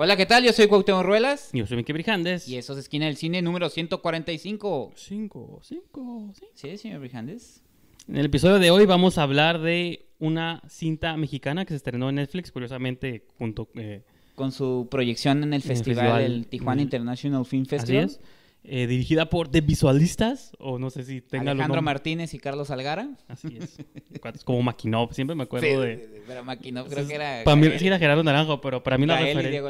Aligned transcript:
Hola, 0.00 0.16
¿qué 0.16 0.26
tal? 0.26 0.44
Yo 0.44 0.52
soy 0.52 0.68
Cuauhtémoc 0.68 1.02
Ruelas. 1.04 1.50
Yo 1.52 1.66
soy 1.66 1.76
Miki 1.78 1.92
Brijandes. 1.92 2.46
Y 2.46 2.56
eso 2.56 2.72
es 2.74 2.78
Esquina 2.78 3.06
del 3.06 3.16
Cine 3.16 3.42
número 3.42 3.68
145. 3.68 4.92
5, 4.94 5.60
5, 5.60 6.32
sí. 6.38 6.46
Sí, 6.54 6.78
señor 6.78 7.00
Brijandes. 7.00 7.64
En 8.06 8.16
el 8.16 8.26
episodio 8.26 8.60
de 8.60 8.70
hoy 8.70 8.86
vamos 8.86 9.18
a 9.18 9.24
hablar 9.24 9.60
de 9.60 10.06
una 10.20 10.62
cinta 10.68 11.16
mexicana 11.16 11.64
que 11.64 11.70
se 11.70 11.78
estrenó 11.78 12.10
en 12.10 12.14
Netflix, 12.14 12.52
curiosamente, 12.52 13.26
junto... 13.38 13.68
Eh, 13.74 14.02
Con 14.36 14.52
su 14.52 14.86
proyección 14.88 15.42
en 15.42 15.52
el 15.52 15.62
festival, 15.62 16.04
festival, 16.04 16.22
el 16.22 16.46
Tijuana 16.46 16.82
International 16.82 17.44
Film 17.44 17.62
así 17.62 17.70
Festival. 17.70 18.04
es. 18.04 18.20
Eh, 18.64 18.86
dirigida 18.86 19.30
por 19.30 19.48
The 19.48 19.62
Visualistas, 19.62 20.52
o 20.58 20.78
no 20.78 20.90
sé 20.90 21.02
si 21.04 21.22
tenga 21.22 21.52
Alejandro. 21.52 21.80
Martínez 21.80 22.34
y 22.34 22.38
Carlos 22.38 22.70
Algara. 22.70 23.08
Así 23.26 23.56
es. 23.58 23.78
Cuates 24.20 24.44
Como 24.44 24.60
Maquinov, 24.62 25.14
siempre 25.14 25.34
me 25.34 25.44
acuerdo 25.44 25.80
de... 25.80 26.22
Pero 26.26 26.44
Maquinov 26.44 26.88
creo 26.88 27.06
que 27.06 27.14
era... 27.14 27.44
Para 27.44 27.56
mí 27.56 27.66
sí 27.78 27.86
era 27.86 27.98
Gerardo 27.98 28.22
Naranjo, 28.22 28.60
pero 28.60 28.82
para 28.82 28.98
mí 28.98 29.06
la, 29.06 29.20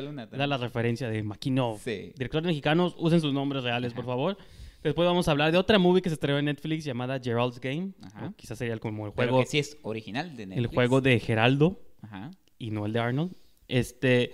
Luna 0.00 0.28
era 0.32 0.46
la 0.46 0.56
referencia 0.56 1.08
de 1.08 1.22
Maquinov. 1.22 1.78
Sí. 1.78 2.12
Directores 2.16 2.46
mexicanos, 2.46 2.96
usen 2.98 3.20
sus 3.20 3.32
nombres 3.32 3.62
reales, 3.62 3.92
por 3.92 4.04
favor. 4.04 4.36
Después 4.82 5.06
vamos 5.06 5.28
a 5.28 5.32
hablar 5.32 5.52
de 5.52 5.58
otra 5.58 5.78
movie 5.78 6.02
que 6.02 6.08
se 6.08 6.14
estrenó 6.14 6.38
en 6.38 6.46
Netflix 6.46 6.84
llamada 6.84 7.20
Gerald's 7.22 7.60
Game. 7.60 7.92
Ajá. 8.02 8.32
quizás 8.36 8.58
sería 8.58 8.76
como 8.78 9.06
el 9.06 9.12
Pero 9.12 9.32
juego, 9.32 9.44
que 9.44 9.50
sí 9.50 9.58
es 9.58 9.76
original 9.82 10.36
de 10.36 10.46
Netflix. 10.46 10.70
el 10.70 10.74
juego 10.74 11.00
de 11.00 11.20
Geraldo 11.20 11.80
Ajá. 12.02 12.30
y 12.58 12.70
no 12.70 12.86
el 12.86 12.92
de 12.92 12.98
Arnold. 13.00 13.32
Este, 13.68 14.32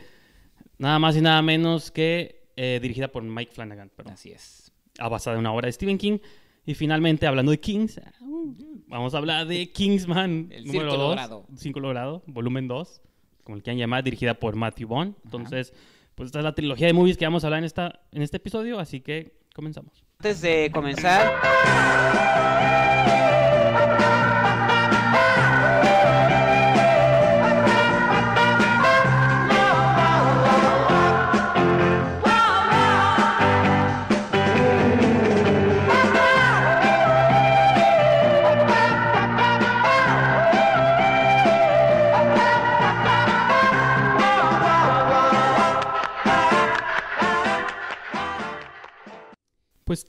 nada 0.79 0.99
más 0.99 1.17
y 1.17 1.21
nada 1.21 1.43
menos 1.43 1.91
que 1.91 2.44
eh, 2.57 2.79
dirigida 2.81 3.09
por 3.09 3.23
Mike 3.23 3.53
Flanagan, 3.53 3.91
perdón, 3.95 4.15
Así 4.15 4.31
es. 4.31 4.73
ah, 4.99 5.09
basada 5.09 5.37
en 5.37 5.41
una 5.41 5.53
obra 5.53 5.67
de 5.67 5.73
Stephen 5.73 5.99
King. 5.99 6.19
Y 6.67 6.75
finalmente, 6.75 7.27
hablando 7.27 7.53
de 7.53 7.61
Kings, 7.61 7.99
ah, 7.99 8.13
uh, 8.23 8.55
vamos 8.87 9.15
a 9.15 9.19
hablar 9.19 9.47
de 9.47 9.71
Kingsman 9.71 10.49
El 10.51 10.65
número 10.65 10.91
Círculo 10.91 10.97
2, 10.97 11.09
Dorado. 11.09 11.47
Círculo 11.57 11.89
Dorado, 11.89 12.23
volumen 12.27 12.69
2, 12.69 13.03
como 13.43 13.57
el 13.57 13.63
quieran 13.63 13.79
llamar, 13.79 14.03
dirigida 14.03 14.35
por 14.35 14.57
Matthew 14.57 14.89
Vaughn. 14.89 15.17
Entonces, 15.25 15.75
pues 16.15 16.29
esta 16.29 16.39
es 16.39 16.45
la 16.45 16.55
trilogía 16.55 16.87
de 16.87 16.93
movies 16.93 17.19
que 17.19 17.27
vamos 17.27 17.45
a 17.45 17.49
hablar 17.49 17.59
en, 17.59 17.65
esta, 17.65 18.01
en 18.13 18.23
este 18.23 18.39
episodio, 18.39 18.79
así 18.79 19.01
que 19.01 19.37
comenzamos. 19.55 20.05
Antes 20.19 20.41
de 20.41 20.71
comenzar, 20.73 21.33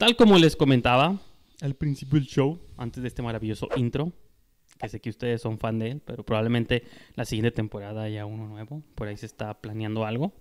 tal 0.06 0.16
como 0.16 0.38
les 0.38 0.56
comentaba 0.56 1.20
al 1.62 1.74
principio 1.74 2.20
del 2.20 2.28
show, 2.28 2.60
antes 2.78 3.02
de 3.02 3.08
este 3.08 3.24
maravilloso 3.24 3.70
intro, 3.76 4.14
que 4.80 4.88
sé 4.88 5.00
que 5.00 5.10
ustedes 5.10 5.42
son 5.42 5.58
fan 5.58 5.80
de 5.80 5.90
él, 5.90 6.02
pero 6.06 6.24
probablemente 6.24 6.84
la 7.16 7.26
siguiente 7.26 7.50
temporada 7.50 8.04
haya 8.04 8.28
uno 8.28 8.48
nuevo, 8.48 8.84
por 8.94 9.08
ahí 9.08 9.18
se 9.18 9.26
está 9.26 9.60
planeando 9.60 10.06
algo. 10.06 10.32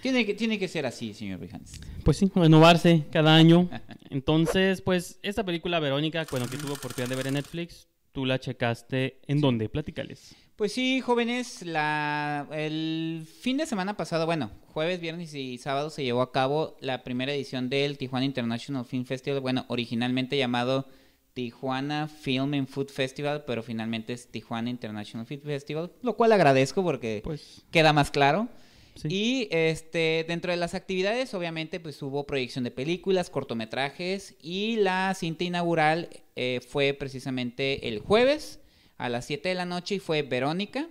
tiene 0.00 0.24
que, 0.24 0.32
tiene 0.32 0.58
que 0.58 0.66
ser 0.66 0.86
así, 0.86 1.12
señor 1.12 1.40
Brijandes. 1.40 1.78
Pues 2.02 2.16
sí, 2.16 2.32
renovarse 2.34 3.04
cada 3.12 3.36
año. 3.36 3.68
Entonces, 4.08 4.80
pues 4.80 5.18
esta 5.22 5.44
película 5.44 5.78
Verónica, 5.78 6.26
bueno, 6.30 6.46
que 6.48 6.56
tuve 6.56 6.72
oportunidad 6.72 7.10
de 7.10 7.16
ver 7.16 7.26
en 7.26 7.34
Netflix, 7.34 7.88
tú 8.12 8.24
la 8.24 8.40
checaste 8.40 9.20
en 9.26 9.42
dónde, 9.42 9.68
platícales. 9.68 10.34
Pues 10.56 10.72
sí, 10.72 11.00
jóvenes, 11.00 11.62
la, 11.62 12.46
el 12.52 13.26
fin 13.40 13.56
de 13.56 13.66
semana 13.66 13.96
pasado, 13.96 14.26
bueno, 14.26 14.50
jueves, 14.68 15.00
viernes 15.00 15.32
y 15.34 15.56
sábado 15.56 15.88
se 15.88 16.04
llevó 16.04 16.20
a 16.20 16.30
cabo 16.30 16.76
la 16.80 17.02
primera 17.04 17.32
edición 17.32 17.70
del 17.70 17.96
Tijuana 17.96 18.26
International 18.26 18.84
Film 18.84 19.06
Festival, 19.06 19.40
bueno, 19.40 19.64
originalmente 19.68 20.36
llamado 20.36 20.86
Tijuana 21.32 22.06
Film 22.06 22.52
and 22.52 22.68
Food 22.68 22.90
Festival, 22.90 23.44
pero 23.46 23.62
finalmente 23.62 24.12
es 24.12 24.28
Tijuana 24.28 24.68
International 24.68 25.26
Film 25.26 25.42
Festival, 25.42 25.90
lo 26.02 26.16
cual 26.16 26.32
agradezco 26.32 26.82
porque 26.82 27.22
Pues 27.24 27.64
queda 27.70 27.94
más 27.94 28.10
claro. 28.10 28.48
sí. 28.94 29.08
Y 29.10 29.48
este, 29.50 30.26
dentro 30.28 30.50
de 30.50 30.58
las 30.58 30.74
actividades, 30.74 31.32
obviamente, 31.32 31.80
pues 31.80 32.00
hubo 32.02 32.26
proyección 32.26 32.62
de 32.62 32.70
películas, 32.70 33.30
cortometrajes 33.30 34.36
y 34.42 34.76
la 34.76 35.14
cinta 35.14 35.44
inaugural 35.44 36.10
eh, 36.36 36.60
fue 36.68 36.92
precisamente 36.92 37.88
el 37.88 38.00
jueves 38.00 38.60
a 38.98 39.08
las 39.08 39.24
7 39.26 39.48
de 39.48 39.54
la 39.54 39.64
noche 39.64 39.96
y 39.96 39.98
fue 39.98 40.22
Verónica, 40.22 40.88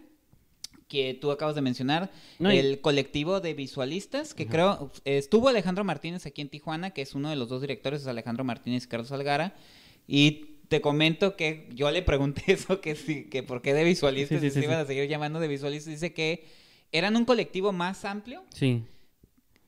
que 0.88 1.14
tú 1.14 1.32
acabas 1.32 1.56
de 1.56 1.62
mencionar, 1.62 2.12
No, 2.40 2.52
y- 2.54 2.58
el 2.58 2.82
colectivo 2.82 3.40
de 3.40 3.54
visualistas, 3.54 4.34
que 4.34 4.46
creo, 4.48 4.92
eh, 5.06 5.18
estuvo 5.18 5.48
Alejandro 5.48 5.84
Martínez 5.86 6.26
aquí 6.26 6.42
en 6.42 6.50
Tijuana, 6.50 6.92
que 6.92 7.02
es 7.02 7.16
uno 7.16 7.30
de 7.30 7.38
los 7.38 7.48
dos 7.48 7.62
directores, 7.62 8.02
es 8.02 8.08
Alejandro 8.08 8.44
Martínez 8.44 8.84
y 8.84 8.88
Carlos 8.88 9.12
Algara, 9.14 9.56
y 10.08 10.58
te 10.68 10.82
comento 10.82 11.36
que 11.38 11.70
yo 11.74 11.90
le 11.92 12.02
pregunté 12.02 12.44
eso, 12.52 12.82
que 12.82 12.96
sí, 12.96 13.26
que 13.26 13.42
por 13.44 13.62
qué 13.62 13.74
de 13.74 13.84
visualistas 13.86 14.42
Sí, 14.42 14.50
se 14.52 14.60
sí, 14.60 14.66
iban 14.66 14.80
a 14.80 14.86
seguir 14.86 15.08
llamando 15.08 15.40
de 15.40 15.48
visualistas, 15.48 15.94
dice 15.94 16.14
que 16.14 16.44
eran 16.92 17.16
un 17.16 17.24
colectivo 17.24 17.72
más 17.72 18.04
amplio 18.04 18.44
Sí, 18.54 18.84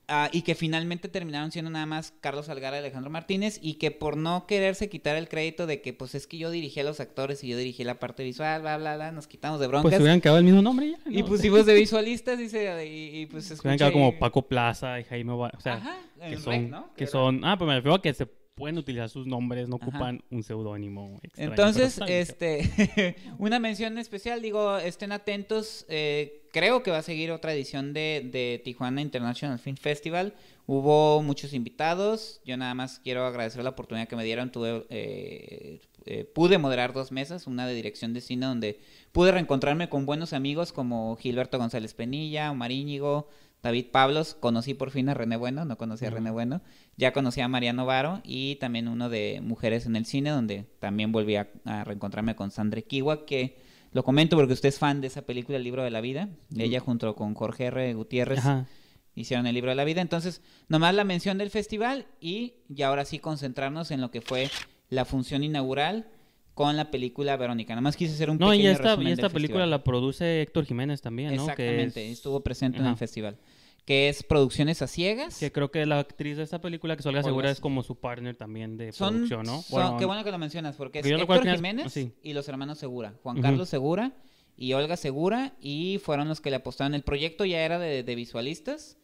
ah, 0.07 0.29
y 0.31 0.41
que 0.41 0.55
finalmente 0.55 1.07
terminaron 1.07 1.51
siendo 1.51 1.71
nada 1.71 1.85
más 1.85 2.13
Carlos 2.21 2.49
Algara 2.49 2.77
y 2.77 2.79
Alejandro 2.79 3.09
Martínez 3.09 3.59
y 3.61 3.75
que 3.75 3.91
por 3.91 4.17
no 4.17 4.45
quererse 4.47 4.89
quitar 4.89 5.15
el 5.15 5.27
crédito 5.29 5.67
de 5.67 5.81
que 5.81 5.93
pues 5.93 6.15
es 6.15 6.27
que 6.27 6.37
yo 6.37 6.51
dirigí 6.51 6.79
a 6.79 6.83
los 6.83 6.99
actores 6.99 7.43
y 7.43 7.47
yo 7.47 7.57
dirigí 7.57 7.83
la 7.83 7.99
parte 7.99 8.23
visual, 8.23 8.61
bla, 8.61 8.77
bla, 8.77 8.95
bla, 8.95 9.11
nos 9.11 9.27
quitamos 9.27 9.59
de 9.59 9.67
broncas. 9.67 9.83
pues 9.83 9.95
se 9.95 10.01
hubieran 10.01 10.21
quedado 10.21 10.37
el 10.39 10.45
mismo 10.45 10.61
nombre 10.61 10.91
ya. 10.91 10.97
y 11.05 11.23
pusimos 11.23 11.65
de 11.65 11.73
visualistas 11.75 12.37
dice, 12.37 12.85
y, 12.87 13.21
y 13.21 13.25
pues 13.27 13.45
Se 13.45 13.53
escuché... 13.55 13.69
hubieran 13.69 13.77
quedado 13.77 13.93
como 13.93 14.19
Paco 14.19 14.41
Plaza 14.43 14.99
y 14.99 15.03
Jaime, 15.03 15.33
o 15.33 15.49
sea, 15.59 15.75
Ajá, 15.75 15.97
que 16.29 16.37
son, 16.37 16.53
rec, 16.53 16.69
¿no? 16.69 16.89
que 16.95 17.07
son, 17.07 17.43
ah, 17.45 17.57
pues 17.57 17.67
me 17.67 17.75
refiero 17.75 17.95
a 17.95 18.01
que 18.01 18.13
se 18.13 18.27
pueden 18.55 18.77
utilizar 18.77 19.09
sus 19.09 19.25
nombres, 19.25 19.67
no 19.67 19.77
Ajá. 19.77 19.87
ocupan 19.87 20.23
un 20.29 20.43
seudónimo 20.43 21.19
Entonces, 21.35 21.99
este, 22.07 23.15
una 23.39 23.59
mención 23.59 23.97
especial, 23.97 24.41
digo, 24.41 24.77
estén 24.77 25.11
atentos, 25.11 25.85
eh, 25.89 26.47
creo 26.51 26.83
que 26.83 26.91
va 26.91 26.99
a 26.99 27.03
seguir 27.03 27.31
otra 27.31 27.53
edición 27.53 27.93
de, 27.93 28.29
de 28.31 28.61
Tijuana 28.63 29.01
International 29.01 29.57
Film 29.57 29.77
Festival, 29.77 30.35
hubo 30.67 31.21
muchos 31.23 31.53
invitados, 31.53 32.41
yo 32.45 32.55
nada 32.55 32.73
más 32.75 32.99
quiero 32.99 33.25
agradecer 33.25 33.63
la 33.63 33.71
oportunidad 33.71 34.07
que 34.07 34.15
me 34.15 34.23
dieron, 34.23 34.51
tuve, 34.51 34.85
eh, 34.89 35.81
eh, 36.05 36.25
pude 36.25 36.57
moderar 36.59 36.93
dos 36.93 37.11
mesas, 37.11 37.47
una 37.47 37.65
de 37.65 37.73
dirección 37.73 38.13
de 38.13 38.21
cine 38.21 38.45
donde 38.45 38.79
pude 39.11 39.31
reencontrarme 39.31 39.89
con 39.89 40.05
buenos 40.05 40.31
amigos 40.31 40.71
como 40.71 41.15
Gilberto 41.15 41.57
González 41.57 41.93
Penilla, 41.93 42.51
Omar 42.51 42.71
Íñigo, 42.71 43.29
David 43.63 43.87
Pablos, 43.91 44.35
conocí 44.35 44.73
por 44.73 44.91
fin 44.91 45.09
a 45.09 45.13
René 45.13 45.37
Bueno, 45.37 45.63
no 45.63 45.77
conocía 45.77 46.09
a. 46.09 46.11
René 46.11 46.29
Bueno, 46.31 46.61
ya 46.97 47.13
conocí 47.13 47.39
a 47.41 47.47
Mariano 47.47 47.85
Varo 47.85 48.21
y 48.23 48.57
también 48.57 48.89
uno 48.89 49.09
de 49.09 49.39
Mujeres 49.41 49.85
en 49.85 49.95
el 49.95 50.05
Cine, 50.05 50.29
donde 50.29 50.65
también 50.79 51.13
volví 51.13 51.37
a, 51.37 51.49
a 51.63 51.85
reencontrarme 51.85 52.35
con 52.35 52.51
Sandra 52.51 52.81
Kiwa, 52.81 53.25
que 53.25 53.57
lo 53.93 54.03
comento 54.03 54.35
porque 54.35 54.53
usted 54.53 54.69
es 54.69 54.79
fan 54.79 55.01
de 55.01 55.07
esa 55.07 55.21
película, 55.21 55.57
El 55.57 55.63
Libro 55.63 55.83
de 55.83 55.91
la 55.91 56.01
Vida. 56.01 56.29
Ella 56.57 56.79
junto 56.79 57.15
con 57.15 57.35
Jorge 57.35 57.65
R. 57.65 57.93
Gutiérrez 57.93 58.39
Ajá. 58.39 58.67
hicieron 59.15 59.47
El 59.47 59.53
Libro 59.55 59.69
de 59.69 59.75
la 59.75 59.85
Vida. 59.85 60.01
Entonces, 60.01 60.41
nomás 60.67 60.95
la 60.95 61.03
mención 61.03 61.37
del 61.37 61.51
festival 61.51 62.07
y 62.19 62.55
ya 62.69 62.87
ahora 62.87 63.05
sí 63.05 63.19
concentrarnos 63.19 63.91
en 63.91 64.01
lo 64.01 64.09
que 64.09 64.21
fue 64.21 64.49
la 64.89 65.05
función 65.05 65.43
inaugural 65.43 66.07
con 66.53 66.75
la 66.77 66.91
película 66.91 67.35
Verónica. 67.37 67.73
Nomás 67.75 67.95
quise 67.97 68.13
hacer 68.13 68.29
un 68.29 68.37
No, 68.37 68.53
y 68.53 68.57
pequeño 68.57 68.71
esta, 68.71 68.83
resumen 68.89 69.07
y 69.07 69.09
del 69.11 69.19
esta 69.19 69.29
película 69.29 69.59
festival. 69.61 69.69
la 69.71 69.83
produce 69.83 70.41
Héctor 70.41 70.65
Jiménez 70.65 71.01
también, 71.01 71.29
¿no? 71.35 71.41
Exactamente, 71.41 71.93
Que 72.01 72.05
es- 72.11 72.17
estuvo 72.17 72.41
presente 72.41 72.77
en 72.79 72.85
el 72.85 72.95
festival. 72.97 73.37
Que 73.85 74.07
es 74.07 74.23
Producciones 74.23 74.81
a 74.81 74.87
Ciegas. 74.87 75.37
Que 75.39 75.51
creo 75.51 75.69
que 75.71 75.85
la 75.85 75.99
actriz 75.99 76.37
de 76.37 76.43
esta 76.43 76.61
película, 76.61 76.95
que 76.95 77.01
es 77.01 77.05
Olga 77.05 77.19
Olga 77.19 77.29
Segura, 77.29 77.51
es 77.51 77.59
como 77.59 77.83
su 77.83 77.95
partner 77.99 78.35
también 78.35 78.77
de 78.77 78.93
Son, 78.93 79.13
producción, 79.27 79.45
¿no? 79.45 79.61
son- 79.61 79.97
qué 79.97 80.05
bueno 80.05 80.23
que 80.23 80.31
lo 80.31 80.37
mencionas, 80.37 80.75
porque 80.77 80.99
es 80.99 81.05
Héctor 81.05 81.45
Jiménez 81.45 81.91
sí. 81.91 82.13
y 82.23 82.33
los 82.33 82.47
hermanos 82.47 82.77
Segura. 82.77 83.13
Juan. 83.23 83.41
Carlos 83.41 83.67
Segura 83.67 84.13
y 84.55 84.71
Olga 84.73 84.95
Segura, 84.95 85.53
y 85.59 85.99
fueron 86.01 86.29
los 86.29 86.39
que 86.39 86.49
le 86.51 86.55
apostaron. 86.57 86.93
El 86.93 87.01
proyecto 87.03 87.43
ya 87.43 87.59
era 87.65 87.77
de, 87.79 88.03
de 88.03 88.15
visualistas, 88.15 88.97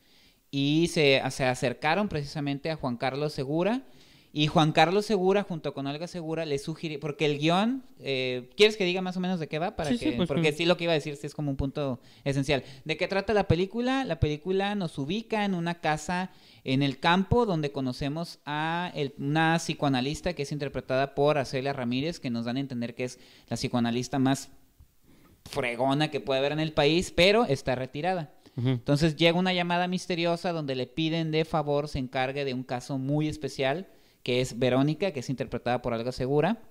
y 0.51 0.87
se, 0.91 1.21
se 1.31 1.43
acercaron 1.45 2.07
precisamente 2.07 2.69
a 2.71 2.75
Juan 2.77 2.95
Carlos 2.97 3.33
Segura. 3.33 3.81
Y 4.31 4.45
Juan 4.45 4.73
Carlos 4.73 5.07
Segura, 5.07 5.41
junto 5.41 5.73
con 5.73 5.87
Olga 5.87 6.05
Segura, 6.07 6.45
le 6.45 6.59
sugirió, 6.59 6.99
porque 6.99 7.25
el 7.25 7.39
guion, 7.39 7.81
eh, 7.99 8.47
¿quieres 8.55 8.77
que 8.77 8.85
diga 8.85 9.01
más 9.01 9.17
o 9.17 9.19
menos 9.19 9.39
de 9.39 9.47
qué 9.47 9.57
va? 9.57 9.75
Para 9.75 9.89
Sí, 9.89 9.97
sí, 9.97 10.05
que, 10.05 10.11
pues, 10.17 10.27
porque 10.27 10.43
pues. 10.49 10.57
sí 10.57 10.65
lo 10.65 10.77
que 10.77 10.83
iba 10.83 10.93
a 10.93 10.95
decir 10.95 11.15
sí 11.15 11.25
es 11.25 11.33
como 11.33 11.49
un 11.49 11.57
punto 11.57 11.99
esencial. 12.23 12.63
¿De 12.85 12.95
qué 12.95 13.07
trata 13.07 13.33
la 13.33 13.47
película? 13.47 14.03
La 14.05 14.19
película 14.19 14.75
nos 14.75 14.99
ubica 14.99 15.45
en 15.45 15.55
una 15.55 15.81
casa 15.81 16.29
en 16.63 16.83
el 16.83 16.99
campo 16.99 17.47
donde 17.47 17.71
conocemos 17.71 18.37
a 18.45 18.91
el- 18.93 19.15
una 19.17 19.55
psicoanalista 19.57 20.33
que 20.33 20.43
es 20.43 20.51
interpretada 20.51 21.15
por 21.15 21.39
Arcelia 21.39 21.73
Ramírez, 21.73 22.19
que 22.19 22.29
nos 22.29 22.45
dan 22.45 22.57
a 22.57 22.59
entender 22.59 22.93
que 22.93 23.05
es 23.05 23.17
la 23.47 23.57
psicoanalista 23.57 24.19
más 24.19 24.49
fregona 25.45 26.11
que 26.11 26.19
puede 26.19 26.39
haber 26.39 26.51
en 26.51 26.59
el 26.59 26.73
país, 26.73 27.11
pero 27.15 27.45
está 27.45 27.73
retirada. 27.75 28.33
Entonces 28.57 29.15
llega 29.15 29.39
una 29.39 29.53
llamada 29.53 29.87
misteriosa 29.87 30.51
donde 30.51 30.75
le 30.75 30.85
piden 30.85 31.31
de 31.31 31.45
favor 31.45 31.87
se 31.87 31.97
encargue 31.97 32.43
de 32.43 32.53
un 32.53 32.63
caso 32.63 32.97
muy 32.97 33.29
especial, 33.29 33.87
que 34.23 34.41
es 34.41 34.59
Verónica, 34.59 35.11
que 35.11 35.19
es 35.21 35.29
interpretada 35.29 35.81
por 35.81 35.93
Alga 35.93 36.11
Segura. 36.11 36.61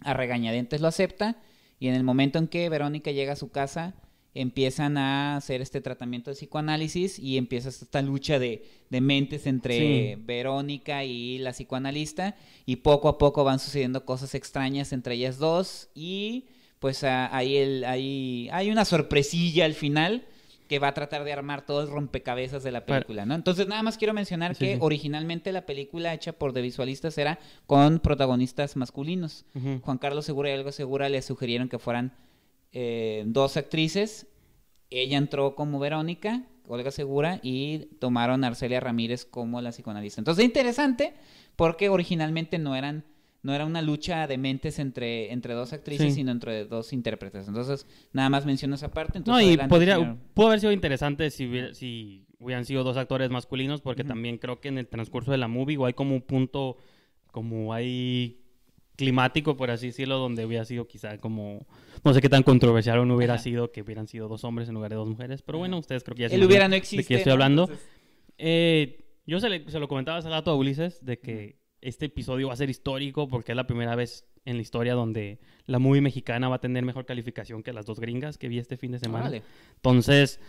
A 0.00 0.14
regañadientes 0.14 0.80
lo 0.80 0.88
acepta 0.88 1.36
y 1.78 1.88
en 1.88 1.94
el 1.94 2.04
momento 2.04 2.38
en 2.38 2.48
que 2.48 2.68
Verónica 2.68 3.10
llega 3.12 3.32
a 3.34 3.36
su 3.36 3.50
casa, 3.50 3.94
empiezan 4.34 4.96
a 4.98 5.36
hacer 5.36 5.60
este 5.62 5.80
tratamiento 5.80 6.30
de 6.30 6.34
psicoanálisis 6.36 7.18
y 7.20 7.36
empieza 7.38 7.68
esta 7.68 8.02
lucha 8.02 8.38
de, 8.40 8.64
de 8.90 9.00
mentes 9.00 9.46
entre 9.46 9.78
Sí. 10.16 10.22
Verónica 10.24 11.04
y 11.04 11.38
la 11.38 11.52
psicoanalista 11.52 12.34
y 12.66 12.76
poco 12.76 13.08
a 13.08 13.18
poco 13.18 13.44
van 13.44 13.60
sucediendo 13.60 14.04
cosas 14.04 14.34
extrañas 14.34 14.92
entre 14.92 15.14
ellas 15.14 15.38
dos 15.38 15.88
y 15.94 16.46
pues 16.80 17.04
a- 17.04 17.34
ahí 17.34 17.56
el, 17.56 17.84
ahí 17.84 18.48
hay 18.52 18.70
una 18.70 18.84
sorpresilla 18.84 19.64
al 19.66 19.74
final 19.74 20.26
que 20.68 20.78
va 20.78 20.88
a 20.88 20.94
tratar 20.94 21.24
de 21.24 21.32
armar 21.32 21.66
todo 21.66 21.82
el 21.82 21.88
rompecabezas 21.88 22.62
de 22.62 22.72
la 22.72 22.86
película, 22.86 23.26
¿no? 23.26 23.34
Entonces 23.34 23.68
nada 23.68 23.82
más 23.82 23.98
quiero 23.98 24.14
mencionar 24.14 24.54
Sí, 24.54 24.64
que 24.64 24.72
sí. 24.74 24.78
originalmente 24.80 25.52
la 25.52 25.66
película 25.66 26.14
hecha 26.14 26.32
por 26.32 26.52
The 26.52 26.62
Visualistas 26.62 27.18
era 27.18 27.38
con 27.66 27.98
protagonistas 28.00 28.76
masculinos. 28.76 29.44
Juan 29.82 29.98
Carlos 29.98 30.24
Segura 30.24 30.50
y 30.50 30.54
Olga 30.58 30.72
Segura 30.72 31.08
le 31.08 31.20
sugirieron 31.22 31.68
que 31.68 31.78
fueran 31.78 32.12
eh, 32.72 33.24
dos 33.26 33.56
actrices. 33.56 34.26
Ella 34.90 35.18
entró 35.18 35.54
como 35.54 35.78
Verónica, 35.78 36.42
Olga 36.68 36.90
Segura, 36.90 37.40
y 37.42 37.86
tomaron 37.98 38.42
a 38.44 38.46
Arcelia 38.48 38.80
Ramírez 38.80 39.24
como 39.24 39.60
la 39.60 39.70
psicoanalista. 39.70 40.20
Entonces, 40.20 40.44
interesante, 40.44 41.14
porque 41.56 41.88
originalmente 41.88 42.58
no 42.58 42.74
eran 42.74 43.04
no 43.44 43.54
era 43.54 43.64
una 43.64 43.80
lucha 43.82 44.26
de 44.26 44.36
mentes 44.38 44.78
entre, 44.80 45.32
entre 45.32 45.54
dos 45.54 45.72
actrices, 45.72 46.08
Sí. 46.08 46.14
sino 46.16 46.32
entre 46.32 46.64
dos 46.64 46.92
intérpretes. 46.92 47.46
Entonces, 47.46 47.86
nada 48.12 48.28
más 48.30 48.44
menciono 48.46 48.74
esa 48.74 48.90
parte. 48.90 49.18
No, 49.18 49.18
Entonces, 49.20 49.44
y 49.44 49.48
adelante, 49.50 49.68
podría, 49.70 49.94
señor. 49.96 50.16
pudo 50.34 50.46
haber 50.48 50.60
sido 50.60 50.72
interesante 50.72 51.30
si, 51.30 51.48
si 51.74 52.26
hubieran 52.40 52.64
sido 52.64 52.82
dos 52.82 52.96
actores 52.96 53.30
masculinos, 53.30 53.80
porque 53.80 54.02
también 54.02 54.38
creo 54.38 54.60
que 54.60 54.68
en 54.68 54.78
el 54.78 54.88
transcurso 54.88 55.30
de 55.30 55.38
la 55.38 55.46
movie 55.46 55.76
o 55.78 55.86
hay 55.86 55.92
como 55.94 56.14
un 56.16 56.22
punto, 56.22 56.76
como 57.30 57.72
hay 57.72 58.40
climático, 58.96 59.56
por 59.56 59.70
así 59.70 59.86
decirlo, 59.88 60.18
donde 60.18 60.46
hubiera 60.46 60.64
sido 60.64 60.86
quizá 60.86 61.18
como, 61.18 61.66
no 62.04 62.14
sé 62.14 62.20
qué 62.20 62.28
tan 62.28 62.44
controversial 62.44 62.98
o 63.00 63.04
no 63.04 63.16
hubiera 63.16 63.34
Ajá. 63.34 63.42
sido 63.42 63.72
que 63.72 63.82
hubieran 63.82 64.06
sido 64.06 64.28
dos 64.28 64.44
hombres 64.44 64.68
en 64.68 64.74
lugar 64.74 64.90
de 64.90 64.96
dos 64.96 65.08
mujeres, 65.08 65.42
pero 65.42 65.58
bueno, 65.58 65.78
ustedes 65.78 66.04
creo 66.04 66.14
que 66.14 66.22
ya 66.22 66.28
se 66.28 66.36
El 66.36 66.44
hubiera 66.44 66.68
no 66.68 66.72
de 66.72 66.76
existe. 66.78 67.04
qué 67.06 67.14
estoy 67.16 67.30
¿no? 67.30 67.34
hablando. 67.34 67.62
Entonces, 67.64 67.88
Eh, 68.38 69.04
yo 69.26 69.38
se, 69.40 69.48
le- 69.48 69.68
se 69.70 69.78
lo 69.78 69.86
comentaba 69.88 70.18
hace 70.18 70.28
rato 70.28 70.50
a 70.50 70.54
Ulises 70.56 71.04
de 71.04 71.18
que 71.18 71.56
este 71.84 72.06
episodio 72.06 72.48
va 72.48 72.54
a 72.54 72.56
ser 72.56 72.70
histórico 72.70 73.28
porque 73.28 73.52
es 73.52 73.56
la 73.56 73.66
primera 73.66 73.94
vez 73.94 74.24
en 74.44 74.56
la 74.56 74.62
historia 74.62 74.94
donde 74.94 75.38
la 75.66 75.78
movie 75.78 76.00
mexicana 76.00 76.48
va 76.48 76.56
a 76.56 76.60
tener 76.60 76.84
mejor 76.84 77.06
calificación 77.06 77.62
que 77.62 77.72
las 77.72 77.86
dos 77.86 77.98
gringas 78.00 78.36
que 78.38 78.48
vi 78.48 78.58
este 78.58 78.76
fin 78.76 78.92
de 78.92 78.98
semana. 78.98 79.24
órale. 79.26 79.42
Entonces, 79.76 80.40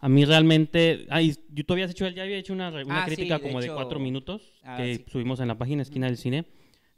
a 0.00 0.08
mí 0.08 0.24
realmente... 0.24 1.06
Ay, 1.10 1.34
yo 1.52 1.64
todavía 1.64 1.84
has 1.86 1.92
hecho, 1.92 2.08
ya 2.08 2.22
había 2.24 2.36
hecho 2.36 2.52
una, 2.52 2.68
una 2.70 3.02
Ah, 3.02 3.08
sí, 3.08 3.14
crítica 3.14 3.38
de 3.38 3.42
como 3.42 3.60
de 3.60 3.66
hecho- 3.66 3.74
cuatro 3.74 3.98
minutos 4.00 4.52
Ah, 4.62 4.76
que 4.76 4.96
sí. 4.96 5.04
subimos 5.08 5.40
en 5.40 5.48
la 5.48 5.56
página 5.56 5.82
Esquina 5.82 6.06
del 6.06 6.16
Cine. 6.16 6.44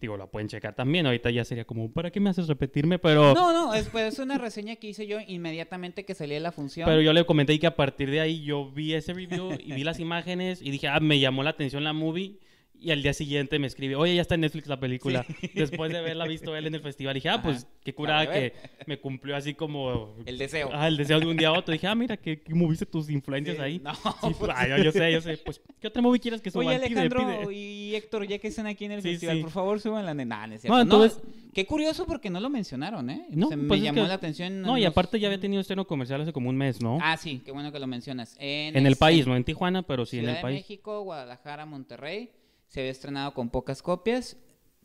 Digo, 0.01 0.17
la 0.19 0.27
pueden 0.27 0.49
checar 0.49 0.75
también. 0.75 1.07
Ahorita 1.07 1.31
ya 1.31 1.45
sería 1.45 1.65
como, 1.65 1.91
¿para 1.91 2.11
qué 2.11 2.21
me 2.21 2.29
haces 2.31 2.49
repetirme? 2.49 2.99
Pero... 2.99 3.33
No, 3.35 3.53
no, 3.53 3.73
es, 3.75 3.89
pues, 3.89 4.13
es 4.15 4.19
una 4.19 4.37
reseña 4.39 4.77
que 4.77 4.89
hice 4.89 5.07
yo 5.07 5.19
inmediatamente 5.27 6.05
que 6.05 6.15
salía 6.15 6.39
la 6.41 6.53
función. 6.53 6.87
Pero 6.87 7.01
yo 7.01 7.13
le 7.15 7.25
comenté 7.25 7.59
que 7.59 7.67
a 7.67 7.77
partir 7.77 8.11
de 8.11 8.21
ahí 8.21 8.43
yo 8.45 8.71
vi 8.71 8.93
ese 8.95 9.15
review 9.15 9.53
y 9.59 9.73
vi 9.73 9.85
las 9.85 9.99
imágenes 10.01 10.61
y 10.61 10.71
dije, 10.71 10.89
ah, 10.89 11.01
me 11.01 11.19
llamó 11.19 11.43
la 11.43 11.51
atención 11.51 11.83
la 11.85 11.93
movie. 11.95 12.39
Y 12.79 12.91
al 12.91 13.03
día 13.03 13.13
siguiente 13.15 13.59
me 13.59 13.67
escribe, 13.67 13.97
oye, 13.97 14.15
ya 14.15 14.21
está 14.23 14.35
en 14.35 14.43
Netflix 14.43 14.69
la 14.69 14.79
película. 14.79 15.25
Después 15.55 15.91
de 15.91 15.99
haberla 15.99 16.27
visto 16.27 16.55
él 16.55 16.67
en 16.67 16.75
el 16.75 16.81
festival, 16.83 17.15
dije, 17.15 17.29
ah, 17.31 17.41
pues 17.43 17.65
Ajá. 17.65 17.69
qué 17.83 17.95
curada 17.95 18.31
que 18.31 18.53
me 18.87 18.99
cumplió 19.01 19.35
así 19.35 19.55
como 19.55 20.15
El 20.27 20.37
deseo. 20.39 20.69
ah, 20.73 20.87
el 20.87 20.97
deseo 20.97 21.19
de 21.19 21.27
un 21.27 21.37
día 21.37 21.49
a 21.49 21.53
otro. 21.53 21.73
Dije, 21.73 21.87
ah, 21.87 21.95
mira, 21.95 22.17
que, 22.17 22.41
que 22.43 22.55
moviste 22.55 22.85
tus 22.87 23.09
influencias 23.11 23.57
Sí, 23.57 23.63
ahí. 23.63 23.79
No, 23.83 23.95
Sí, 23.95 24.35
pues, 24.39 24.53
ah, 24.55 24.69
yo, 24.69 24.77
yo 24.85 24.93
sé, 24.93 25.11
yo 25.13 25.21
sé. 25.21 25.39
Pues, 25.39 25.61
¿qué 25.81 25.89
otra 25.89 26.03
movie 26.03 26.21
quieres 26.21 26.41
que 26.43 26.51
suba? 26.51 26.65
Oye, 26.67 26.77
Pide, 26.79 26.87
Alejandro 27.01 27.45
pide. 27.47 27.55
y 27.55 27.95
Héctor, 27.95 28.27
ya 28.29 28.39
que 28.39 28.49
están 28.49 28.67
aquí 28.67 28.85
en 28.85 28.93
el 28.93 29.03
Sí, 29.03 29.11
festival, 29.13 29.37
sí. 29.37 29.43
por 29.43 29.51
favor, 29.51 29.81
suban 29.81 30.05
la 30.05 30.15
de... 30.15 30.25
Nah, 30.27 30.47
no 30.47 30.81
entonces- 30.81 31.21
No, 31.25 31.31
qué 31.55 31.65
curioso 31.67 32.07
porque 32.07 32.29
no 32.31 32.41
lo 32.41 32.51
mencionaron, 32.51 33.09
¿eh? 33.11 33.27
No, 33.31 33.49
Se 33.49 33.57
me 33.57 33.69
pues 33.69 33.81
es 33.81 33.85
llamó 33.87 34.03
que- 34.03 34.09
la 34.09 34.15
atención. 34.15 34.61
No, 34.63 34.77
y 34.79 34.85
aparte 34.85 35.19
ya 35.19 35.29
había 35.29 35.41
tenido 35.41 35.61
estreno 35.63 35.87
comercial 35.87 36.21
hace 36.21 36.33
como 36.33 36.51
un 36.51 36.57
mes, 36.57 36.83
¿no? 36.83 36.99
Ah, 37.01 37.17
sí, 37.17 37.41
qué 37.45 37.53
bueno 37.53 37.73
que 37.73 37.79
lo 37.79 37.87
mencionas. 37.87 38.37
En, 38.39 38.77
en 38.77 38.87
el 38.87 38.93
ex- 38.93 38.99
país, 39.01 39.27
no 39.27 39.35
en 39.35 39.45
Tijuana, 39.45 39.83
pero 39.83 40.05
sí 40.05 40.19
en 40.19 40.23
Ciudad 40.25 40.35
el 40.35 40.37
de 40.37 40.43
país. 40.43 40.57
México, 40.61 41.01
Guadalajara, 41.03 41.65
Monterrey. 41.67 42.31
Se 42.69 42.81
había 42.81 42.93
estrenado 42.93 43.33
con 43.35 43.51
pocas 43.51 43.83
copias. 43.83 44.37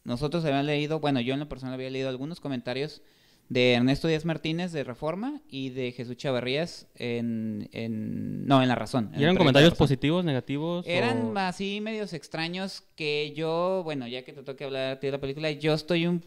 Nosotros 0.03 0.43
habíamos 0.45 0.65
leído, 0.65 0.99
bueno, 0.99 1.19
yo 1.21 1.33
en 1.33 1.39
lo 1.39 1.49
personal 1.49 1.75
había 1.75 1.89
leído 1.89 2.09
algunos 2.09 2.39
comentarios 2.39 3.01
de 3.49 3.73
Ernesto 3.73 4.07
Díaz 4.07 4.23
Martínez 4.23 4.71
de 4.71 4.83
Reforma 4.85 5.41
y 5.49 5.69
de 5.71 5.91
Jesús 5.91 6.15
Chavarrías 6.15 6.87
en, 6.95 7.69
en 7.73 8.45
no, 8.45 8.61
en 8.61 8.69
La 8.69 8.75
Razón. 8.75 9.11
¿Y 9.15 9.21
eran 9.23 9.35
comentarios 9.35 9.75
positivos, 9.75 10.23
negativos? 10.23 10.85
Eran 10.87 11.35
o- 11.35 11.39
así 11.39 11.81
medios 11.81 12.13
extraños 12.13 12.81
que 12.95 13.33
yo, 13.35 13.81
bueno, 13.83 14.07
ya 14.07 14.23
que 14.23 14.31
te 14.33 14.41
toque 14.41 14.63
hablar 14.63 14.93
a 14.93 14.99
ti 14.99 15.07
de 15.07 15.11
la 15.11 15.19
película, 15.21 15.51
yo 15.51 15.73
estoy 15.73 16.07
un 16.07 16.23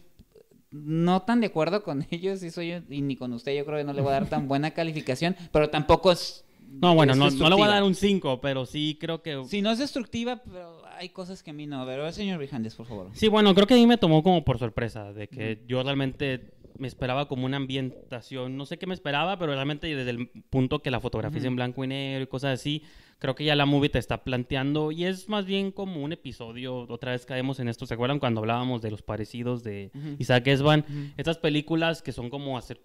no 0.71 1.23
tan 1.23 1.41
de 1.41 1.47
acuerdo 1.47 1.83
con 1.83 2.05
ellos 2.11 2.43
y 2.43 2.51
soy 2.51 2.83
y 2.89 3.01
ni 3.01 3.15
con 3.15 3.33
usted, 3.33 3.57
yo 3.57 3.65
creo 3.65 3.79
que 3.79 3.83
no 3.85 3.93
le 3.93 4.01
voy 4.01 4.11
a 4.11 4.19
dar 4.19 4.29
tan 4.29 4.47
buena 4.47 4.71
calificación, 4.71 5.35
pero 5.51 5.69
tampoco 5.69 6.11
es 6.11 6.44
No, 6.81 6.95
bueno, 6.95 7.15
no, 7.15 7.29
no 7.29 7.49
le 7.49 7.55
voy 7.55 7.65
a 7.65 7.71
dar 7.71 7.83
un 7.83 7.95
5, 7.95 8.41
pero 8.41 8.65
sí 8.65 8.97
creo 8.99 9.21
que... 9.21 9.43
Sí, 9.45 9.61
no 9.61 9.71
es 9.71 9.79
destructiva, 9.79 10.41
pero 10.43 10.81
hay 10.97 11.09
cosas 11.09 11.43
que 11.43 11.51
a 11.51 11.53
mí 11.53 11.67
no. 11.67 11.85
Pero 11.85 12.07
el 12.07 12.13
señor 12.13 12.39
Vijandes, 12.39 12.75
por 12.75 12.85
favor. 12.85 13.09
Sí, 13.13 13.27
bueno, 13.27 13.53
creo 13.53 13.67
que 13.67 13.73
a 13.73 13.77
mí 13.77 13.87
me 13.87 13.97
tomó 13.97 14.23
como 14.23 14.43
por 14.43 14.59
sorpresa, 14.59 15.13
de 15.13 15.27
que 15.27 15.63
yo 15.67 15.83
realmente 15.83 16.55
me 16.77 16.87
esperaba 16.87 17.27
como 17.27 17.45
una 17.45 17.57
ambientación, 17.57 18.57
no 18.57 18.65
sé 18.65 18.77
qué 18.77 18.87
me 18.87 18.93
esperaba, 18.93 19.39
pero 19.39 19.53
realmente 19.53 19.87
desde 19.95 20.09
el 20.11 20.27
punto 20.49 20.79
que 20.79 20.91
la 20.91 20.99
fotografía 20.99 21.39
es 21.39 21.45
en 21.45 21.55
blanco 21.55 21.83
y 21.83 21.87
negro 21.87 22.23
y 22.23 22.27
cosas 22.27 22.59
así, 22.59 22.83
creo 23.19 23.33
que 23.33 23.45
ya 23.45 23.55
la 23.55 23.65
movie 23.65 23.89
te 23.89 23.97
está 23.99 24.23
planteando 24.23 24.91
y 24.91 25.05
es 25.05 25.29
más 25.29 25.45
bien 25.45 25.71
como 25.71 26.03
un 26.03 26.11
episodio, 26.11 26.79
otra 26.89 27.13
vez 27.13 27.25
caemos 27.25 27.59
en 27.59 27.69
esto, 27.69 27.85
¿se 27.85 27.93
acuerdan 27.93 28.19
cuando 28.19 28.41
hablábamos 28.41 28.81
de 28.81 28.91
los 28.91 29.01
parecidos 29.01 29.63
de 29.63 29.91
Ujú. 29.95 30.15
Isaac 30.19 30.47
Esban? 30.47 30.85
Estas 31.15 31.37
películas 31.37 32.01
que 32.01 32.11
son 32.11 32.29
como 32.29 32.57
hacer 32.57 32.81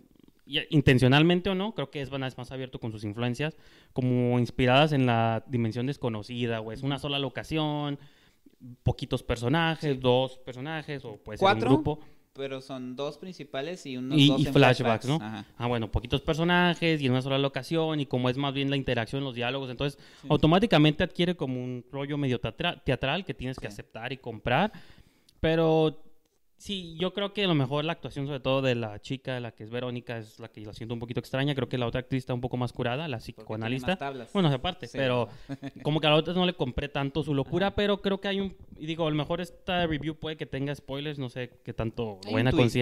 intencionalmente 0.71 1.51
o 1.51 1.55
no, 1.55 1.75
creo 1.75 1.91
que 1.91 2.01
es 2.01 2.11
más 2.11 2.53
abierto 2.53 2.81
con 2.81 2.93
sus 2.93 3.05
influencias, 3.05 3.57
como 3.93 4.39
inspiradas 4.39 4.93
en 4.93 5.07
la 5.07 5.45
dimensión 5.47 5.87
desconocida, 5.87 6.61
o 6.61 6.73
es 6.73 6.83
una 6.83 6.99
sola 6.99 7.19
locación, 7.19 7.99
poquitos 8.83 9.23
personajes, 9.23 10.01
dos 10.01 10.39
personajes, 10.39 11.05
o 11.05 11.17
puede 11.17 11.39
ser 11.39 11.49
un 11.55 11.61
grupo. 11.61 12.01
Pero 12.33 12.61
son 12.61 12.95
dos 12.95 13.19
principales 13.19 13.85
y 13.87 13.97
unos 13.97 14.17
Y, 14.19 14.29
dos 14.29 14.41
y 14.41 14.47
en 14.47 14.53
flashbacks, 14.53 15.07
¿no? 15.09 15.17
Ajá. 15.17 15.45
Ah, 15.59 15.67
bueno, 15.67 15.91
poquitos 15.91 16.21
personajes 16.21 17.01
y 17.03 17.07
en 17.07 17.13
una 17.13 17.23
sola 17.23 17.39
locación, 17.39 17.99
y 18.01 18.07
como 18.07 18.29
es 18.31 18.37
más 18.37 18.55
bien 18.55 18.71
la 18.71 18.77
interacción, 18.77 19.25
los 19.25 19.35
diálogos, 19.35 19.69
entonces 19.69 19.99
automáticamente 20.29 21.03
adquiere 21.03 21.35
como 21.37 21.63
un 21.63 21.85
rollo 21.91 22.17
medio 22.17 22.41
teatra- 22.41 22.83
teatral 22.85 23.25
que 23.25 23.35
tienes 23.35 23.59
que 23.59 23.67
Sí. 23.67 23.73
aceptar 23.73 24.13
y 24.13 24.17
comprar. 24.19 24.71
Pero 25.41 26.03
sí, 26.61 26.95
yo 27.01 27.13
creo 27.15 27.33
que 27.33 27.45
a 27.45 27.49
lo 27.49 27.55
mejor 27.55 27.85
la 27.85 27.93
actuación, 27.93 28.27
sobre 28.27 28.41
todo 28.41 28.61
de 28.61 28.75
la 28.75 29.01
chica, 29.01 29.41
la 29.41 29.51
que 29.53 29.65
es 29.65 29.71
Verónica, 29.71 30.19
es 30.19 30.39
la 30.39 30.49
que 30.49 30.61
la 30.61 30.73
siento 30.75 30.93
un 30.95 31.01
poquito 31.01 31.19
extraña. 31.19 31.55
Creo 31.55 31.69
que 31.69 31.79
la 31.79 31.87
otra 31.87 32.01
actriz 32.01 32.19
está 32.23 32.35
un 32.35 32.41
poco 32.41 32.57
más 32.57 32.73
curada, 32.73 33.09
la 33.09 33.19
psicoanalista. 33.19 33.97
Bueno, 34.35 34.49
aparte, 34.51 34.87
Sí. 34.87 34.99
pero 34.99 35.29
como 35.83 36.01
que 36.01 36.07
a 36.07 36.11
la 36.11 36.17
otra 36.17 36.35
no 36.35 36.45
le 36.45 36.53
compré 36.55 36.89
tanto 36.89 37.23
su 37.23 37.35
locura, 37.35 37.75
pero 37.75 38.03
creo 38.03 38.21
que 38.21 38.29
hay 38.29 38.41
un, 38.41 38.55
y 38.79 38.87
digo, 38.87 39.07
a 39.07 39.11
lo 39.11 39.17
mejor 39.17 39.41
esta 39.41 39.87
review 39.87 40.15
puede 40.15 40.37
que 40.37 40.47
tenga 40.47 40.75
spoilers, 40.75 41.19
no 41.19 41.31
sé 41.31 41.51
qué 41.65 41.73
tanto 41.73 42.19
Hay 42.25 42.31
lo 42.31 42.33
vayan 42.35 42.47
a 42.49 42.51
un 42.51 42.57
twist. 42.57 42.75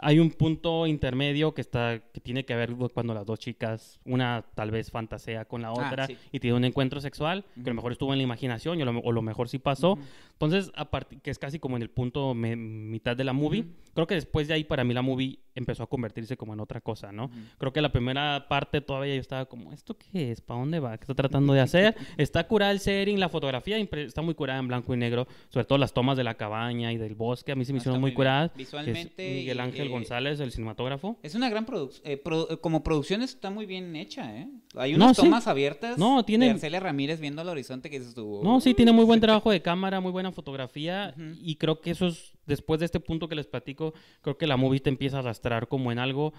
Hay 0.00 0.18
un 0.18 0.30
punto 0.30 0.86
intermedio 0.86 1.54
que 1.54 1.60
está 1.60 2.00
que 2.12 2.20
tiene 2.20 2.44
que 2.44 2.54
ver 2.54 2.74
cuando 2.92 3.14
las 3.14 3.26
dos 3.26 3.38
chicas, 3.38 4.00
una 4.04 4.44
tal 4.54 4.70
vez 4.70 4.90
fantasea 4.90 5.44
con 5.44 5.62
la 5.62 5.68
Ah, 5.68 5.72
otra 5.72 6.06
sí. 6.06 6.16
y 6.32 6.40
tiene 6.40 6.56
un 6.56 6.64
encuentro 6.64 7.00
sexual, 7.00 7.44
que 7.54 7.62
a 7.62 7.72
lo 7.72 7.74
mejor 7.74 7.92
estuvo 7.92 8.12
en 8.12 8.18
la 8.18 8.24
imaginación 8.24 8.80
a 8.80 8.84
lo, 8.84 8.98
o 9.00 9.12
lo 9.12 9.22
mejor 9.22 9.48
sí 9.48 9.58
pasó. 9.58 9.92
Ujú. 9.92 10.02
Entonces, 10.32 10.70
a 10.76 10.88
que 11.22 11.30
es 11.30 11.38
casi 11.38 11.58
como 11.58 11.76
en 11.76 11.82
el 11.82 11.90
punto 11.90 12.34
me- 12.34 12.54
mitad 12.56 13.16
de 13.16 13.24
la 13.24 13.32
movie, 13.32 13.60
Ujú. 13.62 13.70
creo 13.94 14.06
que 14.06 14.14
después 14.14 14.46
de 14.48 14.54
ahí 14.54 14.64
para 14.64 14.84
mí 14.84 14.94
la 14.94 15.02
movie 15.02 15.38
empezó 15.54 15.82
a 15.82 15.88
convertirse 15.88 16.36
como 16.36 16.52
en 16.54 16.60
otra 16.60 16.80
cosa, 16.80 17.10
¿no? 17.10 17.30
Creo 17.58 17.72
que 17.72 17.80
la 17.80 17.90
primera 17.90 18.46
parte 18.48 18.80
todavía 18.80 19.14
yo 19.16 19.20
estaba 19.20 19.46
como, 19.46 19.72
¿esto 19.72 19.96
qué 19.98 20.30
es? 20.30 20.40
¿Para 20.40 20.60
dónde 20.60 20.78
va? 20.78 20.96
¿Qué 20.96 21.02
está 21.02 21.14
tratando 21.14 21.52
de 21.52 21.60
hacer? 21.60 21.96
está 22.16 22.46
curada 22.46 22.70
el 22.70 22.78
setting, 22.78 23.18
la 23.18 23.28
fotografía 23.28 23.76
está 23.78 24.22
muy 24.22 24.34
curada 24.34 24.60
en 24.60 24.68
blanco 24.68 24.94
y 24.94 24.96
negro, 24.96 25.26
sobre 25.48 25.66
todo 25.66 25.78
las 25.78 25.92
tomas 25.92 26.16
de 26.16 26.22
la 26.22 26.34
cabaña 26.34 26.92
y 26.92 26.96
del 26.96 27.16
bosque, 27.16 27.50
a 27.50 27.56
mí 27.56 27.64
se 27.64 27.72
me 27.72 27.78
Ah, 27.78 27.80
hicieron 27.80 28.00
muy 28.00 28.10
muy 28.10 28.14
curadas. 28.14 28.52
Visualmente 28.54 29.28
Miguel 29.34 29.56
y, 29.56 29.60
Ángel 29.88 29.96
eh, 29.96 29.98
González, 30.00 30.40
el 30.40 30.52
cinematógrafo. 30.52 31.18
Es 31.22 31.34
una 31.34 31.48
gran 31.48 31.64
producción. 31.66 32.18
como 32.60 32.82
producción 32.82 33.22
está 33.22 33.50
muy 33.50 33.66
bien 33.66 33.94
hecha, 33.96 34.36
¿eh? 34.36 34.48
Hay 34.74 34.92
No, 34.92 35.06
unas 35.06 35.16
sí. 35.16 35.22
tomas 35.22 35.46
abiertas 35.46 35.98
No, 35.98 36.24
tiene- 36.24 36.46
de 36.46 36.50
Arcelia 36.52 36.80
Ramírez 36.80 37.20
viendo 37.20 37.42
al 37.42 37.48
horizonte 37.48 37.90
que 37.90 37.98
dices 37.98 38.14
tú. 38.14 38.40
No, 38.44 38.60
sí, 38.60 38.74
tiene 38.74 38.92
muy 38.92 39.04
buen 39.04 39.20
trabajo 39.20 39.50
de 39.50 39.60
cámara, 39.62 40.00
muy 40.00 40.12
buena 40.12 40.32
fotografía 40.32 41.14
y 41.40 41.56
creo 41.56 41.80
que 41.80 41.90
eso 41.90 42.06
es, 42.08 42.32
después 42.46 42.80
de 42.80 42.86
este 42.86 43.00
punto 43.00 43.28
que 43.28 43.34
les 43.34 43.46
platico, 43.46 43.94
creo 44.22 44.38
que 44.38 44.46
la 44.46 44.56
movie 44.56 44.80
te 44.80 44.88
empieza 44.90 45.16
a 45.16 45.20
arrastrar 45.20 45.68
como 45.68 45.90
en 45.92 45.98
algo, 45.98 46.32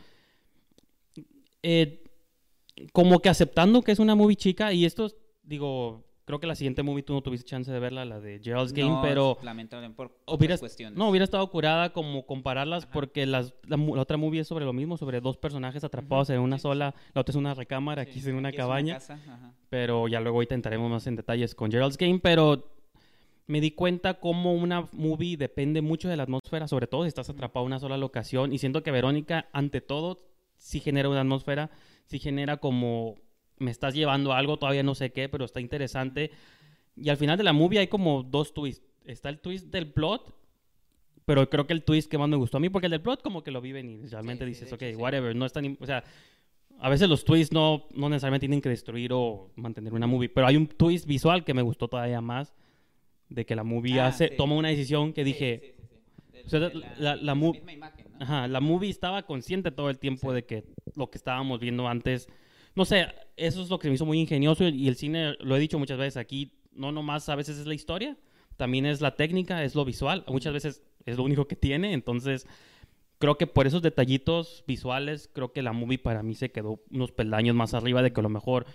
eh, 1.63 2.03
como 2.93 3.19
que 3.19 3.29
aceptando 3.29 3.81
que 3.81 3.91
es 3.91 3.99
una 3.99 4.15
movie 4.15 4.35
chica 4.37 4.71
y 4.73 4.85
esto, 4.85 5.07
es- 5.07 5.15
digo, 5.43 6.05
creo 6.29 6.39
que 6.39 6.45
la 6.45 6.53
siguiente 6.53 6.83
movie 6.83 7.01
tú 7.01 7.13
no 7.13 7.23
tuviste 7.23 7.43
chance 7.49 7.71
de 7.71 7.79
verla, 7.79 8.05
la 8.05 8.19
de 8.19 8.39
Gerald's 8.39 8.71
Game, 8.71 8.87
No, 8.91 9.01
pero... 9.01 9.35
es 9.39 9.43
lamentable 9.43 9.89
por 9.89 10.11
cuestiones. 10.59 10.95
no, 10.95 11.09
hubiera 11.09 11.23
estado 11.23 11.49
curada 11.49 11.91
como 11.91 12.27
compararlas 12.27 12.83
Ajá. 12.83 12.93
porque 12.93 13.25
las, 13.25 13.55
la, 13.65 13.77
otra 13.99 14.15
movie 14.15 14.41
es 14.41 14.47
sobre 14.47 14.63
lo 14.63 14.71
mismo, 14.71 14.95
sobre 14.95 15.21
dos 15.21 15.37
personajes 15.37 15.83
atrapados 15.83 16.29
en 16.29 16.39
una 16.39 16.57
sí, 16.57 16.61
sola, 16.61 16.93
la 17.15 17.21
otra 17.21 17.31
es 17.31 17.35
una 17.35 17.55
recámara, 17.55 18.03
Sí, 18.03 18.09
aquí 18.11 18.19
es 18.19 18.27
en 18.27 18.35
una 18.35 18.49
aquí 18.49 18.57
cabaña. 18.57 18.93
casa, 18.93 19.19
pero 19.71 20.07
ya 20.07 20.19
luego 20.21 20.37
ahorita 20.37 20.53
entraremos 20.53 20.91
más 20.91 21.07
en 21.07 21.15
detalles 21.15 21.55
con 21.55 21.71
Gerald's 21.71 21.97
Game, 21.97 22.19
pero 22.19 22.63
me 23.47 23.59
di 23.59 23.71
cuenta 23.71 24.19
cómo 24.19 24.53
una 24.53 24.87
movie 24.91 25.35
depende 25.35 25.81
mucho 25.81 26.09
de 26.09 26.15
la 26.15 26.21
atmósfera, 26.23 26.67
sobre 26.67 26.85
todo 26.85 27.01
si 27.01 27.07
estás 27.07 27.31
atrapado 27.31 27.65
en 27.65 27.71
una 27.71 27.79
sola 27.79 27.97
locación, 27.97 28.53
y 28.53 28.59
siento 28.59 28.83
que 28.83 28.91
Verónica, 28.91 29.47
ante 29.51 29.81
todo, 29.81 30.19
sí 30.57 30.79
genera 30.79 31.09
una 31.09 31.21
atmósfera, 31.21 31.71
sí 32.05 32.19
genera 32.19 32.57
como, 32.57 33.15
me 33.59 33.71
estás 33.71 33.93
llevando 33.93 34.33
a 34.33 34.37
algo, 34.37 34.57
todavía 34.57 34.83
no 34.83 34.95
sé 34.95 35.11
qué, 35.11 35.29
pero 35.29 35.45
está 35.45 35.59
interesante. 35.61 36.31
Y 36.95 37.09
al 37.09 37.17
final 37.17 37.37
de 37.37 37.43
la 37.43 37.53
movie 37.53 37.79
hay 37.79 37.87
como 37.87 38.23
dos 38.23 38.53
twists. 38.53 38.85
Está 39.05 39.29
el 39.29 39.39
twist 39.39 39.67
del 39.67 39.91
plot, 39.91 40.35
pero 41.25 41.49
creo 41.49 41.65
que 41.67 41.73
el 41.73 41.83
twist 41.83 42.09
que 42.09 42.17
más 42.17 42.27
me 42.29 42.35
gustó 42.37 42.57
a 42.57 42.59
mí, 42.59 42.69
porque 42.69 42.87
el 42.87 42.91
del 42.91 43.01
plot 43.01 43.21
como 43.21 43.43
que 43.43 43.51
lo 43.51 43.61
vi 43.61 43.71
venir, 43.71 44.09
realmente 44.09 44.45
Sí, 44.45 44.53
sí, 44.53 44.59
dices, 44.61 44.73
ok, 44.73 44.81
hecho, 44.83 44.97
sí. 44.97 45.01
whatever, 45.01 45.35
no 45.35 45.45
es 45.45 45.53
tan, 45.53 45.77
o 45.79 45.85
sea, 45.85 46.03
a 46.79 46.89
veces 46.89 47.09
los 47.09 47.23
twists 47.25 47.53
no, 47.53 47.87
no 47.93 48.09
necesariamente 48.09 48.45
tienen 48.45 48.61
que 48.61 48.69
destruir 48.69 49.11
o 49.13 49.51
mantener 49.55 49.93
una 49.93 50.07
movie, 50.07 50.29
pero 50.29 50.47
hay 50.47 50.57
un 50.57 50.67
twist 50.67 51.05
visual 51.05 51.43
que 51.43 51.53
me 51.53 51.61
gustó 51.61 51.87
todavía 51.87 52.21
más, 52.21 52.53
de 53.29 53.45
que 53.45 53.55
la 53.55 53.63
movie 53.63 53.99
Ah, 53.99 54.07
hace, 54.07 54.29
sí. 54.29 54.35
toma 54.37 54.55
una 54.55 54.69
decisión 54.69 55.13
que 55.13 55.21
Sí, 55.23 55.25
dije, 55.33 55.59
sí, 55.77 55.83
sí, 55.83 56.39
sí. 56.39 56.41
O 56.45 56.49
sea, 56.49 56.59
la- 56.59 56.71
la- 56.97 57.15
la 57.15 57.35
mu- 57.35 57.53
misma 57.53 57.73
imagen, 57.73 58.05
¿no? 58.11 58.17
Ajá, 58.23 58.47
la 58.47 58.59
movie 58.59 58.89
estaba 58.89 59.23
consciente 59.23 59.71
todo 59.71 59.89
el 59.89 59.99
tiempo 59.99 60.33
de 60.33 60.45
que 60.45 60.63
lo 60.95 61.09
que 61.11 61.17
estábamos 61.19 61.59
viendo 61.59 61.87
antes, 61.87 62.27
no 62.75 62.85
sé, 62.85 63.07
eso 63.35 63.61
es 63.61 63.69
lo 63.69 63.79
que 63.79 63.87
me 63.87 63.95
hizo 63.95 64.05
muy 64.05 64.19
ingenioso 64.19 64.67
y 64.67 64.87
el 64.87 64.95
cine, 64.95 65.35
lo 65.39 65.55
he 65.55 65.59
dicho 65.59 65.79
muchas 65.79 65.97
veces 65.97 66.17
aquí, 66.17 66.53
no 66.73 66.91
nomás 66.91 67.27
a 67.29 67.35
veces 67.35 67.57
es 67.57 67.65
la 67.65 67.73
historia, 67.73 68.17
también 68.57 68.85
es 68.85 69.01
la 69.01 69.15
técnica, 69.15 69.63
es 69.63 69.75
lo 69.75 69.85
visual, 69.85 70.23
muchas 70.27 70.53
veces 70.53 70.83
es 71.05 71.17
lo 71.17 71.23
único 71.23 71.47
que 71.47 71.55
tiene, 71.55 71.93
entonces 71.93 72.47
creo 73.19 73.37
que 73.37 73.47
por 73.47 73.67
esos 73.67 73.81
detallitos 73.81 74.63
visuales, 74.65 75.29
creo 75.33 75.51
que 75.51 75.61
la 75.61 75.73
movie 75.73 75.99
para 75.99 76.23
mí 76.23 76.35
se 76.35 76.51
quedó 76.51 76.81
unos 76.91 77.11
peldaños 77.11 77.55
más 77.55 77.73
arriba 77.73 78.01
de 78.01 78.11
que 78.11 78.21
a 78.21 78.23
lo 78.23 78.29
mejor, 78.29 78.65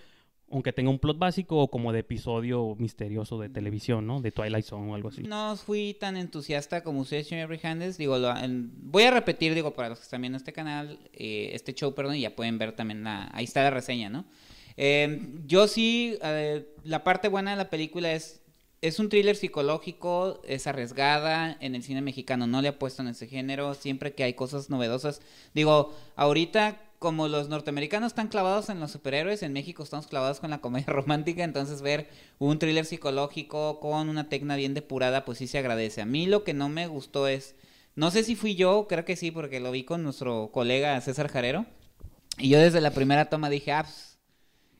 aunque 0.51 0.71
tenga 0.73 0.89
un 0.89 0.99
plot 0.99 1.17
básico 1.17 1.57
o 1.57 1.67
como 1.69 1.91
de 1.91 1.99
episodio 1.99 2.75
misterioso 2.77 3.39
de 3.39 3.49
televisión, 3.49 4.05
¿no? 4.05 4.21
De 4.21 4.31
Twilight 4.31 4.65
Zone 4.65 4.91
o 4.91 4.95
algo 4.95 5.09
así. 5.09 5.23
No 5.23 5.55
fui 5.57 5.95
tan 5.99 6.17
entusiasta 6.17 6.83
como 6.83 7.01
ustedes, 7.01 7.27
señor 7.27 7.47
Brijandes. 7.49 7.97
Digo, 7.97 8.17
lo- 8.17 8.35
en- 8.37 8.71
voy 8.91 9.03
a 9.03 9.11
repetir, 9.11 9.53
digo, 9.55 9.73
para 9.73 9.89
los 9.89 9.99
que 9.99 10.03
están 10.03 10.21
viendo 10.21 10.37
este 10.37 10.53
canal, 10.53 10.99
eh, 11.13 11.49
este 11.53 11.73
show, 11.73 11.93
perdón, 11.95 12.15
y 12.15 12.21
ya 12.21 12.35
pueden 12.35 12.57
ver 12.57 12.73
también 12.73 13.03
la, 13.03 13.29
ahí 13.33 13.43
está 13.45 13.63
la 13.63 13.71
reseña, 13.71 14.09
¿no? 14.09 14.25
Eh, 14.77 15.29
yo 15.47 15.67
sí, 15.67 16.17
eh, 16.21 16.65
la 16.83 17.03
parte 17.03 17.27
buena 17.27 17.51
de 17.51 17.57
la 17.57 17.69
película 17.69 18.11
es, 18.13 18.41
es 18.81 18.99
un 18.99 19.09
thriller 19.09 19.35
psicológico, 19.35 20.41
es 20.47 20.67
arriesgada 20.67 21.57
en 21.59 21.75
el 21.75 21.81
cine 21.81 22.01
mexicano, 22.01 22.45
no 22.45 22.61
le 22.61 22.67
apuesto 22.67 23.01
en 23.01 23.07
ese 23.07 23.25
género, 23.27 23.73
siempre 23.73 24.13
que 24.13 24.23
hay 24.23 24.33
cosas 24.33 24.69
novedosas. 24.69 25.21
Digo, 25.55 25.95
ahorita 26.15 26.81
como 27.05 27.27
los 27.27 27.49
norteamericanos 27.49 28.07
están 28.13 28.29
clavados 28.29 28.69
en 28.69 28.79
los 28.79 28.89
superhéroes, 28.89 29.43
en 29.43 29.53
México 29.53 29.83
estamos 29.83 30.07
clavados 30.07 30.39
con 30.39 30.49
la 30.49 30.57
comedia 30.57 30.87
romántica, 30.91 31.43
entonces 31.43 31.83
ver 31.83 32.07
un 32.39 32.57
thriller 32.57 32.83
psicológico 32.83 33.79
con 33.79 34.09
una 34.09 34.27
tecna 34.27 34.55
bien 34.55 34.73
depurada, 34.73 35.23
pues 35.23 35.37
sí 35.37 35.45
se 35.45 35.59
agradece. 35.59 36.01
A 36.01 36.05
mí 36.07 36.25
lo 36.25 36.43
que 36.43 36.55
no 36.55 36.67
me 36.67 36.87
gustó 36.87 37.27
es, 37.27 37.53
no 37.95 38.09
sé 38.09 38.23
si 38.23 38.35
fui 38.35 38.55
yo, 38.55 38.87
creo 38.89 39.05
que 39.05 39.15
sí, 39.15 39.29
porque 39.29 39.59
lo 39.59 39.69
vi 39.71 39.83
con 39.83 40.01
nuestro 40.01 40.49
colega 40.51 40.99
César 41.01 41.27
Jarero, 41.29 41.67
y 42.39 42.49
yo 42.49 42.57
desde 42.57 42.81
la 42.81 42.89
primera 42.89 43.29
toma 43.29 43.51
dije, 43.51 43.71
ah, 43.71 43.83
pues, 43.83 44.17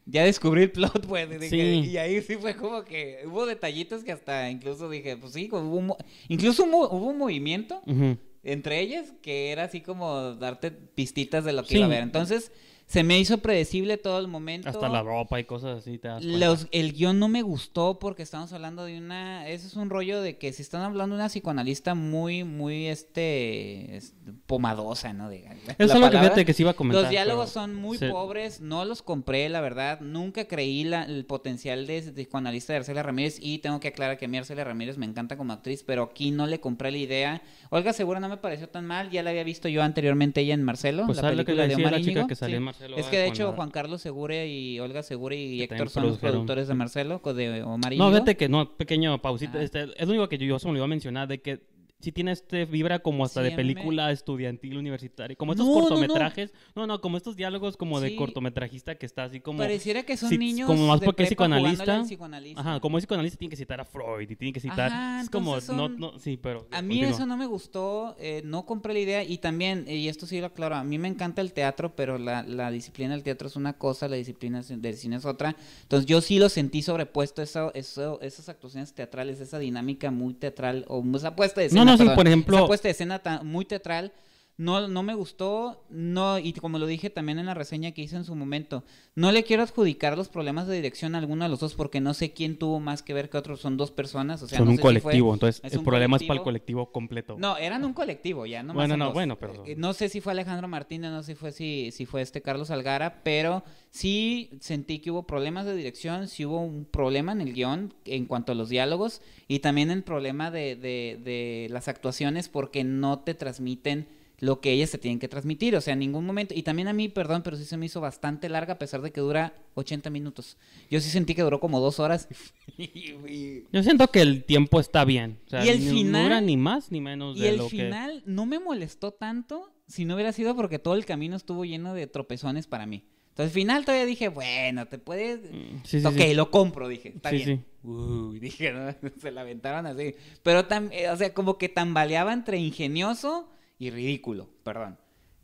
ya 0.08 0.24
descubrí 0.24 0.64
el 0.64 0.72
plot, 0.72 1.06
pues, 1.08 1.28
y, 1.30 1.36
dije- 1.38 1.50
Sí. 1.84 1.90
y 1.92 1.98
ahí 1.98 2.24
sí 2.24 2.38
fue 2.38 2.56
como 2.56 2.84
que 2.86 3.20
hubo 3.28 3.46
detallitos 3.46 4.04
que 4.04 4.12
hasta 4.14 4.50
incluso 4.50 4.90
dije, 4.90 5.16
pues 5.16 5.34
sí, 5.34 5.48
hubo 5.52 5.60
un 5.78 5.94
incluso 6.28 6.64
hubo 6.66 6.90
un 7.08 7.20
movimiento 7.20 7.82
Ujú. 7.86 8.18
Entre 8.46 8.80
ellas 8.80 9.14
que 9.22 9.52
era 9.52 9.64
así 9.66 9.82
como 9.82 10.36
darte 10.36 10.72
pistitas 10.72 11.44
de 11.44 11.54
lo 11.54 11.64
que 11.64 11.70
Sí. 11.70 11.78
iba 11.78 11.86
a 11.86 11.90
ver. 11.90 12.04
Entonces, 12.04 12.52
se 12.88 13.04
me 13.04 13.20
hizo 13.20 13.40
predecible 13.40 13.98
todo 13.98 14.20
el 14.20 14.28
momento. 14.28 14.70
Hasta 14.70 14.88
la 14.90 15.02
ropa 15.02 15.40
y 15.40 15.44
cosas 15.46 15.80
así 15.80 15.98
te 15.98 16.08
das 16.08 16.24
cuenta. 16.24 16.46
Los, 16.46 16.68
el 16.72 16.94
guion 16.94 17.18
no 17.20 17.28
me 17.28 17.42
gustó 17.42 17.98
porque 18.00 18.22
estamos 18.24 18.54
hablando 18.54 18.86
de 18.86 18.98
una... 18.98 19.48
Eso 19.50 19.66
es 19.68 19.76
un 19.76 19.90
rollo 19.90 20.22
de 20.22 20.38
que 20.38 20.54
si 20.54 20.62
están 20.62 20.82
hablando 20.84 21.16
de 21.16 21.22
una 21.22 21.30
psicoanalista 21.30 21.96
muy, 21.96 22.44
muy, 22.44 22.86
este... 22.88 23.98
es- 23.98 24.14
pomadosa, 24.48 25.14
¿no? 25.14 25.30
De, 25.30 25.46
es 25.78 25.94
lo 25.94 26.10
que 26.10 26.18
fíjate 26.20 26.46
que 26.46 26.54
se 26.54 26.64
iba 26.64 26.72
a 26.72 26.74
comentar. 26.76 27.02
Los 27.04 27.10
diálogos 27.12 27.50
son 27.50 27.74
muy 27.76 27.98
se- 27.98 28.10
pobres, 28.10 28.62
no 28.62 28.86
los 28.86 29.02
compré, 29.02 29.50
la 29.50 29.62
verdad. 29.62 30.00
Nunca 30.02 30.46
creí 30.46 30.84
la- 30.84 31.04
el 31.04 31.26
potencial 31.26 31.88
de, 31.88 32.02
de 32.02 32.12
psicoanalista 32.24 32.74
de 32.74 32.78
Arcelia 32.78 33.02
Ramírez 33.04 33.38
y 33.42 33.60
tengo 33.60 33.80
que 33.80 33.88
aclarar 33.90 34.18
que 34.18 34.26
a 34.26 34.28
mí 34.28 34.38
Arcelia 34.38 34.64
Ramírez 34.64 34.98
me 34.98 35.06
encanta 35.06 35.38
como 35.38 35.54
actriz, 35.54 35.84
pero 35.84 36.04
aquí 36.04 36.32
no 36.32 36.46
le 36.48 36.60
compré 36.60 36.92
la 36.92 36.98
idea. 36.98 37.42
Olga 37.70 37.94
Segura 37.94 38.20
no 38.20 38.30
me 38.30 38.38
pareció 38.38 38.70
tan 38.70 38.86
mal, 38.86 39.10
ya 39.10 39.24
la 39.24 39.32
había 39.32 39.44
visto 39.44 39.68
yo 39.68 39.82
anteriormente 39.84 40.42
ella 40.42 40.54
en 40.54 40.64
Marcelo, 40.64 41.06
Pues 41.06 41.18
la 41.18 41.22
¿sabes 41.22 41.38
lo 41.38 41.44
que 41.44 41.54
película 41.54 41.68
le 41.68 41.76
de 41.76 41.82
Omar 41.82 41.92
la 41.94 42.00
chica 42.00 42.12
Íñigo? 42.12 42.28
que 42.28 42.36
salió 42.36 42.56
Sí. 42.56 42.58
en 42.58 42.64
Marcelo, 42.64 42.75
Es 42.80 43.08
ah, 43.08 43.10
que 43.10 43.18
de 43.18 43.28
hecho 43.28 43.54
Juan 43.54 43.72
Carlos 43.72 44.02
Segura 44.02 44.46
y 44.46 44.80
Olga 44.80 45.02
Segura 45.02 45.36
y 45.36 45.62
Héctor 45.62 45.90
son 45.90 46.08
los 46.08 46.18
productores 46.18 46.68
de 46.68 46.74
Marcelo, 46.74 47.22
de 47.24 47.64
Omar 47.64 47.92
No, 47.92 47.96
Íñigo. 47.96 48.12
fíjate 48.12 48.38
que 48.38 48.50
no, 48.50 48.76
pequeño 48.76 49.22
pausita. 49.22 49.62
Este, 49.62 49.84
es 49.96 50.08
lo 50.08 50.14
único 50.14 50.28
que 50.28 50.38
yo, 50.38 50.46
yo 50.46 50.60
se 50.60 50.68
me 50.68 50.72
olvidó 50.72 50.88
mencionar 50.88 51.28
de 51.28 51.42
que 51.42 51.62
sí 52.00 52.12
tiene 52.12 52.32
este 52.32 52.66
vibra 52.66 53.00
como 53.00 53.26
hasta 53.26 53.40
Sí, 53.42 53.46
de 53.46 53.50
me- 53.52 53.56
película 53.56 54.12
estudiantil 54.12 54.78
universitaria. 54.78 55.36
Como 55.36 55.54
estos 55.54 55.66
No, 55.66 55.74
no, 55.74 55.80
no. 55.80 55.88
cortometrajes. 55.88 56.54
No 56.76 56.86
no. 56.88 57.02
como 57.02 57.18
estos 57.18 57.36
diálogos 57.36 57.78
como 57.78 58.00
de 58.00 58.16
cortometrajista 58.16 58.96
que 58.96 59.06
está 59.06 59.24
así 59.24 59.40
como. 59.40 59.60
Pareciera 59.60 60.04
que 60.04 60.16
son 60.18 60.38
niños 60.38 60.68
como 60.68 60.88
más 60.88 61.00
de 61.00 61.06
porque 61.06 61.24
es 61.24 61.30
psicoanalista. 61.30 61.96
al 61.98 62.04
psicoanalista. 62.06 62.62
Ajá, 62.62 62.80
como 62.80 62.98
es 62.98 63.04
psicoanalista 63.04 63.38
tiene 63.40 63.50
que 63.50 63.56
citar 63.56 63.80
a 63.82 63.86
Freud 63.86 64.30
y 64.30 64.36
tiene 64.36 64.54
que 64.54 64.60
citar. 64.60 64.92
Ajá, 64.92 65.22
es 65.22 65.30
como, 65.30 65.58
no, 65.70 65.90
no, 65.90 66.20
sí, 66.20 66.38
pero. 66.38 66.68
A 66.72 66.82
mí 66.82 66.96
continúa. 66.96 67.10
eso 67.16 67.26
no 67.26 67.38
me 67.38 67.46
gustó, 67.48 68.16
eh, 68.20 68.42
no 68.46 68.66
compré 68.66 68.94
la 68.94 69.00
idea 69.00 69.24
y 69.24 69.38
también, 69.38 69.86
eh, 69.88 69.96
y 69.96 70.08
esto 70.10 70.26
sí 70.28 70.40
lo 70.40 70.48
aclaro, 70.48 70.76
a 70.76 70.84
mí 70.84 70.98
me 71.00 71.08
encanta 71.08 71.42
el 71.42 71.54
teatro, 71.54 71.96
pero 71.96 72.18
la, 72.18 72.44
la 72.44 72.70
disciplina 72.72 73.14
del 73.14 73.24
teatro 73.24 73.48
es 73.48 73.56
una 73.56 73.74
cosa, 73.74 74.08
la 74.08 74.16
disciplina 74.18 74.62
del 74.62 74.96
cine 74.98 75.16
es 75.16 75.26
otra. 75.26 75.56
Entonces 75.84 76.06
yo 76.06 76.22
sí 76.22 76.40
lo 76.40 76.50
sentí 76.50 76.82
sobrepuesto, 76.82 77.42
eso, 77.42 77.74
eso, 77.74 78.20
esas 78.22 78.50
actuaciones 78.50 78.94
teatrales, 78.94 79.40
esa 79.40 79.60
dinámica 79.60 80.12
muy 80.12 80.34
teatral, 80.34 80.86
o 80.88 81.04
esa 81.16 81.36
puesta 81.36 81.62
de 81.62 81.70
No, 81.70 81.85
escena, 81.86 81.92
no, 81.92 81.98
sí, 81.98 82.04
perdón, 82.04 82.16
por 82.16 82.28
ejemplo- 82.28 82.58
esa 82.58 82.68
puesta 82.68 82.88
de 82.88 82.92
escena 82.92 83.20
tan- 83.20 83.46
muy 83.48 83.66
teatral. 83.66 84.12
No, 84.58 84.88
no 84.88 85.04
me 85.04 85.16
gustó, 85.16 85.84
no, 85.90 86.40
y 86.40 86.54
como 86.54 86.80
lo 86.80 86.86
dije 86.86 87.10
también 87.10 87.40
en 87.40 87.46
la 87.46 87.54
reseña 87.54 87.92
que 87.92 88.02
hice 88.04 88.16
en 88.16 88.24
su 88.24 88.36
momento, 88.36 88.86
no 89.14 89.34
le 89.34 89.44
quiero 89.44 89.64
adjudicar 89.64 90.16
los 90.18 90.30
problemas 90.30 90.66
de 90.66 90.78
dirección 90.78 91.14
a 91.14 91.18
alguno 91.18 91.44
de 91.44 91.50
los 91.50 91.60
dos 91.60 91.74
porque 91.76 92.00
no 92.00 92.14
sé 92.14 92.32
quién 92.32 92.58
tuvo 92.58 92.80
más 92.80 93.04
que 93.04 93.14
ver 93.14 93.30
que 93.30 93.36
otros, 93.38 93.60
son 93.60 93.76
dos 93.76 93.92
personas, 93.92 94.42
o 94.42 94.48
sea, 94.48 94.60
Son 94.60 94.68
no 94.68 94.72
un 94.72 94.78
sé 94.78 94.82
si 94.82 94.82
fue- 94.82 95.02
colectivo, 95.02 95.34
entonces 95.34 95.62
es 95.62 95.74
el 95.74 95.84
problema 95.84 96.16
es 96.16 96.24
para 96.24 96.38
el 96.38 96.44
colectivo. 96.46 96.86
colectivo 96.86 96.92
completo. 96.94 97.36
no, 97.38 97.58
eran 97.58 97.84
un 97.84 97.92
colectivo, 97.92 98.46
ya 98.46 98.64
no 98.64 98.74
Bueno, 98.74 98.96
no, 98.96 99.06
dos. 99.08 99.14
bueno, 99.14 99.38
pero- 99.38 99.62
Eh, 99.66 99.76
No 99.78 99.92
sé 99.92 100.08
si 100.08 100.22
fue 100.22 100.32
Alejandro 100.32 100.70
Martínez, 100.70 101.12
no 101.12 101.22
sé 101.22 101.34
si 101.34 101.36
fue, 101.36 101.52
si, 101.52 101.92
si 101.92 102.06
fue 102.06 102.22
este 102.22 102.42
Carlos 102.42 102.72
Algara, 102.72 103.24
pero 103.26 103.62
sí 103.96 104.50
sentí 104.60 105.00
que 105.00 105.10
hubo 105.12 105.26
problemas 105.26 105.66
de 105.66 105.76
dirección, 105.76 106.28
sí 106.28 106.46
hubo 106.46 106.60
un 106.60 106.84
problema 106.86 107.32
en 107.32 107.40
el 107.42 107.54
guion 107.54 107.94
en 108.06 108.26
cuanto 108.26 108.52
a 108.52 108.56
los 108.56 108.68
diálogos 108.70 109.22
y 109.48 109.60
también 109.60 109.90
el 109.90 110.04
problema 110.04 110.52
de, 110.52 110.76
de, 110.76 111.18
de 111.24 111.68
las 111.72 111.88
actuaciones 111.88 112.50
porque 112.50 112.84
no 112.84 113.20
te 113.20 113.34
transmiten 113.34 114.08
lo 114.40 114.60
que 114.60 114.74
ellas 114.74 114.90
se 114.90 114.98
tienen 114.98 115.18
que 115.20 115.30
transmitir, 115.30 115.78
o 115.78 115.82
sea, 115.82 115.94
en 115.94 116.00
ningún 116.00 116.26
momento, 116.26 116.54
y 116.54 116.62
también 116.64 116.90
a 116.90 116.94
mí, 116.94 117.08
perdón, 117.08 117.42
pero 117.42 117.56
sí 117.56 117.64
se 117.64 117.78
me 117.78 117.86
hizo 117.86 118.02
bastante 118.02 118.50
larga 118.50 118.74
a 118.74 118.78
pesar 118.78 119.02
de 119.02 119.14
que 119.14 119.22
dura 119.22 119.54
80 119.76 120.10
minutos. 120.10 120.58
Yo 120.92 121.00
sí 121.00 121.10
sentí 121.10 121.34
que 121.36 121.42
duró 121.42 121.62
como 121.62 121.80
dos 121.80 122.02
horas. 122.02 122.28
y, 122.78 123.64
Yo 123.72 123.82
siento 123.82 124.10
que 124.10 124.20
el 124.22 124.44
tiempo 124.44 124.82
está 124.82 125.06
bien. 125.06 125.40
O 125.48 125.50
sea, 125.52 125.66
Y 125.66 125.70
el 125.70 125.80
ni 125.80 125.90
final- 125.90 126.24
dura 126.24 126.42
ni 126.42 126.58
más 126.58 126.92
ni 126.92 127.00
menos 127.00 127.38
Y 127.38 127.44
de 127.44 127.50
el 127.52 127.58
lo 127.58 127.64
que. 127.70 127.70
final 127.70 128.24
no 128.26 128.46
me 128.46 128.60
molestó 128.60 129.12
tanto 129.14 129.72
si 129.88 130.04
no 130.04 130.16
hubiera 130.16 130.34
sido 130.34 130.54
porque 130.54 130.80
todo 130.80 130.96
el 130.96 131.06
camino 131.06 131.38
estuvo 131.38 131.64
lleno 131.64 131.94
de 131.94 132.06
tropezones 132.08 132.68
para 132.68 132.86
mí. 132.86 133.06
Entonces, 133.36 133.52
al 133.52 133.54
final 133.62 133.84
todavía 133.84 134.06
dije, 134.06 134.30
bueno, 134.30 134.88
te 134.88 134.98
puedes... 134.98 135.42
Mm, 135.52 135.84
Sí, 135.84 136.00
sí, 136.00 136.06
ok, 136.08 136.16
sí. 136.18 136.34
lo 136.36 136.50
compro, 136.52 136.88
dije. 136.88 137.10
Está 137.10 137.32
Sí, 137.32 137.36
bien. 137.44 137.66
Uy, 137.84 138.40
dije, 138.40 138.72
¿no? 138.72 138.96
se 139.22 139.30
la 139.32 139.42
aventaron 139.42 139.86
así. 139.86 140.16
Pero, 140.42 140.68
tam- 140.70 140.90
eh, 140.94 141.10
o 141.10 141.18
sea, 141.18 141.34
como 141.34 141.58
que 141.58 141.68
tambaleaba 141.68 142.32
entre 142.32 142.58
ingenioso 142.58 143.50
y 143.78 143.90
ridículo, 143.90 144.50
perdón. 144.64 144.98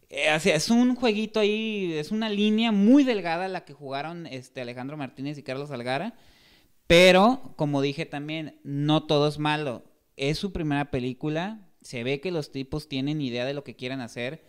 Eh, 0.10 0.34
o 0.34 0.40
sea, 0.40 0.56
es 0.56 0.70
un 0.70 0.96
jueguito 0.96 1.42
ahí, 1.42 1.92
es 1.94 2.12
una 2.12 2.30
línea 2.30 2.72
muy 2.72 3.04
delgada 3.04 3.50
la 3.50 3.66
que 3.66 3.74
jugaron 3.74 4.26
este 4.26 4.62
Alejandro 4.62 4.96
Martínez 4.96 5.38
y 5.38 5.44
Carlos 5.44 5.70
Algara. 5.72 6.16
Pero, 6.88 7.54
como 7.58 7.82
dije 7.82 8.06
también, 8.06 8.58
no 8.64 9.04
todo 9.04 9.28
es 9.28 9.38
malo. 9.38 9.84
Es 10.18 10.38
su 10.38 10.52
primera 10.54 10.92
película. 10.92 11.68
Se 11.82 12.04
ve 12.04 12.22
que 12.22 12.32
los 12.32 12.52
tipos 12.52 12.88
tienen 12.88 13.22
idea 13.22 13.44
de 13.46 13.54
lo 13.54 13.64
que 13.64 13.76
quieren 13.76 14.02
hacer. 14.02 14.44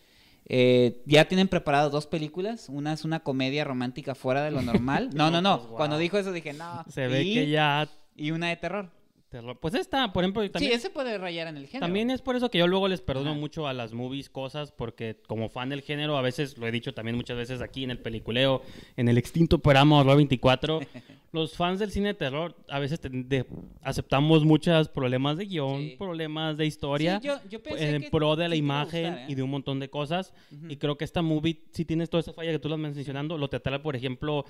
Eh, 0.49 1.03
ya 1.07 1.27
tienen 1.29 1.49
preparado 1.49 1.91
dos 1.91 2.07
películas. 2.07 2.69
Una 2.69 2.93
es 2.93 3.05
una 3.05 3.21
comedia 3.21 3.65
romántica 3.65 4.15
fuera 4.15 4.43
de 4.43 4.51
lo 4.51 4.63
normal. 4.63 5.11
No, 5.15 5.31
no, 5.31 5.41
no. 5.41 5.59
Pues, 5.59 5.69
wow. 5.69 5.77
Cuando 5.77 5.99
dijo 5.99 6.19
eso 6.19 6.33
dije, 6.33 6.53
no. 6.53 6.85
Se 6.89 7.07
ve 7.07 7.23
que 7.25 7.49
ya. 7.49 7.89
Y 8.17 8.31
una 8.31 8.49
de 8.49 8.57
terror. 8.57 8.91
Terror- 9.33 9.59
Pues 9.61 9.75
esta, 9.75 10.13
por 10.13 10.23
ejemplo, 10.23 10.49
también, 10.51 10.73
sí, 10.73 10.77
ese 10.79 10.91
puede 10.91 11.19
rayar 11.19 11.49
en 11.49 11.57
el 11.57 11.67
género. 11.67 11.87
también 11.87 12.11
es 12.11 12.23
por 12.23 12.37
eso 12.37 12.51
que 12.51 12.59
yo 12.59 12.67
luego 12.69 12.87
les 12.87 13.01
perdono 13.01 13.31
Ajá. 13.31 13.41
mucho 13.41 13.67
a 13.67 13.73
las 13.73 13.93
movies 13.93 14.31
cosas, 14.31 14.71
porque 14.71 15.17
como 15.27 15.49
fan 15.49 15.71
del 15.71 15.83
género, 15.83 16.17
a 16.17 16.23
veces, 16.23 16.57
lo 16.59 16.67
he 16.67 16.71
dicho 16.71 16.95
también 16.95 17.17
muchas 17.17 17.37
veces 17.37 17.61
aquí 17.63 17.83
en 17.85 17.91
el 17.91 17.99
peliculeo, 17.99 18.63
en 18.97 19.09
el 19.09 19.19
extinto 19.19 19.59
programa 19.59 19.99
Horror 20.01 20.17
24, 20.19 20.81
los 21.33 21.57
fans 21.57 21.79
del 21.81 21.91
cine 21.91 22.09
de 22.09 22.15
terror 22.15 22.55
a 22.69 22.79
veces 22.79 23.01
te- 23.01 23.09
de- 23.09 23.47
aceptamos 23.83 24.45
muchos 24.45 24.89
problemas 24.89 25.39
de 25.39 25.47
guion, 25.47 25.81
Sí. 25.81 25.97
problemas 25.99 26.57
de 26.59 26.67
historia. 26.67 27.19
Sí, 27.21 27.29
yo, 27.29 27.39
yo 27.49 27.63
pensé 27.63 27.97
en 27.97 28.03
que 28.03 28.11
pro 28.11 28.37
de 28.37 28.49
la 28.49 28.57
imagen 28.57 29.05
gustar, 29.07 29.19
¿eh? 29.29 29.33
y 29.33 29.35
de 29.35 29.43
un 29.43 29.51
montón 29.51 29.81
de 29.81 29.89
cosas. 29.89 30.35
Y 30.69 30.77
creo 30.77 30.99
que 30.99 31.05
esta 31.07 31.23
movie 31.23 31.63
sí 31.73 31.85
tienes 31.87 32.11
toda 32.11 32.21
esa 32.21 32.33
falla 32.35 32.53
que 32.53 32.59
tú 32.59 32.69
las 32.69 32.79
mencionando. 32.79 33.39
Lo 33.39 33.49
teatral, 33.49 33.81
por 33.81 33.97
ejemplo, 33.97 34.45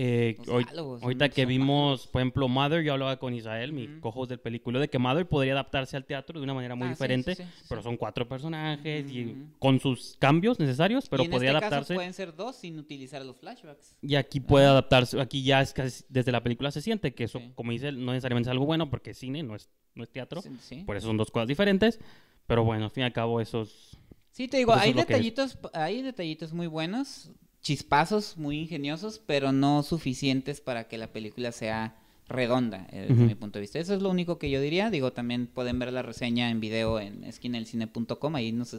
Eh, 0.00 0.36
hoy- 0.46 0.62
diálogos, 0.62 1.02
ahorita 1.02 1.28
que 1.28 1.44
vimos, 1.44 2.06
por 2.06 2.20
ejemplo, 2.22 2.46
Mother, 2.46 2.84
yo 2.84 2.92
hablaba 2.92 3.16
con 3.18 3.34
Israel, 3.34 3.72
mi 3.72 3.88
Ujú. 3.88 4.00
cojo 4.00 4.26
del 4.26 4.38
película, 4.38 4.78
de 4.78 4.88
que 4.88 4.96
Mother 4.96 5.26
podría 5.26 5.54
adaptarse 5.54 5.96
al 5.96 6.04
teatro 6.04 6.38
de 6.38 6.44
una 6.44 6.54
manera 6.54 6.76
muy 6.76 6.86
Ah, 6.86 6.90
diferente, 6.90 7.34
sí, 7.34 7.42
sí, 7.42 7.48
sí. 7.58 7.64
pero 7.68 7.82
son 7.82 7.96
cuatro 7.96 8.28
personajes 8.28 9.10
y 9.10 9.34
con 9.58 9.80
sus 9.80 10.16
cambios 10.20 10.60
necesarios, 10.60 11.08
pero 11.08 11.24
y 11.24 11.26
en 11.26 11.32
podría 11.32 11.50
este 11.50 11.56
adaptarse. 11.64 11.88
Caso 11.88 11.94
pueden 11.98 12.12
ser 12.14 12.36
dos 12.36 12.54
sin 12.54 12.78
utilizar 12.78 13.24
los 13.24 13.38
flashbacks. 13.38 13.96
Y 14.00 14.14
aquí 14.14 14.38
puede 14.38 14.66
adaptarse, 14.66 15.20
aquí 15.20 15.42
ya 15.42 15.60
es 15.62 15.72
casi, 15.72 16.04
desde 16.08 16.30
la 16.30 16.44
película 16.44 16.70
se 16.70 16.80
siente 16.80 17.12
que 17.12 17.24
eso, 17.24 17.40
como 17.56 17.72
dice, 17.72 17.90
no 17.90 18.12
necesariamente 18.12 18.48
es 18.48 18.52
algo 18.52 18.66
bueno 18.66 18.88
porque 18.90 19.10
es 19.10 19.18
cine, 19.18 19.42
no 19.42 19.56
es, 19.56 19.68
no 19.96 20.04
es 20.04 20.10
teatro, 20.10 20.42
por 20.86 20.96
eso 20.96 21.08
son 21.08 21.16
dos 21.16 21.32
cosas 21.32 21.48
diferentes, 21.48 21.98
pero 22.46 22.62
bueno, 22.62 22.84
al 22.84 22.90
fin 22.92 23.02
y 23.02 23.06
al 23.06 23.12
cabo 23.12 23.40
esos... 23.40 23.98
Sí, 24.30 24.46
te 24.46 24.58
digo, 24.58 24.74
Pues 24.74 24.84
hay 24.84 24.92
detallitos, 24.92 25.58
hay 25.72 26.02
detallitos 26.02 26.52
muy 26.52 26.68
buenos, 26.68 27.32
chispazos 27.62 28.36
muy 28.36 28.60
ingeniosos, 28.60 29.20
pero 29.24 29.52
no 29.52 29.82
suficientes 29.82 30.60
para 30.60 30.88
que 30.88 30.98
la 30.98 31.12
película 31.12 31.52
sea 31.52 31.96
redonda, 32.28 32.86
eh, 32.92 33.06
desde 33.08 33.24
mi 33.24 33.34
punto 33.34 33.58
de 33.58 33.62
vista. 33.62 33.78
Eso 33.78 33.94
es 33.94 34.02
lo 34.02 34.10
único 34.10 34.38
que 34.38 34.50
yo 34.50 34.60
diría. 34.60 34.90
Digo, 34.90 35.12
también 35.12 35.46
pueden 35.46 35.78
ver 35.78 35.92
la 35.92 36.02
reseña 36.02 36.50
en 36.50 36.60
video 36.60 37.00
en 37.00 37.24
esquinelcine.com, 37.24 38.34
ahí 38.34 38.52
nos, 38.52 38.76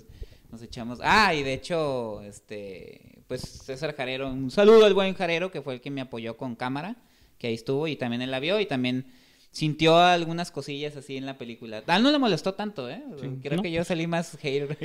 nos 0.51 0.61
echamos... 0.61 0.99
Ah, 1.01 1.33
y 1.33 1.43
de 1.43 1.53
hecho, 1.53 2.21
este, 2.21 3.23
pues 3.27 3.41
César 3.41 3.95
Jarero, 3.95 4.31
un 4.31 4.51
saludo 4.51 4.85
al 4.85 4.93
buen 4.93 5.15
Jarero, 5.15 5.51
que 5.51 5.61
fue 5.61 5.73
el 5.75 5.81
que 5.81 5.89
me 5.89 6.01
apoyó 6.01 6.37
con 6.37 6.55
cámara, 6.55 6.95
que 7.39 7.47
ahí 7.47 7.55
estuvo, 7.55 7.87
y 7.87 7.95
también 7.95 8.21
él 8.21 8.31
la 8.31 8.39
vio, 8.39 8.59
y 8.59 8.65
también 8.67 9.05
sintió 9.51 9.97
algunas 9.97 10.51
cosillas 10.51 10.95
así 10.95 11.17
en 11.17 11.25
la 11.25 11.37
película. 11.37 11.83
A 11.87 11.97
él 11.97 12.03
no 12.03 12.11
le 12.11 12.19
molestó 12.19 12.53
tanto, 12.53 12.89
¿eh? 12.89 13.03
Sí, 13.19 13.27
Creo 13.41 13.57
¿no? 13.57 13.63
que 13.63 13.71
yo 13.71 13.83
salí 13.83 14.05
más 14.07 14.37
hater 14.37 14.77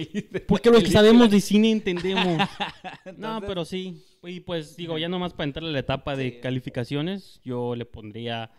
Porque 0.48 0.70
los 0.70 0.82
que 0.82 0.90
sabemos 0.90 1.30
de 1.30 1.40
cine 1.40 1.70
entendemos. 1.70 2.48
no, 3.18 3.40
pero 3.46 3.64
sí. 3.64 4.02
Y 4.22 4.40
pues 4.40 4.76
digo, 4.76 4.96
ya 4.98 5.08
nomás 5.08 5.32
para 5.34 5.44
entrar 5.44 5.64
a 5.66 5.70
la 5.70 5.78
etapa 5.78 6.16
de 6.16 6.30
Sí. 6.30 6.40
calificaciones, 6.40 7.40
yo 7.44 7.74
le 7.76 7.84
pondría 7.84 8.50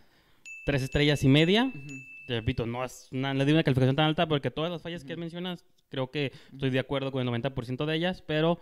tres 0.65 0.83
estrellas 0.83 1.23
y 1.23 1.27
media. 1.27 1.71
Te 2.27 2.35
repito, 2.35 2.65
no 2.65 2.83
es 2.83 3.07
una, 3.11 3.33
le 3.33 3.45
di 3.45 3.51
una 3.51 3.63
calificación 3.63 3.95
tan 3.95 4.05
alta 4.05 4.27
porque 4.27 4.51
todas 4.51 4.71
las 4.71 4.81
fallas 4.81 5.03
que 5.03 5.15
mencionas, 5.15 5.63
creo 5.89 6.11
que 6.11 6.31
estoy 6.51 6.69
de 6.69 6.79
acuerdo 6.79 7.11
con 7.11 7.21
el 7.27 7.27
90% 7.33 7.85
de 7.85 7.95
ellas, 7.95 8.23
pero 8.25 8.59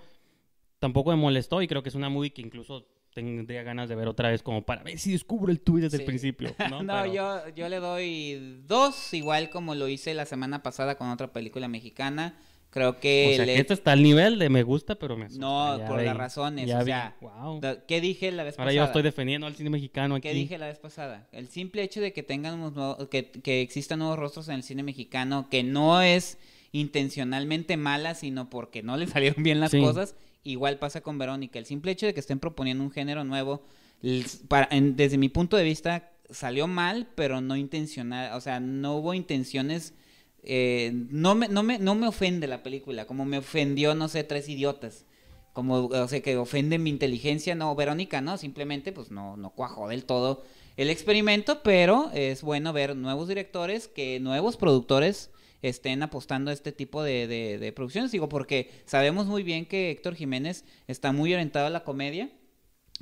tampoco 0.80 1.12
me 1.12 1.18
molestó 1.18 1.62
y 1.62 1.68
creo 1.68 1.82
que 1.84 1.90
es 1.90 1.96
una 1.96 2.10
movie 2.10 2.32
que 2.32 2.42
incluso 2.42 2.86
tendría 3.14 3.64
ganas 3.64 3.90
de 3.90 3.96
ver 3.96 4.08
otra 4.08 4.30
vez 4.30 4.42
como 4.44 4.64
para 4.64 4.84
ver 4.84 4.98
si 5.00 5.12
descubro 5.12 5.52
el 5.52 5.60
tweet 5.62 5.82
desde 5.84 5.98
Sí. 5.98 6.04
el 6.04 6.08
principio. 6.08 6.56
No, 6.70 6.84
No, 6.84 7.02
Pero- 7.04 7.14
yo, 7.14 7.56
yo 7.56 7.70
le 7.70 7.78
doy 7.80 8.62
dos, 8.68 9.14
igual 9.14 9.50
como 9.50 9.76
lo 9.76 9.88
hice 9.88 10.14
la 10.14 10.26
semana 10.26 10.64
pasada 10.64 10.96
con 10.98 11.10
otra 11.10 11.32
película 11.32 11.68
mexicana. 11.68 12.38
Creo 12.72 13.00
que... 13.00 13.34
O 13.34 13.36
sea, 13.36 13.46
le- 13.46 13.64
que 13.64 13.72
está 13.74 13.92
al 13.92 14.02
nivel 14.02 14.40
de 14.40 14.50
me 14.50 14.64
gusta, 14.64 14.96
pero 14.96 15.16
me 15.16 15.26
asusta. 15.26 15.46
No, 15.46 15.78
Ya 15.78 15.86
por 15.86 16.00
vi- 16.00 16.06
las 16.06 16.18
razones, 16.18 16.68
ya 16.68 16.80
o 16.80 16.84
sea, 16.84 17.16
Wow. 17.22 17.62
¿Qué 17.88 18.02
dije 18.02 18.32
la 18.32 18.44
vez 18.44 18.56
Ahora 18.58 18.70
pasada? 18.70 18.74
yo 18.74 18.84
estoy 18.86 19.04
defendiendo 19.04 19.46
al 19.46 19.56
cine 19.56 19.70
mexicano 19.70 20.16
aquí. 20.16 20.28
¿Qué 20.30 20.34
dije 20.34 20.58
la 20.58 20.66
vez 20.66 20.80
pasada? 20.80 21.28
El 21.32 21.48
simple 21.50 21.84
hecho 21.84 22.02
de 22.02 22.14
que 22.14 22.24
tengamos 22.24 22.74
nuevo- 22.74 23.10
que, 23.10 23.30
que 23.30 23.62
existan 23.62 24.00
nuevos 24.00 24.18
rostros 24.18 24.48
en 24.50 24.56
el 24.56 24.64
cine 24.64 24.82
mexicano, 24.82 25.50
que 25.52 25.62
no 25.62 26.02
es 26.02 26.40
intencionalmente 26.72 27.78
mala, 27.78 28.16
sino 28.16 28.50
porque 28.50 28.84
no 28.84 28.98
le 28.98 29.06
salieron 29.38 29.44
bien 29.44 29.60
las 29.60 29.70
Sí. 29.72 29.80
cosas, 29.80 30.16
igual 30.44 30.80
pasa 30.80 31.02
con 31.02 31.18
Verónica. 31.18 31.60
El 31.60 31.66
simple 31.66 31.92
hecho 31.92 32.06
de 32.06 32.14
que 32.14 32.20
estén 32.20 32.40
proponiendo 32.40 32.84
un 32.84 32.92
género 32.92 33.24
nuevo, 33.24 33.62
para- 34.48 34.68
en- 34.72 34.96
desde 34.96 35.18
mi 35.18 35.30
punto 35.30 35.56
de 35.58 35.64
vista, 35.64 36.12
salió 36.30 36.68
mal, 36.68 37.08
pero 37.16 37.42
no 37.42 37.56
intencional, 37.56 38.34
o 38.36 38.42
sea, 38.42 38.60
no 38.60 38.96
hubo 38.98 39.14
intenciones, 39.14 39.94
eh, 40.44 40.92
no, 41.10 41.36
me, 41.36 41.48
no, 41.48 41.64
me, 41.64 41.80
no 41.80 41.96
me 41.96 42.08
ofende 42.08 42.48
la 42.48 42.64
película, 42.64 43.06
como 43.06 43.26
me 43.26 43.38
ofendió, 43.38 43.96
no 43.96 44.08
sé, 44.08 44.24
Tres 44.24 44.50
Idiotas. 44.50 45.06
Como, 45.54 45.86
o 45.86 46.08
sea, 46.08 46.20
que 46.22 46.36
ofende 46.36 46.80
mi 46.80 46.90
inteligencia, 46.90 47.54
no, 47.54 47.76
Verónica, 47.76 48.22
no, 48.22 48.38
simplemente 48.40 48.92
pues 48.92 49.12
no, 49.12 49.38
no 49.38 49.52
cuajó 49.52 49.88
del 49.88 50.04
todo 50.04 50.44
el 50.78 50.90
experimento, 50.90 51.62
pero 51.62 52.10
es 52.14 52.42
bueno 52.42 52.74
ver 52.74 52.96
nuevos 52.96 53.28
directores, 53.28 53.88
que 53.88 54.20
nuevos 54.20 54.58
productores 54.58 55.30
estén 55.64 56.04
apostando 56.04 56.52
a 56.52 56.54
este 56.54 56.72
tipo 56.72 57.02
de, 57.02 57.26
de- 57.26 57.58
de 57.58 57.72
producciones, 57.74 58.12
digo, 58.12 58.30
porque 58.30 58.70
sabemos 58.86 59.26
muy 59.26 59.42
bien 59.42 59.66
que 59.66 59.90
Héctor 59.90 60.14
Jiménez 60.14 60.64
está 60.88 61.12
muy 61.12 61.34
orientado 61.34 61.66
a 61.66 61.70
la 61.72 61.84
comedia, 61.84 62.30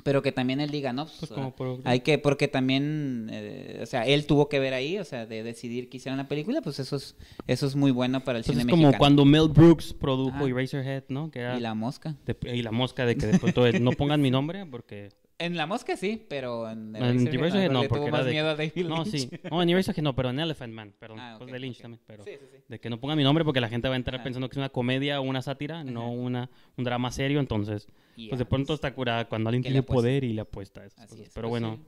pero 0.03 0.21
que 0.21 0.31
también 0.31 0.61
él 0.61 0.69
diga, 0.71 0.93
no, 0.93 1.05
pues, 1.05 1.17
Pues 1.19 1.31
como 1.31 1.53
por- 1.53 1.81
hay 1.83 1.99
que, 1.99 2.17
porque 2.17 2.47
también, 2.47 3.29
eh, 3.31 3.79
o 3.83 3.85
sea, 3.85 4.05
él 4.07 4.25
tuvo 4.25 4.47
que 4.47 4.57
ver 4.59 4.73
ahí, 4.73 4.97
o 4.97 5.03
sea, 5.03 5.25
de 5.25 5.43
decidir 5.43 5.89
que 5.89 5.97
hicieran 5.97 6.17
la 6.17 6.27
película, 6.29 6.61
pues 6.61 6.79
eso 6.79 6.95
es, 6.95 7.15
eso 7.45 7.67
es 7.67 7.75
muy 7.75 7.91
bueno 7.91 8.23
para 8.23 8.37
el 8.39 8.45
cine 8.45 8.59
es 8.61 8.65
como 8.67 8.83
mexicano. 8.83 8.97
cuando 8.99 9.25
Mel 9.25 9.49
Brooks 9.49 9.93
produjo 9.93 10.37
Ajá. 10.37 10.47
Eraserhead, 10.47 11.03
¿no? 11.09 11.29
Que 11.29 11.39
era 11.39 11.57
Y 11.57 11.59
la 11.59 11.73
mosca. 11.73 12.15
de- 12.25 12.55
y 12.55 12.61
la 12.61 12.71
mosca 12.71 13.05
de 13.05 13.17
que 13.17 13.27
de 13.27 13.37
pronto 13.39 13.69
no 13.79 13.91
pongan 13.91 14.21
mi 14.21 14.31
nombre 14.31 14.65
porque... 14.65 15.09
En 15.43 15.57
la 15.57 15.65
mosca 15.65 15.97
sí, 15.97 16.23
pero 16.29 16.69
en, 16.69 16.95
En 16.95 17.03
Eraserhead 17.03 17.33
Eraserhead 17.33 17.71
no, 17.71 17.81
le 17.81 17.89
porque 17.89 18.05
tuvo 18.05 18.11
más 18.11 18.25
de- 18.25 18.31
miedo 18.31 18.49
a 18.49 18.55
David 18.55 18.85
No, 18.85 19.05
sí. 19.05 19.29
No, 19.51 19.61
en 19.63 19.69
Eraserhead 19.69 20.03
no, 20.03 20.15
pero 20.15 20.29
en 20.29 20.39
Elephant 20.39 20.73
Man, 20.73 20.93
perdón. 20.99 21.19
Ah, 21.19 21.35
pues 21.39 21.47
ok, 21.47 21.53
de 21.53 21.59
Lynch 21.59 21.81
también, 21.81 21.99
pero... 22.05 22.23
Sí, 22.23 22.31
sí, 22.39 22.45
sí. 22.51 22.57
De 22.67 22.79
que 22.79 22.89
no 22.89 22.99
pongan 22.99 23.17
mi 23.17 23.23
nombre 23.23 23.43
porque 23.43 23.59
la 23.59 23.67
gente 23.69 23.87
va 23.87 23.95
a 23.95 23.97
entrar 23.97 24.15
Ajá. 24.15 24.23
pensando 24.23 24.47
que 24.49 24.53
es 24.53 24.57
una 24.57 24.69
comedia 24.69 25.19
o 25.19 25.23
una 25.23 25.41
sátira, 25.41 25.83
no 25.83 26.11
una, 26.11 26.49
un 26.77 26.83
drama 26.83 27.11
serio, 27.11 27.39
entonces... 27.39 27.87
Y 28.15 28.27
Pues 28.29 28.37
de 28.39 28.45
pronto 28.45 28.73
está 28.75 28.93
curada 28.93 29.27
cuando 29.27 29.49
alguien 29.49 29.63
tiene 29.63 29.81
poder 29.83 30.23
y 30.23 30.33
le 30.33 30.41
apuesta 30.41 30.81
a 30.81 30.85
esas 30.85 30.99
Así 30.99 31.09
cosas. 31.15 31.27
es, 31.27 31.33
Pero 31.33 31.49
pues 31.49 31.61
bueno. 31.61 31.79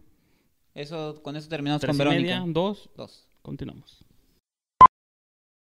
Eso, 0.74 1.22
con 1.22 1.36
eso 1.36 1.48
terminamos 1.48 1.82
tres 1.82 1.96
con 1.96 2.08
y 2.08 2.10
Verónica. 2.10 2.39
media, 2.39 2.52
dos, 2.54 2.89
Dos. 2.98 3.28
continuamos. 3.44 4.04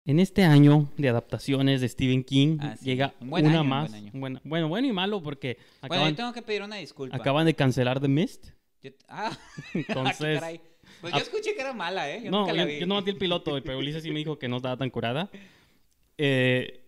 En 0.06 0.20
este 0.20 0.44
año 0.44 0.88
de 0.96 1.08
adaptaciones 1.08 1.80
de 1.80 1.88
Stephen 1.88 2.22
King 2.22 2.58
Ah, 2.60 2.76
sí. 2.78 2.84
llega 2.84 3.12
Un 3.20 3.30
buen 3.30 3.44
una 3.46 3.54
año, 3.56 3.62
un 3.62 3.68
más. 3.68 3.90
buen 3.90 4.04
año. 4.04 4.40
bueno, 4.44 4.68
bueno 4.68 4.86
y 4.88 4.92
malo 4.92 5.22
porque 5.22 5.56
Bueno, 5.80 5.94
acaban, 5.94 6.10
yo 6.12 6.16
tengo 6.16 6.32
que 6.32 6.42
pedir 6.42 6.62
una 6.62 6.76
disculpa. 6.76 7.16
acaban 7.16 7.44
de 7.46 7.54
cancelar 7.54 8.00
The 8.00 8.08
Mist. 8.08 8.46
Yo- 8.82 8.90
Ah, 9.08 9.36
Entonces, 9.74 10.18
qué 10.18 10.34
caray. 10.34 10.60
Pues 11.00 11.12
yo 11.12 11.18
ah, 11.18 11.22
escuché 11.22 11.54
que 11.54 11.60
era 11.60 11.72
mala, 11.72 12.08
¿eh? 12.10 12.22
Yo 12.24 12.30
no, 12.30 12.40
nunca 12.42 12.52
la 12.52 12.62
yo, 12.62 12.68
vi. 12.68 12.78
yo 12.80 12.86
no 12.86 13.02
vi 13.02 13.10
el 13.10 13.18
piloto, 13.18 13.60
pero 13.64 13.78
Ulises 13.78 14.02
sí 14.02 14.10
me 14.12 14.18
dijo 14.20 14.38
que 14.38 14.48
no 14.48 14.56
estaba 14.58 14.76
tan 14.76 14.90
curada. 14.90 15.30
Eh, 16.18 16.80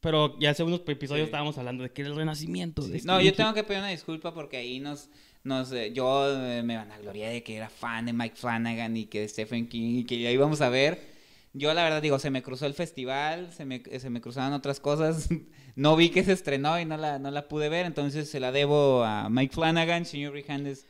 pero 0.00 0.38
ya 0.38 0.50
hace 0.50 0.62
unos 0.62 0.82
episodios 0.86 1.24
Sí. 1.24 1.28
estábamos 1.30 1.58
hablando 1.58 1.82
de 1.82 1.90
que 1.90 2.02
era 2.02 2.10
el 2.12 2.16
renacimiento. 2.16 2.82
de 2.86 3.00
No, 3.02 3.20
yo 3.20 3.32
King. 3.32 3.36
tengo 3.36 3.52
que 3.54 3.64
pedir 3.64 3.80
una 3.80 3.88
disculpa 3.88 4.32
porque 4.32 4.58
ahí 4.58 4.78
nos, 4.78 5.08
nos 5.42 5.72
eh, 5.72 5.92
yo 5.92 6.40
eh, 6.40 6.62
me 6.62 6.76
van 6.76 6.92
a 6.92 6.98
gloriar 6.98 7.32
de 7.32 7.42
que 7.42 7.56
era 7.56 7.68
fan 7.68 8.06
de 8.06 8.12
Mike 8.12 8.36
Flanagan 8.36 8.96
y 8.96 9.06
que 9.06 9.22
de 9.22 9.28
Stephen 9.28 9.68
King 9.68 9.96
y 9.98 10.04
que 10.04 10.20
ya 10.20 10.30
íbamos 10.30 10.60
a 10.60 10.68
ver. 10.68 11.17
Yo 11.58 11.74
la 11.74 11.82
verdad 11.82 12.00
digo, 12.00 12.18
se 12.18 12.30
me 12.30 12.42
cruzó 12.42 12.66
el 12.66 12.74
festival, 12.74 13.52
se 13.52 13.64
me, 13.64 13.82
se 13.98 14.10
me 14.10 14.20
cruzaron 14.20 14.52
otras 14.52 14.78
cosas, 14.80 15.28
no 15.76 15.96
vi 15.96 16.10
que 16.10 16.22
se 16.22 16.32
estrenó 16.32 16.78
y 16.80 16.84
no 16.84 16.96
la, 16.96 17.18
no 17.18 17.30
la 17.30 17.48
pude 17.48 17.68
ver, 17.68 17.84
entonces 17.86 18.30
se 18.30 18.38
la 18.40 18.52
debo 18.52 19.02
a 19.04 19.28
Mike 19.28 19.54
Flanagan, 19.54 20.04
señor 20.04 20.32
Rijandes. 20.34 20.86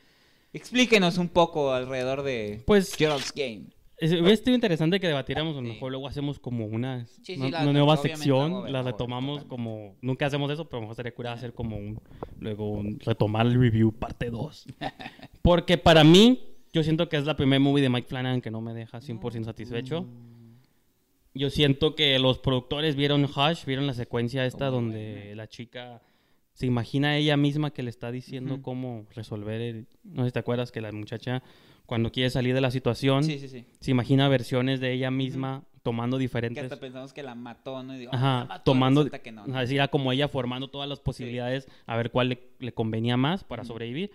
Explíquenos 0.53 1.19
un 1.19 1.29
poco 1.29 1.73
alrededor 1.73 2.23
de 2.23 2.63
Pues 2.67 2.95
Gerald's 2.95 3.33
Game. 3.35 3.67
Es- 3.99 4.13
Hubiera 4.13 4.37
sido 4.37 4.55
interesante 4.55 5.01
que 5.01 5.09
debatiéramos, 5.09 5.57
a 5.57 5.61
lo 5.61 5.67
Sí. 5.67 5.73
mejor 5.73 5.91
luego 5.91 6.07
hacemos 6.09 6.39
como 6.39 6.67
una, 6.67 7.07
Sí, 7.23 7.35
sí, 7.35 7.41
una, 7.41 7.65
nueva 7.65 7.97
sección, 7.97 8.63
ver, 8.63 8.73
la 8.73 8.83
retomamos 8.83 9.45
como, 9.45 9.97
nunca 10.03 10.27
hacemos 10.27 10.51
eso, 10.51 10.67
pero 10.67 10.79
a 10.79 10.81
lo 10.81 10.83
mejor 10.83 10.97
sería 10.97 11.15
curada 11.15 11.35
hacer 11.37 11.53
como 11.53 11.77
un, 11.77 12.01
luego 12.39 12.71
un- 12.71 12.99
retomar 13.01 13.47
el 13.47 13.61
review 13.61 13.93
parte 13.93 14.31
2. 14.31 14.67
Porque 15.43 15.79
para 15.79 16.05
mí, 16.05 16.41
yo 16.73 16.83
siento 16.83 17.09
que 17.09 17.17
es 17.17 17.25
la 17.25 17.37
primera 17.37 17.59
movie 17.61 17.83
de 17.83 17.89
Mike 17.91 18.07
Flanagan 18.09 18.41
que 18.41 18.51
no 18.51 18.61
me 18.61 18.73
deja 18.75 19.01
100% 19.01 19.45
satisfecho. 19.45 20.07
Yo 21.35 21.51
siento 21.51 21.95
que 21.95 22.19
los 22.19 22.39
productores 22.39 22.97
vieron 22.97 23.25
Hush, 23.25 23.65
vieron 23.67 23.87
la 23.87 23.95
secuencia 23.95 24.45
esta 24.47 24.69
Oh, 24.69 24.73
donde 24.73 25.15
buena. 25.19 25.35
la 25.37 25.49
chica 25.49 26.03
se 26.53 26.67
imagina 26.67 27.17
ella 27.17 27.37
misma 27.37 27.71
que 27.73 27.83
le 27.85 27.91
está 27.91 28.11
diciendo 28.11 28.55
Ujú. 28.55 28.63
cómo 28.63 29.07
resolver 29.15 29.61
el... 29.61 29.87
No 30.03 30.23
sé 30.25 30.31
si 30.31 30.33
te 30.33 30.39
acuerdas 30.41 30.73
que 30.73 30.81
la 30.81 30.91
muchacha 30.91 31.43
cuando 31.87 32.11
quiere 32.11 32.31
salir 32.31 32.55
de 32.55 32.61
la 32.61 32.71
situación 32.73 33.23
Sí, 33.23 33.39
sí, 33.39 33.49
sí. 33.49 33.65
se 33.81 33.91
imagina 33.91 34.29
versiones 34.29 34.81
de 34.81 34.93
ella 34.93 35.11
misma 35.11 35.65
tomando 35.85 36.17
Que 36.19 36.23
diferentes... 36.23 36.65
hasta 36.65 36.81
pensamos 36.81 37.13
que 37.13 37.23
la 37.23 37.35
mató, 37.37 37.83
¿no? 37.83 37.95
Y 37.95 37.99
digo, 38.01 38.11
"Ah, 38.13 38.17
Ajá, 38.17 38.39
la 38.41 38.45
mató", 38.47 38.65
tomando... 38.73 39.09
que 39.09 39.31
no, 39.33 39.47
¿no? 39.47 39.53
ajá, 39.53 39.63
es 39.63 39.69
decir, 39.69 39.79
era 39.79 39.89
como 39.89 40.11
ella 40.13 40.27
formando 40.29 40.69
todas 40.69 40.89
las 40.89 40.99
posibilidades 41.01 41.69
a 41.87 41.97
ver 41.97 42.11
cuál 42.11 42.31
le, 42.31 42.41
le 42.59 42.73
convenía 42.73 43.17
más 43.17 43.45
para 43.45 43.63
Ujú. 43.63 43.69
sobrevivir. 43.75 44.11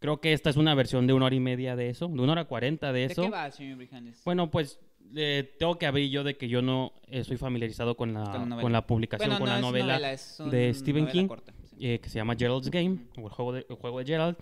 Creo 0.00 0.20
que 0.20 0.32
esta 0.32 0.50
es 0.50 0.56
una 0.56 0.74
versión 0.74 1.06
de 1.08 1.14
una 1.14 1.24
hora 1.26 1.34
y 1.34 1.40
media 1.40 1.74
de 1.74 1.88
eso, 1.88 2.06
de 2.06 2.20
una 2.20 2.32
hora 2.32 2.44
cuarenta 2.44 2.92
de 2.92 3.00
¿De 3.00 3.06
eso. 3.06 3.22
qué 3.22 3.30
va, 3.30 3.50
señor? 3.50 3.78
Bueno, 4.24 4.48
pues 4.50 4.78
eh, 5.16 5.54
tengo 5.58 5.78
que 5.78 5.86
abrir 5.86 6.10
yo 6.10 6.24
de 6.24 6.36
que 6.36 6.48
yo 6.48 6.62
no 6.62 6.92
estoy 7.08 7.36
familiarizado 7.36 7.96
con 7.96 8.12
la, 8.14 8.24
Con 8.24 8.32
la 8.32 8.38
novela. 8.46 8.62
con 8.62 8.72
la 8.72 8.86
publicación, 8.86 9.28
Bueno, 9.30 9.38
con 9.40 9.48
no 9.48 9.54
la 9.54 9.60
novela, 9.60 9.98
de 10.00 10.74
Stephen 10.74 11.04
novela 11.04 11.12
King. 11.12 11.26
corta, 11.28 11.52
sí. 11.64 11.76
eh, 11.86 11.98
que 12.00 12.08
se 12.08 12.16
llama 12.18 12.34
Gerald's 12.38 12.70
Game, 12.70 12.98
o 13.16 13.26
el 13.26 13.32
juego 13.32 13.52
de, 13.52 13.66
el 13.68 13.76
juego 13.76 13.98
de 14.00 14.04
Gerald. 14.06 14.36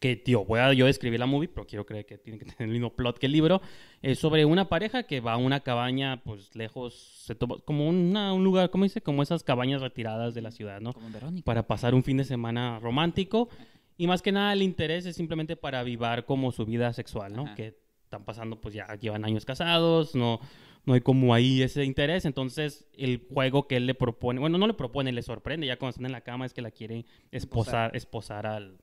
Que, 0.00 0.16
tío, 0.16 0.44
voy 0.44 0.58
a 0.60 0.72
yo 0.72 0.88
escribir 0.88 1.20
la 1.20 1.26
movie, 1.26 1.48
pero 1.48 1.66
quiero 1.66 1.86
creer 1.86 2.04
que 2.04 2.18
tiene 2.18 2.38
que 2.38 2.44
tener 2.46 2.62
el 2.62 2.68
mismo 2.70 2.90
plot 2.94 3.18
que 3.18 3.26
el 3.26 3.32
libro. 3.32 3.60
Es 4.02 4.18
sobre 4.18 4.44
una 4.44 4.68
pareja 4.68 5.04
que 5.04 5.20
va 5.20 5.34
a 5.34 5.36
una 5.36 5.60
cabaña, 5.60 6.22
pues 6.24 6.54
lejos, 6.56 6.94
se 7.24 7.34
toma, 7.34 7.56
como 7.64 7.88
una- 7.88 8.32
un 8.32 8.42
lugar, 8.42 8.70
¿cómo 8.70 8.84
dice? 8.84 9.00
Como 9.02 9.22
esas 9.22 9.44
cabañas 9.44 9.80
retiradas 9.82 10.34
de 10.34 10.42
la 10.42 10.50
ciudad, 10.50 10.80
¿no? 10.80 10.92
Como 10.94 11.10
Verónica. 11.10 11.44
Para 11.44 11.66
pasar 11.66 11.94
un 11.94 12.02
fin 12.02 12.16
de 12.16 12.24
semana 12.24 12.80
romántico. 12.80 13.48
Y 13.96 14.08
más 14.08 14.22
que 14.22 14.32
nada 14.32 14.52
el 14.52 14.62
interés 14.62 15.06
es 15.06 15.14
simplemente 15.14 15.54
para 15.54 15.78
avivar 15.80 16.24
como 16.24 16.50
su 16.50 16.66
vida 16.66 16.92
sexual, 16.92 17.32
¿no? 17.36 17.42
Ajá. 17.44 17.54
Que 17.54 17.78
están 18.14 18.24
pasando, 18.24 18.60
pues 18.60 18.74
ya 18.74 18.86
llevan 18.96 19.24
años 19.24 19.44
casados, 19.44 20.14
no, 20.14 20.40
no 20.86 20.94
hay 20.94 21.00
como 21.00 21.34
ahí 21.34 21.62
ese 21.62 21.84
interés. 21.84 22.24
Entonces 22.24 22.86
el 22.96 23.26
juego 23.32 23.66
que 23.66 23.76
él 23.76 23.86
le 23.86 23.94
propone, 23.94 24.40
bueno, 24.40 24.58
no 24.58 24.66
le 24.66 24.74
propone, 24.74 25.12
le 25.12 25.22
sorprende 25.22 25.66
ya 25.66 25.76
cuando 25.78 25.90
están 25.90 26.06
en 26.06 26.12
la 26.12 26.20
cama 26.20 26.46
es 26.46 26.54
que 26.54 26.62
la 26.62 26.70
quiere 26.70 27.04
esposar, 27.32 27.94
esposar 27.96 28.46
al... 28.46 28.78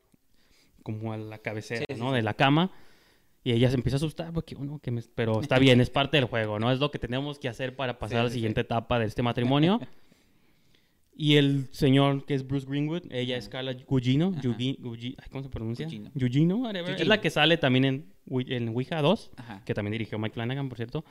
como 0.84 1.14
a 1.14 1.18
la 1.18 1.38
cabecera, 1.40 1.86
Sí, 1.88 1.96
sí, 1.96 2.00
¿no? 2.02 2.10
sí. 2.10 2.16
De 2.16 2.22
la 2.22 2.34
cama. 2.34 2.72
Y 3.44 3.54
ella 3.54 3.70
se 3.70 3.76
empieza 3.76 3.96
a 3.96 3.98
asustar 3.98 4.32
porque 4.34 4.56
uno 4.56 4.80
que 4.80 4.92
me... 4.92 5.02
Pero 5.16 5.42
está 5.42 5.58
bien, 5.58 5.82
es 5.82 5.90
parte 5.90 6.18
del 6.18 6.26
juego, 6.26 6.60
¿no? 6.60 6.72
Es 6.72 6.80
lo 6.80 6.92
que 6.92 7.00
tenemos 7.00 7.40
que 7.40 7.50
hacer 7.50 7.76
para 7.76 7.98
pasar 7.98 8.18
Sí, 8.18 8.20
a 8.20 8.24
la 8.26 8.30
siguiente 8.30 8.62
etapa 8.62 9.00
de 9.00 9.06
este 9.06 9.24
matrimonio. 9.24 9.80
y 11.22 11.36
el 11.36 11.68
señor 11.70 12.26
que 12.26 12.34
es 12.34 12.48
Bruce 12.48 12.66
Greenwood, 12.68 13.04
ella 13.12 13.38
es. 13.38 13.48
Carla 13.48 13.76
Gugino. 13.86 14.34
¿Cómo 15.30 15.44
se 15.44 15.50
pronuncia? 15.50 15.86
Gugino. 15.86 16.10
Gugino, 16.16 16.56
whatever. 16.58 17.00
Es 17.00 17.06
la 17.06 17.22
que 17.22 17.30
sale 17.30 17.58
también 17.58 17.86
en, 17.86 18.14
en 18.48 18.70
Ouija 18.70 19.00
2 19.04 19.30
Ajá. 19.38 19.64
que 19.64 19.76
también 19.76 19.92
dirigió 19.92 20.18
Mike 20.18 20.34
Flanagan, 20.34 20.68
por 20.68 20.78
cierto. 20.78 21.06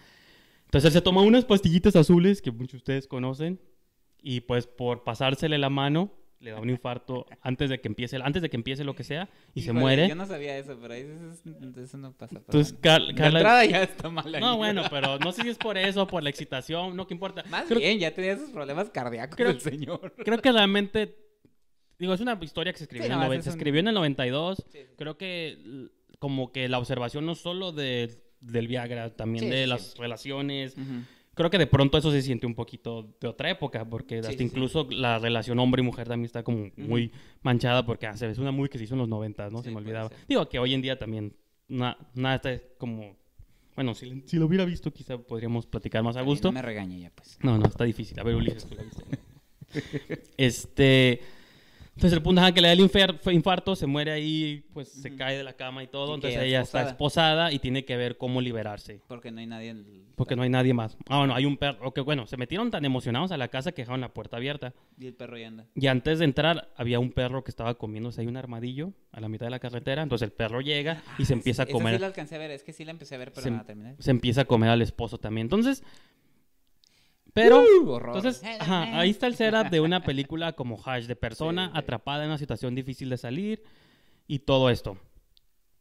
Entonces 0.65 0.89
él 0.89 0.93
se 0.95 1.01
toma 1.01 1.23
unas 1.23 1.45
pastillitas 1.45 1.95
azules 1.95 2.43
que 2.43 2.51
muchos 2.51 2.73
de 2.73 2.77
ustedes 2.79 3.07
conocen 3.07 3.61
y 4.21 4.41
pues 4.41 4.67
por 4.67 5.05
pasársele 5.05 5.59
la 5.59 5.71
mano 5.71 6.13
le 6.41 6.51
da 6.53 6.59
un 6.61 6.71
infarto 6.71 7.27
antes 7.43 7.69
de 7.71 7.81
que 7.81 7.89
empiece 7.89 8.17
antes 8.17 8.41
de 8.43 8.49
que 8.51 8.57
empiece 8.57 8.83
lo 8.83 8.95
que 8.95 9.05
sea 9.05 9.29
y 9.55 9.61
se 9.63 9.73
muere. 9.73 10.09
Yo 10.09 10.15
no 10.15 10.27
sabía 10.27 10.57
eso, 10.59 10.77
pero 10.81 10.95
ahí 10.95 11.03
eso, 11.03 11.31
es- 11.33 11.77
eso 11.77 11.99
no 11.99 12.13
pasa. 12.13 12.37
Entonces. 12.39 12.75
Car- 12.81 13.03
Carla 13.15 13.39
entrada 13.41 13.65
ya 13.67 13.83
está 13.83 14.09
mal 14.09 14.35
ahí. 14.35 14.41
No, 14.41 14.57
bueno, 14.57 14.83
pero 14.91 15.19
no 15.19 15.33
sé 15.33 15.43
si 15.43 15.49
es 15.51 15.59
por 15.59 15.77
eso, 15.77 16.07
por 16.07 16.23
la 16.23 16.31
excitación, 16.31 16.97
no 16.97 17.07
que 17.07 17.15
importa. 17.15 17.45
Más 17.51 17.67
Creo, 17.67 17.79
bien, 17.79 17.99
ya 17.99 18.13
tenía 18.15 18.33
esos 18.33 18.51
problemas 18.51 18.89
cardíacos 18.91 19.37
Creo- 19.37 19.51
el 19.51 19.61
señor. 19.61 20.15
creo 20.17 20.39
que 20.41 20.51
realmente 20.53 21.15
digo, 21.99 22.15
es 22.15 22.21
una 22.23 22.39
historia 22.41 22.73
que 22.73 22.79
se 22.79 22.85
escribió 22.85 23.07
Sí, 23.07 23.13
en 23.13 23.19
no, 23.19 23.23
el 23.25 23.29
noven- 23.29 23.43
se 23.43 23.51
un- 23.51 23.57
escribió 23.57 23.81
en 23.81 23.89
el 23.89 23.95
92. 23.95 24.65
Sí, 24.73 24.79
sí. 24.79 24.87
Creo 24.97 25.19
que 25.19 25.89
como 26.19 26.53
que 26.53 26.69
la 26.71 26.79
observación 26.79 27.27
no 27.27 27.35
solo 27.35 27.73
de, 27.73 28.19
del 28.41 28.67
Viagra, 28.67 29.15
también 29.15 29.51
de 29.51 29.67
las 29.67 29.95
relaciones. 29.99 30.75
Creo 31.35 31.49
que 31.49 31.59
de 31.59 31.67
pronto 31.67 31.97
eso 31.97 32.11
se 32.11 32.23
siente 32.23 32.47
un 32.47 32.55
poquito 32.55 33.15
de 33.21 33.29
otra 33.29 33.51
época, 33.51 33.85
porque 33.85 34.19
hasta 34.19 34.33
sí, 34.33 34.39
sí. 34.39 34.45
incluso 34.45 34.87
la 34.91 35.19
relación 35.19 35.59
hombre 35.59 35.81
y 35.81 35.85
mujer 35.85 36.09
también 36.09 36.27
está 36.27 36.43
como 36.43 36.71
muy 36.77 37.13
manchada, 37.43 37.87
porque 37.87 38.07
ah, 38.07 38.17
se 38.17 38.27
ve, 38.27 38.33
es 38.33 38.39
una 38.39 38.51
muy 38.51 38.69
que 38.69 38.79
se 38.79 38.85
hizo 38.85 38.95
en 38.95 39.01
los 39.01 39.09
90, 39.09 39.49
¿no? 39.51 39.59
Sí, 39.59 39.65
se 39.65 39.71
me 39.71 39.77
olvidaba. 39.79 40.11
Digo 40.29 40.49
que 40.49 40.59
hoy 40.59 40.75
en 40.75 40.83
día 40.83 40.99
también 40.99 41.35
na- 41.69 41.97
nada 42.15 42.37
está 42.37 42.61
como... 42.79 43.17
Bueno, 43.77 43.95
si, 43.95 44.23
si 44.27 44.37
lo 44.37 44.47
hubiera 44.47 44.65
visto 44.65 44.93
quizá 44.93 45.17
podríamos 45.17 45.67
platicar 45.67 46.03
más 46.03 46.17
a 46.17 46.23
gusto. 46.23 46.49
No 46.49 46.53
me 46.53 46.63
regañe 46.63 47.01
ya, 47.01 47.11
pues. 47.11 47.39
No, 47.43 47.57
no, 47.57 47.67
está 47.67 47.85
difícil. 47.85 48.19
A 48.19 48.25
ver, 48.25 48.35
Ulises, 48.35 48.67
tú 48.67 48.75
la 48.75 48.83
viste. 48.83 49.05
este... 50.37 51.21
Entonces 51.95 52.17
el 52.17 52.23
punto 52.23 52.45
es 52.47 52.53
que 52.53 52.61
le 52.63 52.69
da 52.69 52.73
el 52.73 52.81
infarto, 53.35 53.77
se 53.77 53.87
muere 53.87 54.11
ahí, 54.13 54.65
pues 54.73 54.89
se 54.89 55.09
Ujú. 55.09 55.19
cae 55.19 55.37
de 55.37 55.45
la 55.45 55.53
cama 55.53 55.83
y 55.83 55.87
todo. 55.87 56.13
Y 56.13 56.15
entonces 56.15 56.39
ella 56.39 56.47
ella 56.47 56.61
es 56.63 56.69
está 56.69 56.83
esposada 56.83 57.53
y 57.53 57.59
tiene 57.59 57.85
que 57.85 57.97
ver 57.97 58.17
cómo 58.17 58.41
liberarse. 58.41 59.03
Porque 59.07 59.31
no 59.31 59.41
hay 59.41 59.47
nadie 59.47 59.69
en 59.71 59.77
el... 59.79 60.03
Porque 60.17 60.35
no 60.37 60.43
hay 60.43 60.49
nadie 60.49 60.73
más. 60.73 60.97
Ah, 61.09 61.19
bueno, 61.19 61.35
hay 61.35 61.45
un 61.45 61.57
perro. 61.59 61.93
Que 61.93 62.01
bueno, 62.01 62.27
se 62.27 62.37
metieron 62.39 62.71
tan 62.71 62.85
emocionados 62.87 63.33
a 63.33 63.37
la 63.37 63.49
casa 63.49 63.73
que 63.73 63.83
dejaron 63.83 64.01
la 64.01 64.15
puerta 64.15 64.39
abierta. 64.39 64.73
Y 64.99 65.07
el 65.09 65.15
perro 65.15 65.37
ya 65.37 65.49
anda. 65.49 65.67
Y 65.75 65.89
antes 65.89 66.19
de 66.21 66.25
entrar, 66.25 66.71
había 66.77 66.99
un 67.01 67.11
perro 67.13 67.45
que 67.45 67.51
estaba 67.51 67.75
comiéndose 67.75 68.21
ahí 68.23 68.27
un 68.27 68.37
armadillo 68.39 68.93
a 69.13 69.21
la 69.21 69.29
mitad 69.29 69.47
de 69.47 69.51
la 69.51 69.59
carretera. 69.59 70.03
Entonces 70.03 70.25
el 70.27 70.33
perro 70.33 70.61
llega 70.63 71.03
y 71.19 71.25
se 71.27 71.35
empieza 71.35 71.63
a 71.63 71.65
Ah, 71.65 71.69
Esa 71.69 71.73
sí 71.77 71.83
comer. 71.83 72.01
la 72.01 72.07
alcancé 72.07 72.37
a 72.37 72.39
ver, 72.39 72.51
es 72.51 72.63
que 72.63 72.73
sí 72.73 72.85
la 72.85 72.93
empecé 72.93 73.15
a 73.15 73.19
ver, 73.19 73.31
pero 73.33 73.43
Se- 73.43 73.51
no 73.51 73.59
la 73.59 73.65
terminé. 73.65 73.97
Se 73.99 74.11
empieza 74.11 74.43
a 74.43 74.45
comer 74.47 74.71
al 74.71 74.81
esposo 74.81 75.19
también. 75.19 75.47
Entonces. 75.47 75.83
Pero. 77.33 77.63
Uh. 77.63 77.97
Entonces, 78.07 78.43
ajá, 78.59 78.99
ahí 78.99 79.11
está 79.11 79.27
el 79.27 79.35
setup 79.37 79.71
de 79.71 79.81
una 79.81 80.03
película 80.03 80.53
como 80.55 80.81
Hash, 80.85 81.07
de 81.07 81.17
persona 81.17 81.67
Sí, 81.67 81.73
atrapada 81.79 82.25
en 82.25 82.31
una 82.31 82.39
situación 82.39 82.75
difícil 82.75 83.09
de 83.11 83.17
salir 83.17 83.63
y 84.27 84.41
todo 84.41 84.71
esto. 84.71 84.97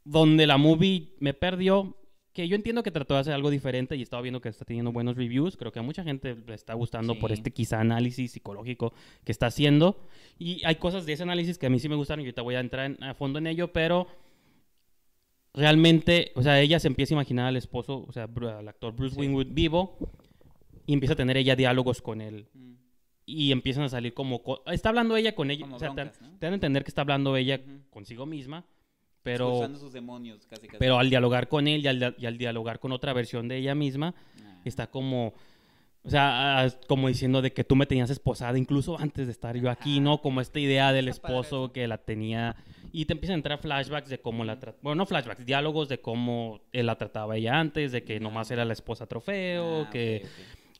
Donde 0.03 0.47
la 0.47 0.57
movie 0.57 1.13
me 1.19 1.33
perdió, 1.33 1.95
que 2.33 2.47
yo 2.47 2.55
entiendo 2.55 2.83
que 2.83 2.91
trató 2.91 3.15
de 3.15 3.21
hacer 3.21 3.33
algo 3.33 3.49
diferente 3.49 3.95
y 3.95 4.01
estaba 4.01 4.21
viendo 4.21 4.39
que 4.39 4.49
está 4.49 4.63
teniendo 4.63 4.91
buenos 4.91 5.17
reviews. 5.17 5.57
Creo 5.57 5.71
que 5.71 5.79
a 5.79 5.81
mucha 5.81 6.03
gente 6.03 6.35
le 6.47 6.53
está 6.53 6.73
gustando 6.75 7.17
por 7.19 7.31
Sí. 7.31 7.33
este 7.35 7.51
quizá 7.51 7.79
análisis 7.81 8.31
psicológico 8.31 8.93
que 9.25 9.31
está 9.31 9.47
haciendo. 9.47 9.99
Y 10.37 10.63
hay 10.65 10.75
cosas 10.75 11.05
de 11.05 11.13
ese 11.13 11.23
análisis 11.23 11.57
que 11.57 11.65
a 11.65 11.69
mí 11.69 11.79
sí 11.79 11.89
me 11.89 11.95
gustaron 11.95 12.21
y 12.21 12.27
ahorita 12.27 12.41
voy 12.43 12.55
a 12.55 12.59
entrar 12.59 12.85
en- 12.85 13.03
a 13.03 13.13
fondo 13.15 13.39
en 13.39 13.47
ello, 13.47 13.73
pero 13.73 14.07
realmente, 15.53 16.31
o 16.35 16.43
sea, 16.43 16.59
ella 16.61 16.79
se 16.79 16.87
empieza 16.87 17.13
a 17.13 17.17
imaginar 17.17 17.47
al 17.47 17.57
esposo, 17.57 18.05
o 18.07 18.11
sea, 18.11 18.25
al 18.57 18.67
actor 18.67 18.93
Bruce 18.95 19.15
Sí. 19.15 19.21
Wingwood 19.21 19.47
vivo 19.49 19.97
y 20.89 20.93
empieza 20.93 21.13
a 21.13 21.17
tener 21.17 21.37
ella 21.37 21.55
diálogos 21.55 22.01
con 22.01 22.19
él 22.21 22.47
Mm. 22.53 22.73
y 23.25 23.51
empiezan 23.51 23.83
a 23.83 23.89
salir 23.89 24.13
como... 24.15 24.41
co- 24.41 24.63
Está 24.65 24.89
hablando 24.89 25.15
ella 25.15 25.35
con 25.35 25.51
ella, 25.51 25.61
Como 25.61 25.75
o 25.75 25.79
sea, 25.79 25.89
te, 25.89 25.95
broncas, 26.01 26.21
¿no? 26.21 26.29
te 26.39 26.45
dan 26.47 26.53
a 26.53 26.55
entender 26.55 26.83
que 26.83 26.89
está 26.89 27.01
hablando 27.01 27.35
ella 27.37 27.61
consigo 27.91 28.25
misma, 28.25 28.65
pero, 29.21 29.69
sus 29.77 29.93
demonios, 29.93 30.47
casi, 30.47 30.65
casi. 30.67 30.79
pero 30.79 30.97
al 30.97 31.09
dialogar 31.09 31.47
con 31.47 31.67
él 31.67 31.81
y 31.83 31.87
al, 31.87 32.15
y 32.17 32.25
al 32.25 32.37
dialogar 32.39 32.79
con 32.79 32.91
otra 32.91 33.13
versión 33.13 33.47
de 33.47 33.57
ella 33.57 33.75
misma, 33.75 34.15
Ah. 34.43 34.61
está 34.65 34.87
como... 34.87 35.33
O 36.01 36.09
sea, 36.09 36.65
como 36.87 37.09
diciendo 37.09 37.41
de 37.41 37.51
que 37.51 37.65
tú 37.65 37.75
me 37.75 37.85
tenías 37.85 38.09
esposada 38.09 38.57
incluso 38.57 38.97
antes 38.97 39.27
de 39.27 39.33
estar 39.33 39.57
yo 39.57 39.69
aquí, 39.69 39.99
¿no? 39.99 40.21
Como 40.21 40.39
esta 40.39 40.57
idea 40.57 40.93
del 40.93 41.09
esposo 41.09 41.71
que 41.73 41.87
la 41.87 41.97
tenía... 41.99 42.55
Y 42.93 43.03
te 43.05 43.13
empiezan 43.13 43.33
a 43.33 43.35
entrar 43.39 43.59
flashbacks 43.59 44.09
de 44.09 44.19
cómo 44.19 44.45
la 44.45 44.57
trataba... 44.57 44.79
Bueno, 44.81 44.95
no 44.95 45.05
flashbacks, 45.05 45.45
diálogos 45.45 45.89
de 45.89 45.99
cómo 45.99 46.61
él 46.71 46.85
la 46.85 46.97
trataba 46.97 47.35
ella 47.35 47.59
antes, 47.59 47.91
de 47.91 48.03
que 48.05 48.19
nomás 48.21 48.49
era 48.49 48.63
la 48.63 48.73
esposa 48.73 49.05
trofeo, 49.07 49.83
Ah, 49.83 49.89
que... 49.91 50.25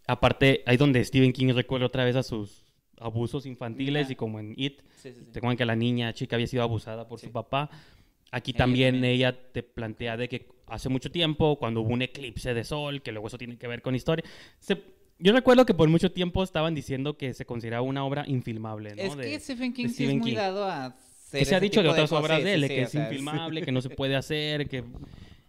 Aparte, 0.09 0.63
ahí 0.65 0.75
donde 0.77 1.03
Stephen 1.03 1.31
King 1.33 1.53
recuerda 1.53 1.85
otra 1.85 2.03
vez 2.03 2.15
a 2.15 2.23
sus 2.23 2.65
abusos 2.99 3.45
infantiles 3.45 4.03
Ajá. 4.05 4.13
y 4.13 4.15
como 4.15 4.39
en 4.39 4.53
It, 4.57 4.81
Sí, 4.95 5.11
sí, 5.11 5.19
sí. 5.19 5.31
te 5.31 5.39
cuentan 5.39 5.57
que 5.57 5.65
la 5.65 5.75
niña 5.75 6.11
chica 6.13 6.35
había 6.35 6.47
sido 6.47 6.63
abusada 6.63 7.07
por 7.07 7.19
Sí. 7.19 7.27
su 7.27 7.31
papá. 7.31 7.69
Aquí 8.31 8.53
también, 8.53 8.95
también. 8.95 9.13
ella 9.13 9.37
te 9.51 9.63
plantea 9.63 10.17
de 10.17 10.27
que 10.29 10.47
hace 10.67 10.89
mucho 10.89 11.11
tiempo, 11.11 11.57
cuando 11.57 11.81
hubo 11.81 11.89
un 11.93 12.01
eclipse 12.01 12.53
de 12.53 12.63
sol, 12.63 13.01
que 13.01 13.11
luego 13.11 13.27
eso 13.27 13.37
tiene 13.37 13.57
que 13.57 13.67
ver 13.67 13.81
con 13.81 13.95
historia. 13.95 14.23
se- 14.59 14.81
yo 15.19 15.33
recuerdo 15.33 15.65
que 15.65 15.73
por 15.73 15.89
mucho 15.89 16.11
tiempo 16.11 16.43
estaban 16.43 16.73
diciendo 16.75 17.17
que 17.17 17.33
se 17.33 17.45
consideraba 17.45 17.81
una 17.83 18.03
obra 18.05 18.23
infilmable, 18.27 18.95
¿no? 18.95 19.01
Es 19.01 19.17
De- 19.17 19.23
que 19.23 19.39
Stephen 19.39 19.73
King 19.73 19.87
sí 19.89 20.05
es 20.05 20.13
muy 20.15 20.29
King. 20.31 20.35
dado 20.35 20.63
a 20.65 20.95
que 21.31 21.43
se 21.45 21.55
ha 21.55 21.59
dicho 21.59 21.83
de 21.83 21.89
otras 21.89 22.09
cosas. 22.09 22.23
obras 22.25 22.37
Sí, 22.39 22.43
de 22.45 22.49
sí, 22.51 22.55
él, 22.55 22.61
sí, 22.63 22.67
que 22.75 22.81
o 22.81 22.83
es 22.85 22.89
sea, 22.91 23.03
es- 23.05 23.11
infilmable, 23.11 23.61
que 23.63 23.71
no 23.71 23.81
se 23.81 23.89
puede 23.89 24.15
hacer, 24.15 24.67
que... 24.67 24.83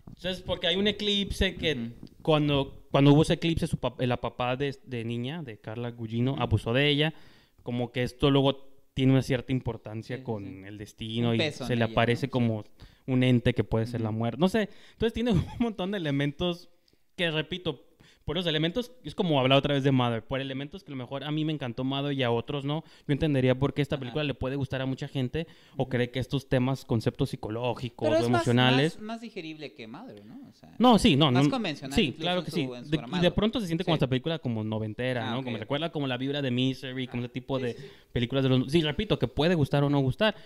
Entonces, 0.08 0.42
porque 0.42 0.66
hay 0.66 0.76
un 0.76 0.86
eclipse 0.88 1.54
que 1.54 1.72
Ujú. 1.74 2.09
Cuando, 2.22 2.84
cuando 2.90 3.12
hubo 3.12 3.22
ese 3.22 3.34
eclipse, 3.34 3.66
su 3.66 3.78
pap- 3.78 4.04
la 4.04 4.20
papá 4.20 4.56
de, 4.56 4.76
de 4.84 5.04
niña, 5.04 5.42
de 5.42 5.58
Carla 5.58 5.90
Gugino, 5.90 6.36
abusó 6.38 6.72
de 6.72 6.88
ella, 6.88 7.14
como 7.62 7.92
que 7.92 8.02
esto 8.02 8.30
luego 8.30 8.68
tiene 8.94 9.12
una 9.12 9.22
cierta 9.22 9.52
importancia 9.52 10.16
Sí, 10.18 10.22
con 10.22 10.44
sí. 10.44 10.62
el 10.66 10.78
destino 10.78 11.34
y 11.34 11.40
se 11.52 11.68
le 11.76 11.84
ella, 11.84 11.92
aparece 11.92 12.28
como 12.28 12.64
un 13.06 13.22
ente 13.22 13.54
que 13.54 13.64
puede 13.64 13.86
ser 13.86 14.00
la 14.00 14.10
muerte. 14.10 14.38
No 14.40 14.48
sé, 14.48 14.68
entonces 14.92 15.12
tiene 15.12 15.30
un 15.32 15.44
montón 15.58 15.90
de 15.92 15.98
elementos 15.98 16.68
que, 17.16 17.30
repito, 17.30 17.84
por 18.30 18.36
los 18.36 18.46
elementos, 18.46 18.92
es 19.02 19.16
como 19.16 19.40
hablar 19.40 19.58
otra 19.58 19.74
vez 19.74 19.82
de 19.82 19.90
Mother, 19.90 20.22
por 20.22 20.40
elementos 20.40 20.84
que 20.84 20.92
a 20.92 20.94
lo 20.94 20.96
mejor 20.98 21.24
a 21.24 21.32
mí 21.32 21.44
me 21.44 21.52
encantó 21.52 21.82
Mother 21.82 22.12
y 22.12 22.22
a 22.22 22.30
otros 22.30 22.64
no, 22.64 22.84
yo 23.08 23.12
entendería 23.12 23.58
por 23.58 23.74
qué 23.74 23.82
esta 23.82 23.96
Ajá. 23.96 24.00
película 24.02 24.22
le 24.22 24.34
puede 24.34 24.54
gustar 24.54 24.80
a 24.82 24.86
mucha 24.86 25.08
gente 25.08 25.48
o 25.76 25.88
cree 25.88 26.12
que 26.12 26.20
estos 26.20 26.48
temas, 26.48 26.84
conceptos 26.84 27.30
psicológicos 27.30 28.06
Pero 28.08 28.20
o 28.20 28.22
es 28.22 28.28
más- 28.30 28.42
emocionales... 28.42 28.94
Más, 28.98 29.02
más 29.04 29.20
digerible 29.20 29.74
que 29.74 29.88
Mother, 29.88 30.24
¿no? 30.24 30.36
O 30.48 30.52
sea, 30.52 30.72
No, 30.78 30.96
sí, 31.00 31.16
no, 31.16 31.32
Más 31.32 31.42
no. 31.46 31.50
convencional 31.50 31.92
Sí, 31.96 32.12
claro 32.12 32.44
que 32.44 32.52
sí. 32.52 32.66
su 32.68 32.88
De- 32.88 33.02
y 33.16 33.18
de 33.18 33.30
pronto 33.32 33.60
se 33.60 33.66
siente 33.66 33.82
como 33.82 33.96
Sí. 33.96 33.98
esta 33.98 34.06
película 34.06 34.38
como 34.38 34.62
noventera, 34.62 35.26
Ah, 35.28 35.32
¿no? 35.32 35.38
ok, 35.40 35.44
Como 35.46 35.56
recuerda 35.56 35.90
como 35.90 36.06
la 36.06 36.16
vibra 36.16 36.40
de 36.40 36.52
Misery, 36.52 37.08
como 37.08 37.24
Ah. 37.24 37.26
ese 37.26 37.32
tipo 37.32 37.58
Sí, 37.58 37.64
de 37.64 37.72
sí. 37.74 37.84
películas 38.12 38.44
de 38.44 38.50
los... 38.50 38.70
Sí, 38.70 38.80
repito, 38.82 39.18
que 39.18 39.26
puede 39.26 39.56
gustar 39.56 39.82
o 39.82 39.90
no 39.90 39.98
gustar. 39.98 40.36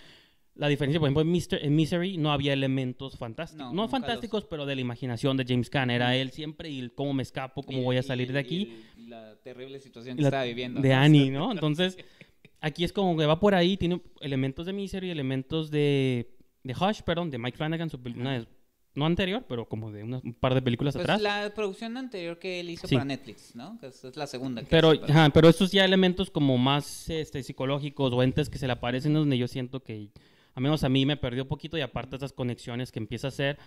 La 0.57 0.69
diferencia, 0.69 1.01
por 1.01 1.09
ejemplo, 1.09 1.23
en, 1.23 1.33
Mister- 1.33 1.65
en 1.65 1.75
Misery 1.75 2.17
no 2.17 2.33
había 2.33 2.53
elementos 2.53 3.19
fantásticos. 3.19 3.73
No, 3.73 3.89
fantásticos, 3.89 4.45
pero 4.45 4.67
de 4.67 4.77
la 4.77 4.81
imaginación 4.81 5.37
de 5.37 5.45
James 5.49 5.69
Caan. 5.69 5.91
Era 5.91 6.15
él 6.17 6.31
siempre 6.31 6.71
y 6.71 6.79
el 6.79 6.93
cómo 6.93 7.13
me 7.13 7.23
escapo, 7.25 7.63
cómo 7.65 7.79
Y- 7.81 7.83
voy 7.85 7.97
a 7.97 8.01
y- 8.01 8.05
salir 8.05 8.33
de 8.33 8.39
y 8.39 8.43
aquí. 8.43 8.73
el- 8.97 9.11
la 9.11 9.35
terrible 9.43 9.81
situación 9.81 10.15
Y 10.15 10.17
que 10.19 10.23
la- 10.23 10.29
estaba 10.29 10.45
viviendo. 10.45 10.81
de 10.81 10.89
¿no? 10.91 10.95
Annie, 10.95 11.31
¿no? 11.31 11.51
Entonces, 11.53 11.99
aquí 12.61 12.85
es 12.85 12.93
como 12.93 13.17
que 13.17 13.27
va 13.27 13.41
por 13.41 13.55
ahí, 13.55 13.77
tiene 13.77 14.01
elementos 14.21 14.67
de 14.67 14.73
Misery, 14.73 15.11
elementos 15.11 15.71
de, 15.73 16.31
de 16.63 16.73
Hush, 16.75 17.03
perdón, 17.03 17.31
de 17.31 17.39
Mike 17.39 17.57
Flanagan, 17.57 17.91
su 17.91 17.99
una 18.17 18.47
no 18.95 19.07
anterior, 19.07 19.45
pero 19.49 19.69
como 19.69 19.91
de 19.91 20.05
unas- 20.05 20.23
un 20.23 20.35
par 20.35 20.55
de 20.55 20.63
películas 20.63 20.95
Pues 20.95 21.03
atrás. 21.03 21.21
la 21.21 21.53
producción 21.53 21.97
anterior 21.97 22.39
que 22.39 22.61
él 22.61 22.71
hizo 22.71 22.87
Sí. 22.87 22.95
para 22.95 23.05
Netflix, 23.05 23.57
¿no? 23.57 23.77
Que 23.81 23.89
es, 23.89 24.17
la 24.17 24.29
segunda. 24.29 24.63
que 24.63 24.69
Pero, 24.71 24.95
para- 25.01 25.13
ajá, 25.13 25.31
pero 25.35 25.49
estos 25.49 25.73
ya 25.73 25.85
elementos 25.85 26.31
como 26.31 26.57
más 26.59 27.11
este, 27.11 27.43
psicológicos 27.43 28.13
o 28.13 28.23
entes 28.23 28.49
que 28.49 28.57
se 28.57 28.69
le 28.69 28.73
aparecen 28.75 29.15
donde 29.15 29.37
yo 29.37 29.49
siento 29.49 29.81
que, 29.83 30.11
a 30.55 30.61
menos 30.61 30.85
a 30.85 30.89
mí 30.89 31.05
me 31.07 31.17
perdió 31.17 31.43
un 31.45 31.49
poquito 31.49 31.77
y 31.77 31.81
aparte 31.81 32.17
esas 32.17 32.33
conexiones 32.33 32.93
que 32.93 32.99
empieza 33.01 33.27
a 33.27 33.29
hacer. 33.29 33.59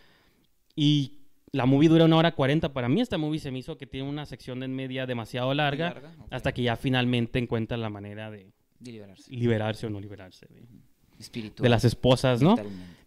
Y 0.75 1.19
la 1.51 1.65
movie 1.65 1.89
dura 1.89 2.05
una 2.05 2.17
hora 2.17 2.33
cuarenta. 2.35 2.73
Para 2.73 2.89
mí 2.89 3.01
esta 3.01 3.17
movie 3.17 3.39
se 3.39 3.51
me 3.51 3.59
hizo 3.59 3.77
que 3.77 3.87
tiene 3.87 4.07
una 4.07 4.25
sección 4.25 4.59
de 4.59 4.65
en 4.65 4.75
media 4.75 5.05
demasiado 5.05 5.53
larga, 5.53 6.01
hasta 6.29 6.51
que 6.51 6.63
ya 6.63 6.75
finalmente 6.75 7.39
encuentra 7.39 7.77
la 7.77 7.89
manera 7.89 8.29
de 8.31 8.51
De 8.79 8.91
liberarse. 8.91 9.31
liberarse 9.33 9.87
o 9.87 9.89
no 9.89 9.99
liberarse 9.99 10.45
de, 10.47 10.63
Espiritual. 11.19 11.63
de 11.63 11.69
las 11.69 11.83
esposas, 11.83 12.41
¿no? 12.41 12.55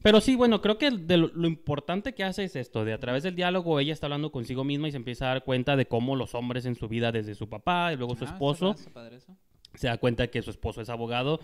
Pero 0.03 0.21
sí, 0.21 0.35
bueno, 0.35 0.61
creo 0.62 0.79
que 0.79 0.90
de 0.90 1.16
lo, 1.16 1.29
lo 1.29 1.47
importante 1.47 2.12
que 2.14 2.25
hace 2.25 2.43
es 2.45 2.57
esto, 2.57 2.85
de 2.85 2.93
a 2.95 2.99
través 2.99 3.23
del 3.23 3.37
diálogo 3.37 3.79
ella 3.79 3.93
está 3.93 4.07
hablando 4.07 4.33
consigo 4.33 4.64
misma 4.64 4.88
y 4.88 4.90
se 4.90 4.97
empieza 4.97 5.27
a 5.27 5.29
dar 5.29 5.45
cuenta 5.45 5.77
de 5.77 5.87
cómo 5.87 6.16
los 6.16 6.35
hombres 6.35 6.64
en 6.66 6.75
su 6.75 6.88
vida, 6.88 7.12
desde 7.12 7.35
su 7.37 7.49
papá 7.49 7.93
y 7.93 7.97
luego 7.97 8.16
su 8.16 8.25
Ah, 8.25 8.27
está 8.27 8.35
esposo, 8.35 8.66
padre, 8.73 8.81
está 8.81 8.93
padre 8.93 9.16
eso. 9.19 9.37
Se 9.74 9.87
da 9.87 9.98
cuenta 9.98 10.28
que 10.28 10.42
su 10.42 10.50
esposo 10.50 10.80
es 10.80 10.88
abogado 10.88 11.40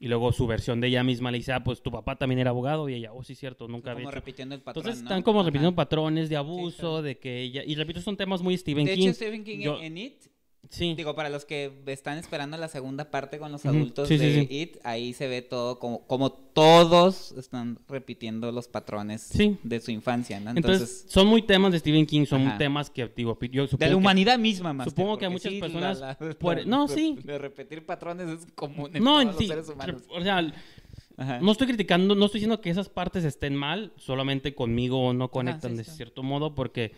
y 0.00 0.08
luego 0.08 0.32
su 0.32 0.46
versión 0.46 0.80
de 0.80 0.88
ella 0.88 1.04
misma 1.04 1.30
le 1.30 1.38
dice, 1.38 1.52
ah, 1.52 1.62
pues 1.62 1.82
tu 1.82 1.90
papá 1.90 2.16
también 2.16 2.38
era 2.40 2.50
abogado 2.50 2.88
y 2.88 2.94
ella, 2.94 3.12
oh, 3.12 3.22
sí, 3.22 3.34
cierto, 3.34 3.68
nunca 3.68 3.92
había 3.92 4.04
Como 4.04 4.10
hecho. 4.10 4.16
repitiendo 4.16 4.54
el 4.54 4.60
patrón, 4.60 4.82
Entonces 4.82 5.02
¿no? 5.02 5.08
están 5.08 5.22
Sí. 10.70 10.94
Digo, 10.94 11.14
para 11.14 11.30
los 11.30 11.44
que 11.46 11.72
están 11.86 12.18
esperando 12.18 12.56
la 12.58 12.68
segunda 12.68 13.10
parte 13.10 13.38
con 13.38 13.50
los 13.50 13.64
adultos 13.64 14.06
sí, 14.08 14.18
de 14.18 14.46
sí. 14.46 14.46
It, 14.54 14.76
ahí 14.84 15.14
se 15.14 15.26
ve 15.26 15.40
todo 15.40 15.78
como, 15.78 16.06
como 16.06 16.30
todos 16.30 17.32
están 17.32 17.78
repitiendo 17.88 18.52
los 18.52 18.68
patrones 18.68 19.30
de 19.62 19.80
su 19.80 19.90
infancia, 19.90 20.38
¿no? 20.40 20.50
Entonces, 20.50 20.80
Entonces, 20.82 21.04
son 21.12 21.26
muy 21.26 21.42
temas 21.42 21.72
de 21.72 21.78
Stephen 21.78 22.04
King, 22.04 22.26
son 22.26 22.46
Ajá. 22.46 22.58
temas 22.58 22.90
que, 22.90 23.10
digo, 23.16 23.38
yo 23.50 23.66
supongo 23.66 23.78
de 23.78 23.86
la 23.86 23.90
que- 23.90 23.94
humanidad 23.94 24.38
misma, 24.38 24.72
más. 24.74 24.88
supongo 24.88 25.16
que 25.16 25.24
a 25.26 25.30
muchas 25.30 25.52
personas 25.54 26.00
no, 26.66 26.88
sí. 26.88 27.18
De 27.24 27.38
repetir 27.38 27.86
patrones 27.86 28.28
es 28.28 28.46
común 28.54 28.90
en 28.94 29.02
No, 29.02 29.22
todos 29.22 29.36
sí, 29.36 29.46
los 29.46 29.48
seres 29.48 29.68
humanos. 29.70 30.02
o 30.10 30.20
sea, 30.20 30.52
Ajá. 31.16 31.40
no 31.40 31.50
estoy 31.52 31.66
criticando, 31.66 32.14
no 32.14 32.26
estoy 32.26 32.40
diciendo 32.40 32.60
que 32.60 32.70
esas 32.70 32.88
partes 32.88 33.24
estén 33.24 33.54
mal, 33.56 33.92
solamente 33.96 34.54
conmigo 34.54 35.12
no 35.14 35.30
conectan 35.30 35.76
de 35.76 35.84
cierto 35.84 36.22
modo 36.22 36.54
porque 36.54 36.92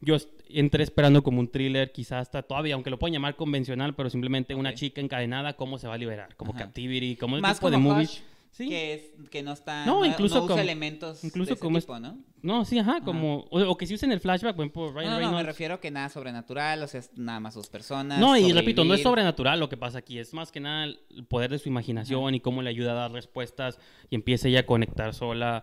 yo 0.00 0.16
entré 0.48 0.82
esperando 0.84 1.22
como 1.22 1.40
un 1.40 1.48
thriller, 1.50 1.90
quizás 1.92 2.22
hasta 2.22 2.42
todavía, 2.42 2.74
aunque 2.74 2.90
lo 2.90 2.98
pueden 2.98 3.14
llamar 3.14 3.36
convencional, 3.36 3.94
pero 3.94 4.10
simplemente 4.10 4.54
una 4.54 4.74
chica 4.74 5.00
encadenada, 5.00 5.54
cómo 5.54 5.78
se 5.78 5.88
va 5.88 5.94
a 5.94 5.98
liberar, 5.98 6.36
como 6.36 6.52
Ajá. 6.52 6.64
Captivity, 6.64 7.16
como 7.16 7.36
el 7.36 7.42
Más 7.42 7.56
tipo 7.58 7.70
de 7.70 7.76
como 7.76 7.90
movies. 7.94 8.10
Hush, 8.10 8.20
Sí. 8.52 8.70
que, 8.70 8.94
es, 8.94 9.02
que 9.30 9.42
no 9.42 9.52
está, 9.52 9.84
No, 9.84 10.00
no, 10.00 10.06
incluso 10.06 10.36
no 10.36 10.44
usa 10.44 10.48
como- 10.54 10.62
elementos 10.62 11.22
incluso 11.24 11.48
de 11.50 11.54
ese 11.54 11.60
como 11.60 11.78
tipo, 11.78 11.98
¿no? 11.98 12.16
No, 12.40 12.64
sí, 12.64 12.78
ajá, 12.78 13.02
como 13.02 13.40
o, 13.50 13.60
o 13.60 13.76
que 13.76 13.86
se 13.86 13.92
usa 13.92 14.06
en 14.06 14.12
el 14.12 14.20
flashback, 14.20 14.56
por 14.56 14.64
ejemplo, 14.64 14.92
Ryan 14.92 15.10
No, 15.10 15.20
no, 15.20 15.30
no, 15.32 15.36
me 15.36 15.42
refiero 15.42 15.78
que 15.78 15.90
nada 15.90 16.08
sobrenatural, 16.08 16.82
o 16.82 16.86
sea, 16.88 17.00
es 17.00 17.10
nada 17.18 17.38
más 17.38 17.54
dos 17.54 17.68
personas. 17.68 18.18
No, 18.18 18.34
y 18.34 18.50
repito, 18.52 18.82
no 18.86 18.94
es 18.94 19.02
sobrenatural 19.02 19.60
lo 19.60 19.68
que 19.68 19.76
pasa 19.76 19.98
aquí, 19.98 20.18
es 20.18 20.32
más 20.32 20.52
que 20.52 20.60
nada 20.60 20.84
el 20.84 20.98
poder 21.28 21.50
de 21.50 21.58
su 21.58 21.68
imaginación 21.68 22.34
y 22.34 22.40
cómo 22.40 22.62
le 22.62 22.70
ayuda 22.70 22.92
a 22.92 22.94
dar 22.94 23.12
respuestas 23.12 23.78
y 24.08 24.14
empieza 24.14 24.48
ella 24.48 24.60
a 24.60 24.66
conectar 24.66 25.12
sola 25.12 25.62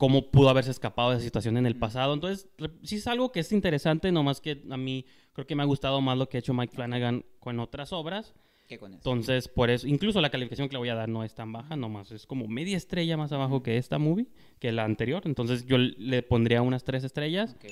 cómo 0.00 0.30
pudo 0.30 0.48
haberse 0.48 0.70
escapado 0.70 1.10
de 1.10 1.16
esa 1.16 1.24
situación 1.26 1.58
en 1.58 1.66
el 1.66 1.76
pasado. 1.76 2.14
Entonces, 2.14 2.48
sí 2.84 2.96
es 2.96 3.06
algo 3.06 3.32
que 3.32 3.40
es 3.40 3.52
interesante, 3.52 4.10
nomás 4.10 4.40
que 4.40 4.62
a 4.70 4.76
mí 4.78 5.04
creo 5.34 5.46
que 5.46 5.54
me 5.54 5.62
ha 5.62 5.66
gustado 5.66 6.00
más 6.00 6.16
lo 6.16 6.26
que 6.26 6.38
ha 6.38 6.40
hecho 6.40 6.54
Mike 6.54 6.74
Flanagan 6.74 7.22
con 7.38 7.60
otras 7.60 7.92
obras. 7.92 8.32
¿Qué 8.66 8.78
con 8.78 8.92
eso? 8.94 8.96
Entonces, 9.00 9.46
por 9.48 9.68
eso, 9.68 9.86
incluso 9.86 10.22
la 10.22 10.30
calificación 10.30 10.68
que 10.70 10.72
le 10.72 10.78
voy 10.78 10.88
a 10.88 10.94
dar 10.94 11.10
no 11.10 11.22
es 11.22 11.34
tan 11.34 11.52
baja, 11.52 11.76
nomás 11.76 12.12
es 12.12 12.24
como 12.24 12.48
media 12.48 12.78
estrella 12.78 13.18
más 13.18 13.30
abajo 13.32 13.62
que 13.62 13.76
esta 13.76 13.98
movie, 13.98 14.28
que 14.58 14.72
la 14.72 14.84
anterior. 14.84 15.20
Entonces, 15.26 15.66
yo 15.66 15.76
le 15.76 16.22
pondría 16.22 16.62
unas 16.62 16.82
tres 16.82 17.04
estrellas 17.04 17.52
Ok. 17.56 17.66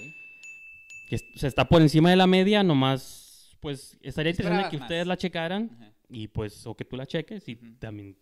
que 1.08 1.16
se 1.34 1.46
está 1.46 1.66
por 1.66 1.80
encima 1.80 2.10
de 2.10 2.16
la 2.16 2.26
media, 2.26 2.62
nomás, 2.62 3.56
pues 3.60 3.96
estaría 4.02 4.32
interesante 4.32 4.66
Esperabas 4.66 4.70
que 4.70 4.76
más. 4.76 4.84
ustedes 4.84 5.06
la 5.06 5.16
checaran 5.16 5.94
y 6.10 6.28
pues, 6.28 6.66
o 6.66 6.74
que 6.76 6.84
tú 6.84 6.98
la 6.98 7.06
cheques 7.06 7.48
y 7.48 7.56
también 7.78 8.18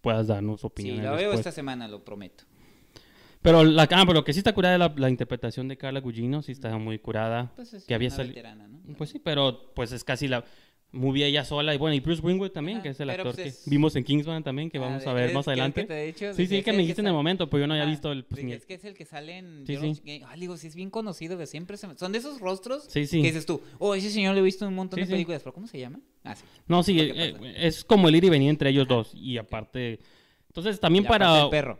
puedas 0.00 0.28
darnos 0.28 0.60
Sí, 0.60 0.66
opiniones. 0.68 1.06
lo 1.10 1.16
veo 1.16 1.32
esta 1.32 1.50
semana, 1.50 1.88
lo 1.88 2.04
prometo. 2.04 2.44
Pero, 3.42 3.64
la, 3.64 3.82
ah, 3.84 3.86
pero 3.88 4.12
lo 4.14 4.24
que 4.24 4.32
sí 4.32 4.40
está 4.40 4.52
curada 4.52 4.74
es 4.74 4.80
la, 4.80 4.92
la 4.96 5.08
interpretación 5.08 5.68
de 5.68 5.76
Carla 5.76 6.00
Gugino, 6.00 6.42
sí 6.42 6.52
está 6.52 6.76
muy 6.78 6.98
curada. 6.98 7.52
Pues 7.56 7.72
es 7.74 7.84
que 7.84 7.94
había 7.94 8.08
una 8.08 8.16
sali- 8.16 8.28
veterana, 8.30 8.66
¿no? 8.68 8.78
Pues 8.96 9.10
sí, 9.10 9.20
pero 9.22 9.72
pues 9.74 9.92
es 9.92 10.02
casi 10.04 10.26
la 10.28 10.44
movie 10.90 11.26
ella 11.26 11.44
sola 11.44 11.74
y 11.74 11.78
bueno, 11.78 11.94
y 11.94 12.00
Bruce 12.00 12.22
Greenwood 12.22 12.50
también, 12.50 12.78
Ajá, 12.78 12.84
que 12.84 12.88
es 12.90 13.00
el 13.00 13.10
actor 13.10 13.26
pues, 13.26 13.36
que 13.36 13.48
es- 13.50 13.62
vimos 13.66 13.94
en 13.94 14.04
Kingsman 14.04 14.42
también, 14.42 14.70
que 14.70 14.78
Ah, 14.78 14.80
vamos 14.80 15.06
a 15.06 15.12
ver 15.12 15.32
más 15.34 15.44
que 15.44 15.50
el 15.52 15.60
adelante. 15.60 15.86
que 15.86 16.02
he 16.02 16.06
dicho, 16.06 16.32
sí, 16.32 16.46
sí, 16.46 16.56
que 16.56 16.62
que 16.64 16.72
me 16.72 16.78
dijiste 16.78 17.02
en 17.02 17.04
sale- 17.04 17.10
el 17.10 17.14
momento, 17.16 17.48
pero 17.50 17.60
yo 17.60 17.66
no 17.66 17.74
había 17.74 17.84
Ah, 17.86 17.90
visto 17.90 18.10
el... 18.10 18.24
Pues, 18.24 18.40
que 18.40 18.46
ni- 18.46 18.52
es 18.54 18.64
que 18.64 18.74
es 18.74 18.84
el 18.84 18.94
que 18.94 19.04
sale 19.04 19.36
en 19.36 19.64
Sí, 19.66 19.76
sí. 19.76 20.00
Game. 20.02 20.22
Ah, 20.26 20.34
digo, 20.36 20.56
sí 20.56 20.66
es 20.66 20.74
bien 20.74 20.88
conocido, 20.90 21.36
que 21.36 21.46
siempre 21.46 21.76
se 21.76 21.86
me- 21.88 21.96
Son 21.98 22.10
de 22.10 22.18
esos 22.18 22.40
rostros 22.40 22.84
Sí, 22.88 23.06
sí. 23.06 23.20
que 23.20 23.28
dices 23.28 23.44
tú, 23.44 23.60
oh, 23.78 23.94
ese 23.94 24.10
señor 24.10 24.32
lo 24.34 24.40
he 24.40 24.42
visto 24.42 24.64
en 24.64 24.70
un 24.70 24.76
montón 24.76 24.96
Sí, 24.98 25.04
de 25.04 25.10
películas, 25.10 25.42
pero 25.42 25.52
¿cómo 25.52 25.66
se 25.66 25.78
llama? 25.78 26.00
Ah, 26.24 26.34
sí. 26.34 26.44
No, 26.66 26.82
sí, 26.82 26.96
¿Qué 26.96 27.12
eh, 27.14 27.54
es 27.58 27.84
como 27.84 28.08
el 28.08 28.16
ir 28.16 28.24
y 28.24 28.30
venir 28.30 28.48
entre 28.50 28.70
ellos 28.70 28.88
dos 28.88 29.12
y 29.14 29.36
aparte... 29.36 30.00
Entonces 30.48 30.80
también 30.80 31.04
para... 31.04 31.42
El 31.44 31.50
perro. 31.50 31.78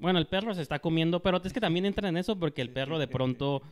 Bueno, 0.00 0.18
el 0.18 0.26
perro 0.26 0.54
se 0.54 0.62
está 0.62 0.78
comiendo, 0.78 1.22
pero 1.22 1.40
es 1.44 1.52
que 1.52 1.60
también 1.60 1.84
entra 1.84 2.08
en 2.08 2.16
eso 2.16 2.38
porque 2.38 2.62
el 2.62 2.70
perro 2.70 2.98
de 2.98 3.06
pronto, 3.06 3.62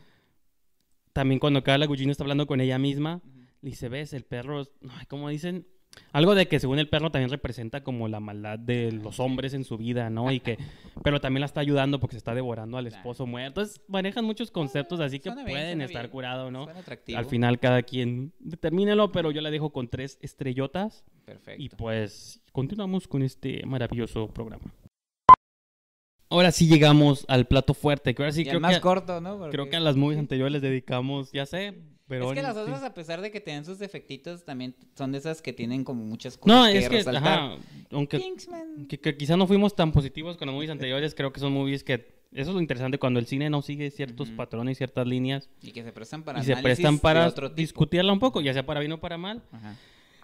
también 1.11 1.39
cuando 1.39 1.63
Carla 1.63 1.87
Gugino 1.87 2.11
está 2.11 2.23
hablando 2.23 2.45
con 2.45 2.61
ella 2.61 2.77
misma, 2.77 3.21
le 3.61 3.71
dice, 3.71 3.89
ves, 3.89 4.13
el 4.13 4.23
perro, 4.23 4.67
ay, 4.89 5.05
¿cómo 5.07 5.27
dicen? 5.29 5.65
Algo 6.11 6.35
de 6.35 6.47
que 6.47 6.59
según 6.59 6.77
el 6.77 6.87
perro 6.87 7.11
también 7.11 7.31
representa 7.31 7.83
como 7.83 8.07
la 8.07 8.19
maldad 8.19 8.59
de 8.59 8.91
los 8.91 9.19
hombres 9.19 9.55
en 9.55 9.63
su 9.63 9.75
vida, 9.77 10.11
¿no? 10.11 10.31
Y 10.31 10.39
que, 10.39 10.57
pero 11.03 11.19
también 11.19 11.41
la 11.41 11.47
está 11.47 11.61
ayudando 11.61 11.99
porque 11.99 12.13
se 12.13 12.19
está 12.19 12.35
devorando 12.35 12.77
al 12.77 12.85
esposo 12.85 13.25
muerto. 13.25 13.61
Entonces 13.61 13.81
manejan 13.87 14.23
muchos 14.23 14.51
conceptos 14.51 14.99
así 14.99 15.19
que 15.19 15.31
Suena 15.31 15.49
pueden 15.49 15.81
estar 15.81 16.03
bien. 16.03 16.11
curados, 16.11 16.51
¿no? 16.51 16.67
Al 17.15 17.25
final 17.25 17.59
cada 17.59 17.81
quien 17.81 18.33
determínelo, 18.39 19.11
pero 19.11 19.31
yo 19.31 19.41
la 19.41 19.49
dejo 19.49 19.71
con 19.71 19.87
tres 19.87 20.19
estrellotas 20.21 21.03
Perfecto. 21.25 21.61
y 21.61 21.69
pues 21.69 22.39
continuamos 22.51 23.07
con 23.07 23.23
este 23.23 23.65
maravilloso 23.65 24.27
programa. 24.27 24.71
Ahora 26.29 26.51
sí 26.51 26.67
llegamos 26.67 27.25
al 27.27 27.45
plato 27.47 27.73
fuerte, 27.73 28.13
que 28.13 28.21
ahora 28.21 28.31
sí 28.31 28.41
Y 28.41 28.43
el 28.43 28.49
creo 28.49 28.59
más 28.59 28.75
que, 28.75 28.81
corto, 28.81 29.19
¿no? 29.19 29.37
Porque- 29.37 29.51
creo 29.51 29.69
que 29.69 29.75
a 29.77 29.79
las 29.79 29.95
movies 29.95 30.19
anteriores 30.19 30.51
les 30.53 30.61
dedicamos, 30.61 31.31
ya 31.31 31.45
sé, 31.47 31.73
pero... 32.07 32.29
Es 32.29 32.35
que 32.35 32.43
las 32.43 32.55
sí. 32.55 32.61
otras, 32.61 32.83
a 32.83 32.93
pesar 32.93 33.21
de 33.21 33.31
que 33.31 33.41
tienen 33.41 33.65
sus 33.65 33.79
defectitos, 33.79 34.45
también 34.45 34.75
son 34.95 35.11
de 35.11 35.17
esas 35.17 35.41
que 35.41 35.53
tienen 35.53 35.83
como 35.83 36.03
muchas 36.05 36.37
cosas 36.37 36.55
No, 36.67 36.71
que 36.71 36.77
es 36.77 36.89
que, 36.89 36.97
resaltar. 36.97 37.23
ajá, 37.23 37.57
aunque 37.91 38.21
que, 38.87 38.99
que 38.99 39.17
quizá 39.17 39.37
no 39.37 39.47
fuimos 39.47 39.75
tan 39.75 39.91
positivos 39.91 40.37
con 40.37 40.47
las 40.47 40.53
movies 40.53 40.69
anteriores, 40.71 41.15
creo 41.15 41.33
que 41.33 41.39
son 41.39 41.51
movies 41.53 41.83
que... 41.83 42.19
Eso 42.31 42.51
es 42.51 42.55
lo 42.55 42.61
interesante 42.61 42.99
cuando 42.99 43.19
el 43.19 43.25
cine 43.25 43.49
no 43.49 43.63
sigue 43.63 43.89
ciertos 43.89 44.29
patrones, 44.29 44.77
ciertas 44.77 45.07
líneas, 45.07 45.49
Y 45.63 45.71
que 45.71 45.81
se 45.83 45.91
prestan 45.91 46.21
para 46.21 46.39
y 46.39 46.43
se 46.43 46.55
prestan 46.57 46.99
para 46.99 47.31
discutirla 47.55 48.13
un 48.13 48.19
poco, 48.19 48.39
ya 48.41 48.53
sea 48.53 48.63
para 48.67 48.79
bien 48.81 48.91
o 48.91 48.99
para 48.99 49.17
mal. 49.17 49.41
Ajá. 49.51 49.75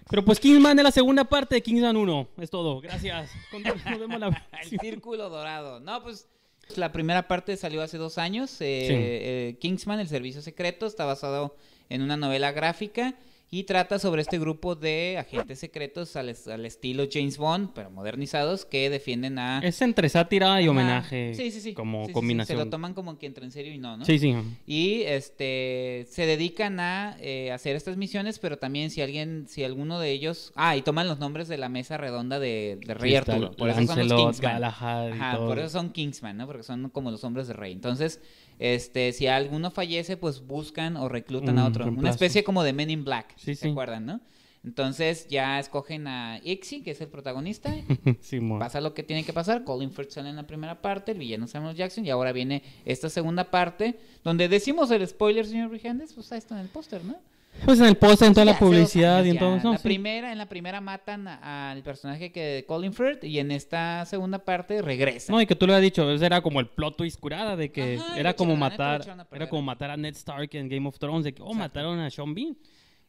Pero 0.09 0.23
pues 0.23 0.39
Kingsman 0.39 0.77
es 0.77 0.83
la 0.83 0.91
segunda 0.91 1.23
parte 1.23 1.55
de 1.55 1.63
Kingsman 1.63 1.97
1, 1.97 2.27
es 2.37 2.49
todo, 2.49 2.79
gracias. 2.79 3.31
Nos 3.51 3.99
vemos 3.99 4.19
la 4.19 4.47
El 4.61 4.79
círculo 4.79 5.29
dorado. 5.29 5.79
No, 5.79 6.03
pues 6.03 6.27
la 6.75 6.91
primera 6.91 7.27
parte 7.27 7.57
salió 7.57 7.81
hace 7.81 7.97
dos 7.97 8.17
años. 8.17 8.61
eh, 8.61 8.87
eh, 8.89 9.57
Kingsman, 9.59 9.99
el 9.99 10.07
servicio 10.07 10.41
secreto, 10.41 10.85
está 10.85 11.05
basado 11.05 11.55
en 11.89 12.01
una 12.01 12.17
novela 12.17 12.51
gráfica 12.51 13.15
y 13.59 13.63
trata 13.63 13.99
sobre 13.99 14.21
este 14.21 14.37
grupo 14.37 14.75
de 14.75 15.17
agentes 15.17 15.59
secretos 15.59 16.15
al, 16.17 16.27
es- 16.29 16.47
al 16.47 16.65
estilo 16.65 17.05
James 17.09 17.37
Bond, 17.37 17.69
pero 17.73 17.89
modernizados, 17.89 18.65
que 18.65 18.89
defienden 18.89 19.39
a... 19.39 19.59
Es 19.59 19.81
entre 19.81 20.09
sátira 20.09 20.61
y 20.61 20.67
homenaje, 20.67 21.33
Sí, 21.35 21.51
sí, 21.51 21.61
sí. 21.61 21.73
como 21.73 21.99
Sí, 21.99 22.05
sí, 22.05 22.07
sí, 22.09 22.13
combinación. 22.13 22.57
Se 22.59 22.63
lo 22.65 22.69
toman 22.69 22.93
como 22.93 23.17
que 23.17 23.27
entre 23.27 23.45
en 23.45 23.51
serio 23.51 23.73
y 23.73 23.77
no, 23.77 23.95
¿no? 23.97 24.03
Sí, 24.05 24.19
sí. 24.19 24.35
Y 24.67 25.03
este 25.03 26.05
se 26.09 26.25
dedican 26.25 26.79
a 26.79 27.15
eh, 27.21 27.51
hacer 27.51 27.75
estas 27.75 27.97
misiones, 27.97 28.39
pero 28.39 28.57
también 28.57 28.89
si 28.89 29.01
alguien, 29.01 29.45
si 29.47 29.63
alguno 29.63 29.99
de 29.99 30.11
ellos, 30.11 30.51
ah, 30.55 30.75
y 30.75 30.81
toman 30.81 31.07
los 31.07 31.19
nombres 31.19 31.47
de 31.47 31.57
la 31.57 31.69
mesa 31.69 31.97
redonda 31.97 32.39
de, 32.39 32.77
de 32.85 32.93
Rey 32.93 33.15
Arturo, 33.15 33.51
por 33.51 33.69
eso 33.69 33.85
son 33.85 34.07
los 34.07 34.21
Kingsman. 34.21 34.53
Galahad 34.53 35.07
y 35.09 35.11
Ajá, 35.13 35.37
todo. 35.37 35.47
por 35.47 35.59
eso 35.59 35.69
son 35.69 35.91
Kingsman, 35.91 36.35
¿no? 36.37 36.45
Porque 36.47 36.63
son 36.63 36.89
como 36.89 37.09
los 37.11 37.23
hombres 37.23 37.47
de 37.47 37.53
Rey. 37.53 37.71
Entonces, 37.71 38.19
este, 38.59 39.11
si 39.11 39.27
alguno 39.27 39.71
fallece, 39.71 40.17
pues 40.17 40.45
buscan 40.45 40.97
o 40.97 41.09
reclutan 41.09 41.57
a 41.59 41.63
Un 41.63 41.67
otro, 41.67 41.85
una 41.87 42.09
especie 42.09 42.43
como 42.43 42.63
de 42.63 42.73
Men 42.73 42.89
in 42.89 43.03
Black, 43.03 43.33
Sí, 43.37 43.55
¿se 43.55 43.63
sí. 43.65 43.69
acuerdan, 43.69 44.05
no? 44.05 44.21
Entonces 44.63 45.27
ya 45.27 45.59
escogen 45.59 46.07
a 46.07 46.39
Ixie, 46.43 46.81
que 46.81 46.91
es 46.91 46.99
el 47.01 47.07
protagonista, 47.07 47.71
pasa 48.59 48.81
lo 48.81 48.95
que 48.95 49.03
tiene 49.03 49.23
que 49.23 49.31
pasar. 49.31 49.63
Colin 49.63 49.91
Firth 49.91 50.09
sale 50.09 50.29
en 50.29 50.35
la 50.37 50.47
primera 50.47 50.81
parte, 50.81 51.11
el 51.11 51.19
villano 51.19 51.47
Samuel 51.47 51.75
Jackson, 51.75 52.03
y 52.03 52.09
ahora 52.09 52.31
viene 52.31 52.63
esta 52.83 53.09
segunda 53.09 53.51
parte, 53.51 53.99
donde 54.23 54.47
decimos 54.49 54.89
el 54.89 55.07
spoiler, 55.07 55.45
señor 55.45 55.69
Brijandes, 55.69 56.13
pues 56.13 56.31
ahí 56.31 56.39
está 56.39 56.55
en 56.55 56.61
el 56.61 56.69
póster, 56.69 57.05
¿no? 57.05 57.15
Pues 57.63 57.79
en 57.79 57.85
el 57.85 57.95
póster, 57.97 58.27
en 58.27 58.33
toda 58.33 58.45
la 58.45 58.59
publicidad 58.59 59.15
años 59.17 59.27
y 59.27 59.29
en 59.31 59.39
todo 59.39 59.55
eso. 59.55 59.71
la 59.71 59.77
sí. 59.77 59.83
primera, 59.83 60.31
en 60.31 60.37
la 60.37 60.47
primera 60.47 60.81
matan 60.81 61.27
al 61.27 61.81
personaje 61.83 62.31
que 62.31 62.41
de 62.41 62.65
Colin 62.65 62.93
Firth, 62.93 63.23
y 63.23 63.39
en 63.39 63.51
esta 63.51 64.05
segunda 64.05 64.39
parte 64.39 64.81
regresa. 64.81 65.31
No, 65.31 65.41
y 65.41 65.47
que 65.47 65.55
tú 65.55 65.65
lo 65.65 65.73
has 65.73 65.81
dicho, 65.81 66.09
era 66.11 66.41
como 66.41 66.59
el 66.59 66.67
plot 66.67 66.97
twist 66.97 67.19
curada 67.19 67.55
de 67.55 67.71
que 67.71 67.95
Ajá, 67.97 68.19
era 68.19 68.33
como 68.35 68.53
la 68.53 68.59
matar, 68.59 69.25
era 69.31 69.49
como 69.49 69.61
matar 69.61 69.89
a 69.91 69.97
Ned 69.97 70.15
Stark 70.15 70.49
en 70.53 70.69
Game 70.69 70.87
of 70.87 70.99
Thrones, 70.99 71.23
de 71.23 71.33
que, 71.33 71.41
oh, 71.41 71.45
Exacto. 71.45 71.59
mataron 71.59 71.99
a 71.99 72.09
Sean 72.09 72.33
Bean. 72.35 72.55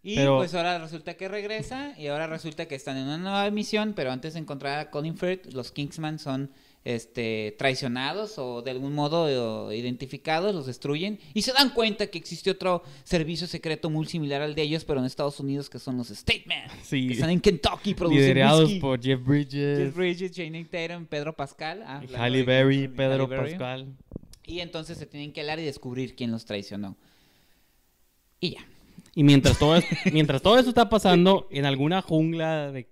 Y 0.02 0.14
Pero- 0.14 0.36
pues 0.36 0.54
ahora 0.54 0.78
resulta 0.78 1.14
que 1.14 1.26
regresa 1.28 1.92
y 1.98 2.06
ahora 2.06 2.28
resulta 2.28 2.66
que 2.66 2.76
están 2.76 2.96
en 2.96 3.04
una 3.04 3.18
nueva 3.18 3.50
misión, 3.50 3.92
pero 3.96 4.12
antes 4.12 4.34
de 4.34 4.40
encontrar 4.40 4.78
a 4.78 4.90
Colin 4.90 5.16
Firth, 5.18 5.52
los 5.52 5.72
Kingsman 5.72 6.18
son 6.20 6.50
este 6.86 7.54
traicionados 7.58 8.38
o 8.38 8.62
de 8.62 8.70
algún 8.70 8.94
modo 8.94 9.70
eh, 9.70 9.76
identificados, 9.76 10.54
los 10.54 10.66
destruyen 10.66 11.18
y 11.34 11.42
se 11.42 11.52
dan 11.52 11.70
cuenta 11.70 12.06
que 12.06 12.16
existe 12.18 12.50
otro 12.50 12.82
servicio 13.04 13.46
secreto 13.46 13.90
muy 13.90 14.06
similar 14.06 14.40
al 14.42 14.54
de 14.54 14.62
ellos, 14.62 14.84
pero 14.84 15.00
en 15.00 15.06
Estados 15.06 15.40
Unidos 15.40 15.68
que 15.68 15.78
son 15.80 15.96
los 15.96 16.10
Statemen, 16.10 16.68
Sí. 16.82 17.08
que 17.08 17.14
están 17.14 17.30
en 17.30 17.40
Kentucky 17.40 17.94
produciendo 17.94 18.28
Liderados 18.34 18.64
whisky. 18.66 18.80
por 18.80 19.02
Jeff 19.02 19.20
Bridges, 19.24 19.78
Jeff 19.78 19.96
Bridges, 19.96 20.30
Channing 20.32 20.66
Tatum, 20.66 21.06
Pedro 21.06 21.34
Pascal, 21.34 21.82
ah, 21.84 22.02
Halle 22.16 22.42
Berry, 22.44 22.86
Pedro 22.88 23.24
Halle 23.24 23.26
Berry. 23.26 23.50
Pascal. 23.50 23.86
Y 24.44 24.60
entonces 24.60 24.96
se 24.96 25.06
tienen 25.06 25.32
que 25.32 25.40
hablar 25.40 25.58
y 25.58 25.64
descubrir 25.64 26.14
quién 26.14 26.30
los 26.30 26.44
traicionó. 26.44 26.96
Y 28.38 28.50
ya. 28.50 28.66
Y 29.14 29.24
mientras 29.24 29.58
todo, 29.58 29.76
es- 29.76 29.84
mientras 30.12 30.40
todo 30.42 30.58
eso 30.58 30.68
está 30.68 30.88
pasando, 30.88 31.48
en 31.50 31.64
alguna 31.64 32.02
jungla 32.02 32.70
de 32.70 32.86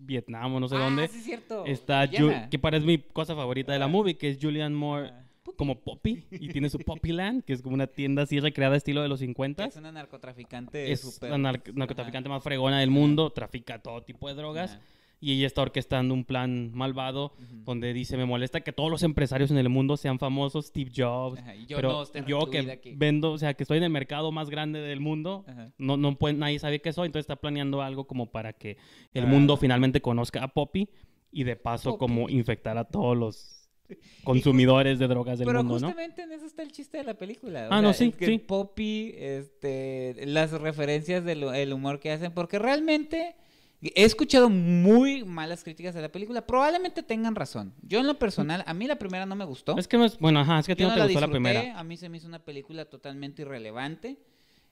Vietnam 0.00 0.54
o 0.54 0.60
no 0.60 0.68
sé 0.68 0.76
ah, 0.76 0.80
dónde, 0.80 1.08
sí 1.08 1.18
es 1.18 1.24
cierto. 1.24 1.64
está, 1.66 2.08
que 2.08 2.58
parece 2.58 2.86
mi 2.86 2.98
cosa 2.98 3.34
favorita 3.34 3.72
de 3.72 3.78
la 3.78 3.86
Ah. 3.86 3.88
movie, 3.88 4.16
que 4.16 4.30
es 4.30 4.38
Julian 4.40 4.74
Moore 4.74 5.10
Ah. 5.12 5.24
como 5.56 5.80
Poppy, 5.80 6.24
y 6.30 6.48
tiene 6.48 6.68
su 6.70 6.78
Poppy 6.78 7.12
Land, 7.12 7.42
que 7.44 7.52
es 7.52 7.62
como 7.62 7.74
una 7.74 7.86
tienda 7.86 8.22
así 8.22 8.38
recreada 8.38 8.76
estilo 8.76 9.02
de 9.02 9.08
los 9.08 9.20
50. 9.20 9.64
Es 9.64 9.76
una 9.76 9.90
narcotraficante 9.92 10.92
Es 10.92 11.00
súper- 11.00 11.30
la 11.30 11.38
nar- 11.38 11.62
narcotraficante 11.74 12.28
más 12.28 12.42
fregona 12.42 12.80
del 12.80 12.90
mundo, 12.90 13.30
trafica 13.30 13.80
todo 13.80 14.02
tipo 14.02 14.28
de 14.28 14.34
drogas. 14.34 14.72
Ajá. 14.72 14.80
Y 15.20 15.32
ella 15.32 15.46
está 15.48 15.62
orquestando 15.62 16.14
un 16.14 16.24
plan 16.24 16.70
malvado 16.74 17.32
donde 17.64 17.92
dice, 17.92 18.16
me 18.16 18.24
molesta 18.24 18.60
que 18.60 18.72
todos 18.72 18.88
los 18.90 19.02
empresarios 19.02 19.50
en 19.50 19.58
el 19.58 19.68
mundo 19.68 19.96
sean 19.96 20.18
famosos, 20.18 20.66
Steve 20.66 20.92
Jobs, 20.96 21.40
Ajá, 21.40 21.54
yo 21.66 21.76
pero 21.76 22.04
no, 22.14 22.26
yo 22.26 22.50
que 22.50 22.58
aquí. 22.70 22.94
vendo, 22.96 23.32
o 23.32 23.38
sea, 23.38 23.54
que 23.54 23.64
estoy 23.64 23.78
en 23.78 23.84
el 23.84 23.90
mercado 23.90 24.30
más 24.30 24.48
grande 24.48 24.80
del 24.80 25.00
mundo, 25.00 25.44
Ajá. 25.48 25.72
no, 25.78 25.96
no 25.96 26.16
puede, 26.16 26.34
nadie 26.34 26.58
sabe 26.60 26.80
qué 26.80 26.92
soy, 26.92 27.06
entonces 27.06 27.24
está 27.24 27.36
planeando 27.36 27.82
algo 27.82 28.06
como 28.06 28.30
para 28.30 28.52
que 28.52 28.76
el 29.12 29.24
Ah. 29.24 29.26
mundo 29.26 29.56
finalmente 29.56 30.00
conozca 30.00 30.42
a 30.44 30.48
Poppy 30.48 30.88
y 31.32 31.42
de 31.44 31.56
paso 31.56 31.90
Poppy. 31.90 31.98
como 31.98 32.28
infectar 32.28 32.78
a 32.78 32.84
todos 32.84 33.16
los 33.16 33.68
consumidores 34.24 34.98
de 34.98 35.08
drogas 35.08 35.38
del 35.38 35.46
Pero 35.46 35.58
mundo, 35.64 35.80
¿no? 35.80 35.86
justamente 35.88 36.22
en 36.22 36.32
eso 36.32 36.46
está 36.46 36.62
el 36.62 36.70
chiste 36.72 36.98
de 36.98 37.04
la 37.04 37.14
película. 37.14 37.68
o 37.68 37.72
Ah, 37.72 37.82
no, 37.82 37.92
sí, 37.92 38.12
que 38.12 38.26
sí. 38.26 38.38
Poppy, 38.38 39.14
este, 39.16 40.14
las 40.26 40.52
referencias 40.52 41.24
del 41.24 41.42
el 41.42 41.72
humor 41.72 41.98
que 41.98 42.12
hacen, 42.12 42.32
porque 42.32 42.58
realmente 42.58 43.34
he 43.82 44.04
escuchado 44.04 44.50
muy 44.50 45.24
malas 45.24 45.62
críticas 45.64 45.94
de 45.94 46.02
la 46.02 46.10
película. 46.10 46.46
Probablemente 46.46 47.02
tengan 47.02 47.34
razón. 47.34 47.72
Yo 47.82 48.00
en 48.00 48.06
lo 48.06 48.18
personal, 48.18 48.64
a 48.66 48.74
mí 48.74 48.86
la 48.86 48.96
primera 48.96 49.26
no 49.26 49.36
me 49.36 49.44
gustó. 49.44 49.76
Es 49.78 49.86
que 49.88 49.96
no 49.98 50.04
es, 50.04 50.18
bueno, 50.18 50.40
ajá, 50.40 50.58
es 50.58 50.66
que 50.66 50.72
a 50.72 50.76
ti 50.76 50.82
no 50.82 50.88
no 50.90 50.94
te 50.94 51.00
la 51.00 51.06
gustó 51.06 51.20
la 51.20 51.28
primera. 51.28 51.78
A 51.78 51.84
mí 51.84 51.96
se 51.96 52.08
me 52.08 52.16
hizo 52.16 52.26
una 52.26 52.40
película 52.44 52.84
totalmente 52.86 53.42
irrelevante. 53.42 54.18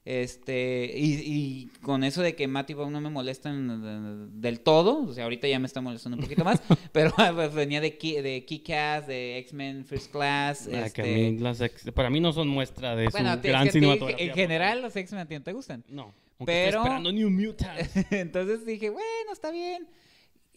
Este, 0.05 0.93
y, 0.95 1.15
y 1.25 1.67
con 1.83 2.05
eso 2.05 2.23
de 2.23 2.37
que 2.37 2.47
Matty 2.47 2.75
Bob 2.75 2.91
no 2.91 3.01
me 3.01 3.11
molestan 3.11 4.41
del 4.41 4.61
todo, 4.61 5.03
o 5.03 5.13
sea, 5.13 5.25
ahorita 5.25 5.49
ya 5.49 5.59
me 5.59 5.67
está 5.67 5.81
molestando 5.81 6.17
un 6.17 6.23
poquito 6.23 6.45
más, 6.45 6.63
pero 6.93 7.13
pues, 7.35 7.53
venía 7.53 7.81
de, 7.81 7.99
Ki- 7.99 8.21
de 8.21 8.45
Kick-Ass, 8.47 9.09
de 9.09 9.39
X-Men 9.39 9.85
First 9.85 10.13
Class. 10.13 10.69
Ah, 10.73 10.87
este, 10.87 11.03
mí 11.33 11.39
las 11.41 11.61
ex- 11.61 11.91
para 11.91 12.09
mí 12.09 12.21
no 12.21 12.33
son 12.33 12.47
muestra 12.47 12.95
de 12.95 13.09
bueno, 13.09 13.35
su 13.35 13.41
gran 13.43 13.65
que 13.65 13.73
cinematografía. 13.73 14.27
en 14.27 14.35
general 14.35 14.81
los 14.83 14.95
X-Men 14.95 15.23
a 15.23 15.27
ti 15.27 15.35
no 15.35 15.43
te 15.43 15.53
gustan. 15.53 15.83
No, 15.89 16.15
aunque 16.39 16.53
Pero- 16.53 16.67
estoy 16.67 16.81
esperando 16.83 17.13
New 17.13 17.31
Mutants. 17.31 17.91
entonces 18.13 18.65
dije, 18.67 18.91
bueno, 18.91 19.33
está 19.33 19.51
bien. 19.51 19.89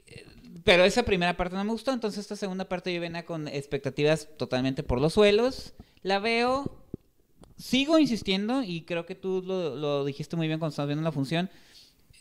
Eh, 0.07 0.25
Pero 0.63 0.83
esa 0.83 1.03
primera 1.03 1.35
parte 1.37 1.55
no 1.55 1.63
me 1.63 1.71
gustó, 1.71 1.91
entonces 1.93 2.19
esta 2.21 2.35
segunda 2.35 2.67
parte 2.67 2.93
yo 2.93 2.99
venía 3.01 3.25
con 3.25 3.47
expectativas 3.47 4.27
totalmente 4.37 4.83
por 4.83 4.99
los 5.01 5.13
suelos. 5.13 5.73
La 6.01 6.19
veo, 6.19 6.83
sigo 7.57 7.99
insistiendo 7.99 8.63
y 8.63 8.81
creo 8.83 9.05
que 9.05 9.15
tú 9.15 9.41
lo, 9.45 9.75
lo 9.75 10.05
dijiste 10.05 10.35
muy 10.35 10.47
bien 10.47 10.59
cuando 10.59 10.71
estabas 10.71 10.87
viendo 10.87 11.03
la 11.03 11.11
función. 11.11 11.49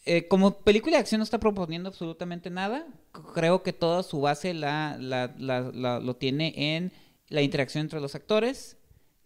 Eh, 0.04 0.26
como 0.26 0.58
película 0.60 0.96
de 0.96 1.00
acción 1.00 1.18
no 1.18 1.24
está 1.24 1.38
proponiendo 1.38 1.88
absolutamente 1.90 2.48
nada. 2.50 2.86
Creo 3.34 3.62
que 3.62 3.72
toda 3.74 4.02
su 4.02 4.20
base 4.20 4.54
la- 4.54 4.96
la- 4.98 5.34
la- 5.38 6.00
lo 6.00 6.16
tiene 6.16 6.54
en 6.76 6.92
la 7.28 7.42
interacción 7.42 7.82
entre 7.82 8.00
los 8.00 8.14
actores, 8.14 8.77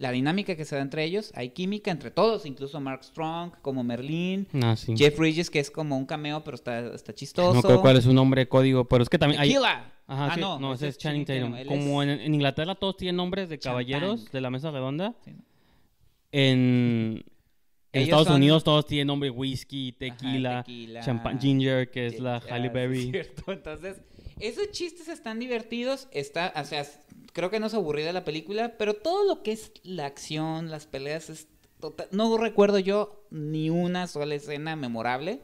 la 0.03 0.11
dinámica 0.11 0.57
que 0.57 0.65
se 0.65 0.75
da 0.77 0.83
entre 0.83 1.05
ellos. 1.05 1.33
Hay 1.35 1.51
química 1.51 1.91
entre 1.91 2.11
todos, 2.11 2.45
incluso 2.45 2.81
Mark 2.81 3.05
Strong 3.05 3.53
como 3.63 3.83
Merlín. 3.85 4.47
Ah, 4.63 4.75
sí. 4.77 4.95
Jeff 4.97 5.17
Bridges, 5.19 5.49
que 5.49 5.61
es 5.61 5.71
como 5.71 5.97
un 5.97 6.05
cameo, 6.07 6.43
pero 6.45 6.57
está, 6.57 6.93
está 6.95 7.15
chistoso. 7.15 7.55
No 7.55 7.61
recuerdo 7.63 7.81
cuál 7.81 7.97
es 7.99 8.05
su 8.05 8.13
nombre 8.13 8.49
código, 8.49 8.85
pero 8.87 9.03
es 9.05 9.09
que 9.09 9.19
también 9.19 9.41
hay... 9.41 9.55
Ajá, 9.55 9.87
ah, 10.09 10.35
sí, 10.35 10.41
no, 10.41 10.59
no, 10.59 10.75
ese 10.75 10.89
es 10.89 10.99
Channing 10.99 11.25
Tatum. 11.25 11.55
Como 11.67 12.03
es- 12.03 12.09
en, 12.09 12.21
en 12.21 12.35
Inglaterra 12.35 12.75
todos 12.75 12.97
tienen 12.97 13.17
nombres 13.17 13.49
de 13.49 13.59
caballeros 13.61 14.31
de 14.31 14.41
la 14.41 14.51
mesa 14.51 14.71
redonda, 14.73 15.15
Sí, 15.25 15.31
¿no? 15.31 15.43
en, 16.33 17.25
Estados 17.93 18.27
son- 18.27 18.37
Unidos 18.37 18.65
todos 18.65 18.87
tienen 18.87 19.07
nombre 19.07 19.31
whisky, 19.31 19.91
Ajá, 19.91 19.99
tequila, 19.99 20.63
tequila, 20.65 21.01
champán, 21.03 21.39
ginger, 21.41 21.91
que 21.91 22.07
es 22.07 22.19
la 22.19 22.39
Halle 22.51 22.69
Berry. 22.71 23.03
es 23.05 23.11
cierto. 23.13 23.53
Entonces, 23.53 24.01
esos 24.41 24.71
chistes 24.71 25.09
están 25.09 25.39
divertidos, 25.39 26.09
está, 26.13 26.53
o 26.57 26.65
sea, 26.65 26.85
creo 27.33 27.51
que 27.51 27.61
no 27.61 27.67
es 27.67 27.75
aburrida 27.75 28.13
la 28.13 28.25
película, 28.25 28.77
pero 28.79 28.95
todo 28.95 29.27
lo 29.27 29.43
que 29.43 29.53
es 29.53 29.73
la 29.85 30.07
acción, 30.07 30.71
las 30.71 30.87
peleas, 30.87 31.31
es 31.31 31.49
total- 31.81 32.09
no 32.13 32.37
recuerdo 32.39 32.79
yo 32.79 33.25
ni 33.31 33.71
una 33.71 34.07
sola 34.07 34.35
escena 34.35 34.77
memorable 34.77 35.41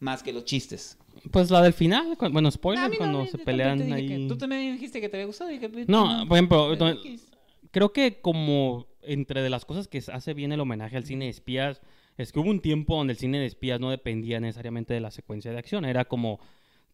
más 0.00 0.22
que 0.22 0.32
los 0.32 0.44
chistes. 0.44 0.98
Pues 1.30 1.50
la 1.50 1.62
del 1.62 1.72
final, 1.72 2.16
bueno, 2.30 2.50
spoiler, 2.50 2.90
no, 2.90 2.96
cuando 2.96 3.26
se 3.26 3.38
pelean 3.38 3.78
dije 3.78 4.06
que- 4.06 4.14
ahí. 4.14 4.28
Tú 4.28 4.36
también 4.36 4.72
dijiste 4.74 5.00
que 5.00 5.08
te 5.08 5.16
había 5.16 5.26
gustado. 5.26 5.50
y 5.50 5.54
dije, 5.54 5.68
pues, 5.68 5.88
No, 5.88 6.24
por 6.28 6.36
ejemplo, 6.36 6.74
pues, 6.78 7.26
creo 7.70 7.92
que 7.92 8.20
como 8.20 8.86
entre 9.02 9.40
de 9.42 9.50
las 9.50 9.64
cosas 9.64 9.88
que 9.88 10.02
hace 10.12 10.34
bien 10.34 10.52
el 10.52 10.60
homenaje 10.60 10.96
al 10.96 11.04
cine 11.04 11.24
de 11.26 11.30
espías 11.30 11.80
es 12.18 12.32
que 12.32 12.40
hubo 12.40 12.50
un 12.50 12.60
tiempo 12.60 12.96
donde 12.96 13.12
el 13.12 13.18
cine 13.18 13.38
de 13.38 13.46
espías 13.46 13.78
no 13.80 13.90
dependía 13.90 14.40
necesariamente 14.40 14.92
de 14.94 15.00
la 15.00 15.10
secuencia 15.10 15.52
de 15.52 15.58
acción, 15.58 15.84
era 15.84 16.04
como 16.04 16.40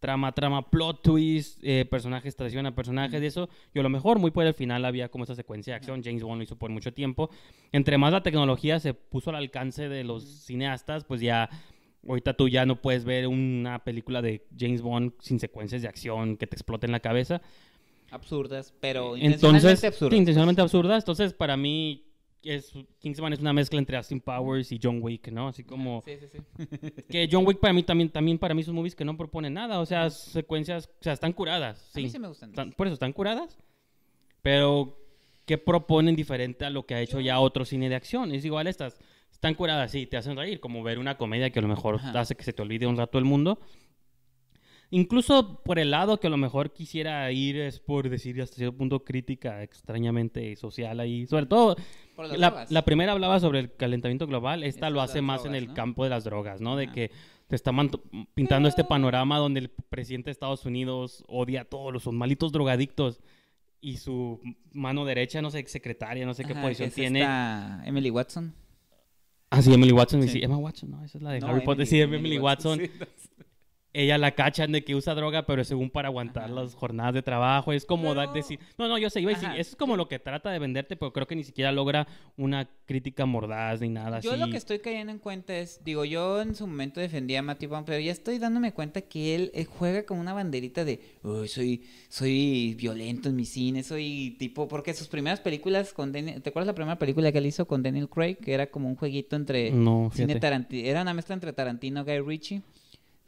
trama, 0.02 0.32
trama, 0.32 0.68
plot 0.68 1.00
twist, 1.00 1.60
eh, 1.62 1.86
personajes 1.88 2.34
traición 2.34 2.66
a 2.66 2.74
personajes 2.74 3.20
de 3.20 3.28
eso, 3.28 3.48
y 3.72 3.78
a 3.78 3.82
lo 3.84 3.88
mejor 3.88 4.18
muy 4.18 4.32
por 4.32 4.44
el 4.44 4.52
final 4.52 4.84
había 4.84 5.08
como 5.08 5.22
esa 5.22 5.36
secuencia 5.36 5.72
de 5.72 5.76
acción, 5.76 6.02
James 6.02 6.24
Bond 6.24 6.38
lo 6.38 6.42
hizo 6.42 6.56
por 6.56 6.70
mucho 6.70 6.92
tiempo, 6.92 7.30
entre 7.70 7.98
más 7.98 8.12
la 8.12 8.24
tecnología 8.24 8.80
se 8.80 8.94
puso 8.94 9.30
al 9.30 9.36
alcance 9.36 9.88
de 9.88 10.02
los 10.02 10.24
cineastas, 10.24 11.04
pues 11.04 11.20
ya 11.20 11.48
ahorita 12.06 12.34
tú 12.34 12.48
ya 12.48 12.66
no 12.66 12.82
puedes 12.82 13.04
ver 13.04 13.28
una 13.28 13.84
película 13.84 14.20
de 14.20 14.44
James 14.58 14.82
Bond 14.82 15.12
sin 15.20 15.38
secuencias 15.38 15.82
de 15.82 15.88
acción 15.88 16.36
que 16.36 16.48
te 16.48 16.56
exploten 16.56 16.90
la 16.90 16.98
cabeza, 16.98 17.40
Absurdas, 18.10 18.74
pero 18.78 19.16
entonces, 19.16 19.24
intencionalmente 19.24 19.86
absurdas. 19.86 20.10
sí, 20.10 20.16
intencionalmente 20.18 20.60
absurdas. 20.60 21.02
Entonces, 21.02 21.32
para 21.32 21.56
mí, 21.56 22.04
es, 22.44 22.72
Kingsman 23.00 23.32
es 23.32 23.38
una 23.40 23.52
mezcla 23.52 23.78
entre 23.78 23.96
Austin 23.96 24.20
Powers 24.20 24.72
y 24.72 24.78
John 24.82 24.98
Wick, 25.02 25.28
¿no? 25.32 25.48
Así 25.48 25.64
como 25.64 26.02
Sí, 26.04 26.12
sí, 26.20 26.26
sí. 26.32 26.38
que 27.10 27.28
John 27.30 27.46
Wick 27.46 27.58
para 27.60 27.72
mí 27.72 27.82
también, 27.82 28.08
también 28.10 28.38
para 28.38 28.54
mí 28.54 28.62
son 28.62 28.74
movies 28.74 28.94
que 28.96 29.04
no 29.04 29.16
proponen 29.16 29.54
nada. 29.54 29.80
O 29.80 29.86
sea, 29.86 30.10
secuencias, 30.10 30.88
o 31.00 31.02
sea, 31.02 31.12
están 31.12 31.32
curadas. 31.32 31.88
A 31.90 31.92
Sí. 31.94 32.02
mí 32.02 32.10
sí 32.10 32.18
me 32.18 32.28
gustan. 32.28 32.50
Están- 32.50 32.72
por 32.72 32.86
eso 32.86 32.94
están 32.94 33.12
curadas. 33.12 33.58
Pero, 34.42 34.98
¿qué 35.46 35.58
proponen 35.58 36.16
diferente 36.16 36.64
a 36.64 36.70
lo 36.70 36.84
que 36.86 36.94
ha 36.94 37.00
hecho 37.00 37.20
ya 37.20 37.38
otro 37.40 37.64
cine 37.64 37.88
de 37.88 37.94
acción? 37.94 38.32
Es 38.32 38.44
igual 38.44 38.66
estas. 38.66 38.98
Están 39.30 39.54
curadas, 39.54 39.90
sí, 39.90 40.06
te 40.06 40.16
hacen 40.16 40.36
reír, 40.36 40.60
como 40.60 40.82
ver 40.82 40.98
una 40.98 41.16
comedia 41.16 41.50
que 41.50 41.58
a 41.58 41.62
lo 41.62 41.68
mejor 41.68 41.96
Ajá. 41.96 42.18
hace 42.20 42.34
que 42.36 42.44
se 42.44 42.52
te 42.52 42.62
olvide 42.62 42.86
un 42.86 42.96
rato 42.96 43.18
el 43.18 43.24
mundo. 43.24 43.58
Incluso 44.90 45.62
por 45.64 45.78
el 45.78 45.90
lado 45.90 46.20
que 46.20 46.26
a 46.26 46.30
lo 46.30 46.36
mejor 46.36 46.72
quisiera 46.74 47.30
ir 47.32 47.56
es 47.58 47.80
por 47.80 48.10
decir 48.10 48.40
hasta 48.42 48.56
cierto 48.56 48.76
punto 48.76 49.04
crítica 49.04 49.62
extrañamente 49.62 50.54
social 50.56 51.00
ahí. 51.00 51.26
Sobre 51.26 51.46
todo, 51.46 51.76
la, 52.16 52.50
drogas. 52.50 52.70
la 52.70 52.84
primera 52.84 53.12
hablaba 53.12 53.40
sobre 53.40 53.58
el 53.60 53.74
calentamiento 53.74 54.26
global, 54.26 54.62
esta 54.64 54.90
lo 54.90 55.00
hace 55.00 55.22
más 55.22 55.44
en 55.44 55.54
el 55.54 55.68
¿no? 55.68 55.74
campo 55.74 56.04
de 56.04 56.10
las 56.10 56.24
drogas, 56.24 56.60
¿no? 56.60 56.76
De 56.76 56.90
que 56.90 57.10
te 57.48 57.56
está 57.56 57.72
pintando 58.34 58.68
este 58.68 58.84
panorama 58.84 59.38
donde 59.38 59.60
el 59.60 59.68
presidente 59.70 60.26
de 60.26 60.32
Estados 60.32 60.64
Unidos 60.64 61.24
odia 61.28 61.62
a 61.62 61.64
todos 61.64 61.92
los 61.92 62.06
malitos 62.12 62.52
drogadictos 62.52 63.20
y 63.80 63.96
su 63.96 64.40
mano 64.72 65.04
derecha, 65.04 65.42
no 65.42 65.50
sé, 65.50 65.66
secretaria, 65.66 66.24
no 66.24 66.34
sé 66.34 66.44
qué 66.44 66.52
Ajá, 66.52 66.62
posición 66.62 66.88
es 66.88 66.94
tiene. 66.94 67.20
esta 67.20 67.82
Emily 67.84 68.10
Watson. 68.10 68.54
Ah, 69.50 69.60
sí, 69.60 69.74
Emily 69.74 69.92
Watson. 69.92 70.20
y 70.20 70.28
Sí. 70.28 70.38
Sí. 70.38 70.40
Emma 70.42 70.56
Watson, 70.56 70.90
no, 70.92 71.04
esa 71.04 71.18
es 71.18 71.22
la 71.22 71.32
de 71.32 71.40
No, 71.40 71.48
Harry 71.48 71.60
Potter. 71.64 71.82
Emily- 71.86 71.90
Sí, 71.90 72.00
Emily, 72.00 72.38
Watson. 72.38 72.78
sí. 72.78 72.90
Ella 73.94 74.16
la 74.16 74.30
cachan 74.34 74.72
de 74.72 74.82
que 74.84 74.94
usa 74.94 75.14
droga, 75.14 75.44
pero 75.44 75.62
según 75.64 75.90
para 75.90 76.08
aguantar 76.08 76.44
Ajá. 76.44 76.52
las 76.54 76.74
jornadas 76.74 77.12
de 77.12 77.20
trabajo. 77.22 77.74
Es 77.74 77.84
como 77.84 78.14
dar- 78.14 78.32
decir. 78.32 78.58
No, 78.78 78.88
no, 78.88 78.96
yo 78.96 79.10
sé, 79.10 79.20
iba 79.20 79.32
a 79.32 79.34
decir. 79.34 79.48
Ajá. 79.50 79.58
Eso 79.58 79.70
es 79.70 79.76
como 79.76 79.96
lo 79.98 80.08
que 80.08 80.18
trata 80.18 80.50
de 80.50 80.58
venderte, 80.58 80.96
pero 80.96 81.12
creo 81.12 81.26
que 81.26 81.36
ni 81.36 81.44
siquiera 81.44 81.72
logra 81.72 82.06
una 82.38 82.70
crítica 82.86 83.26
mordaz 83.26 83.80
ni 83.82 83.90
nada 83.90 84.20
Yo 84.20 84.30
así. 84.32 84.40
lo 84.40 84.48
que 84.48 84.56
estoy 84.56 84.78
cayendo 84.78 85.12
en 85.12 85.18
cuenta 85.18 85.54
es, 85.58 85.84
digo, 85.84 86.06
yo 86.06 86.40
en 86.40 86.54
su 86.54 86.66
momento 86.66 87.00
defendía 87.00 87.40
a 87.40 87.42
Matthew 87.42 87.68
Vaughn, 87.70 87.84
pero 87.84 87.98
ya 88.00 88.12
estoy 88.12 88.38
dándome 88.38 88.72
cuenta 88.72 89.02
que 89.02 89.34
él, 89.34 89.50
él 89.54 89.66
juega 89.66 90.04
como 90.06 90.22
una 90.22 90.32
banderita 90.32 90.84
de, 90.86 91.00
"Uy, 91.22 91.48
soy, 91.48 91.82
soy 92.08 92.74
violento 92.78 93.28
en 93.28 93.36
mi 93.36 93.44
cine, 93.44 93.82
soy 93.82 94.36
tipo, 94.38 94.68
porque 94.68 94.94
sus 94.94 95.08
primeras 95.08 95.40
películas 95.40 95.92
con 95.92 96.12
Daniel, 96.12 96.40
¿te 96.40 96.48
acuerdas 96.50 96.68
la 96.68 96.74
primera 96.74 96.98
película 96.98 97.30
que 97.30 97.38
él 97.38 97.46
hizo 97.46 97.66
con 97.66 97.82
Daniel 97.82 98.08
Craig? 98.08 98.36
Que 98.36 98.54
era 98.54 98.68
como 98.68 98.88
un 98.88 98.96
jueguito 98.96 99.36
entre 99.36 99.70
No, 99.70 100.10
cine. 100.14 100.36
Tarantino, 100.40 100.88
era 100.88 101.02
una 101.02 101.12
mezcla 101.14 101.34
entre 101.34 101.52
Tarantino 101.52 102.00
y 102.00 102.04
Guy 102.04 102.20
Ritchie. 102.20 102.62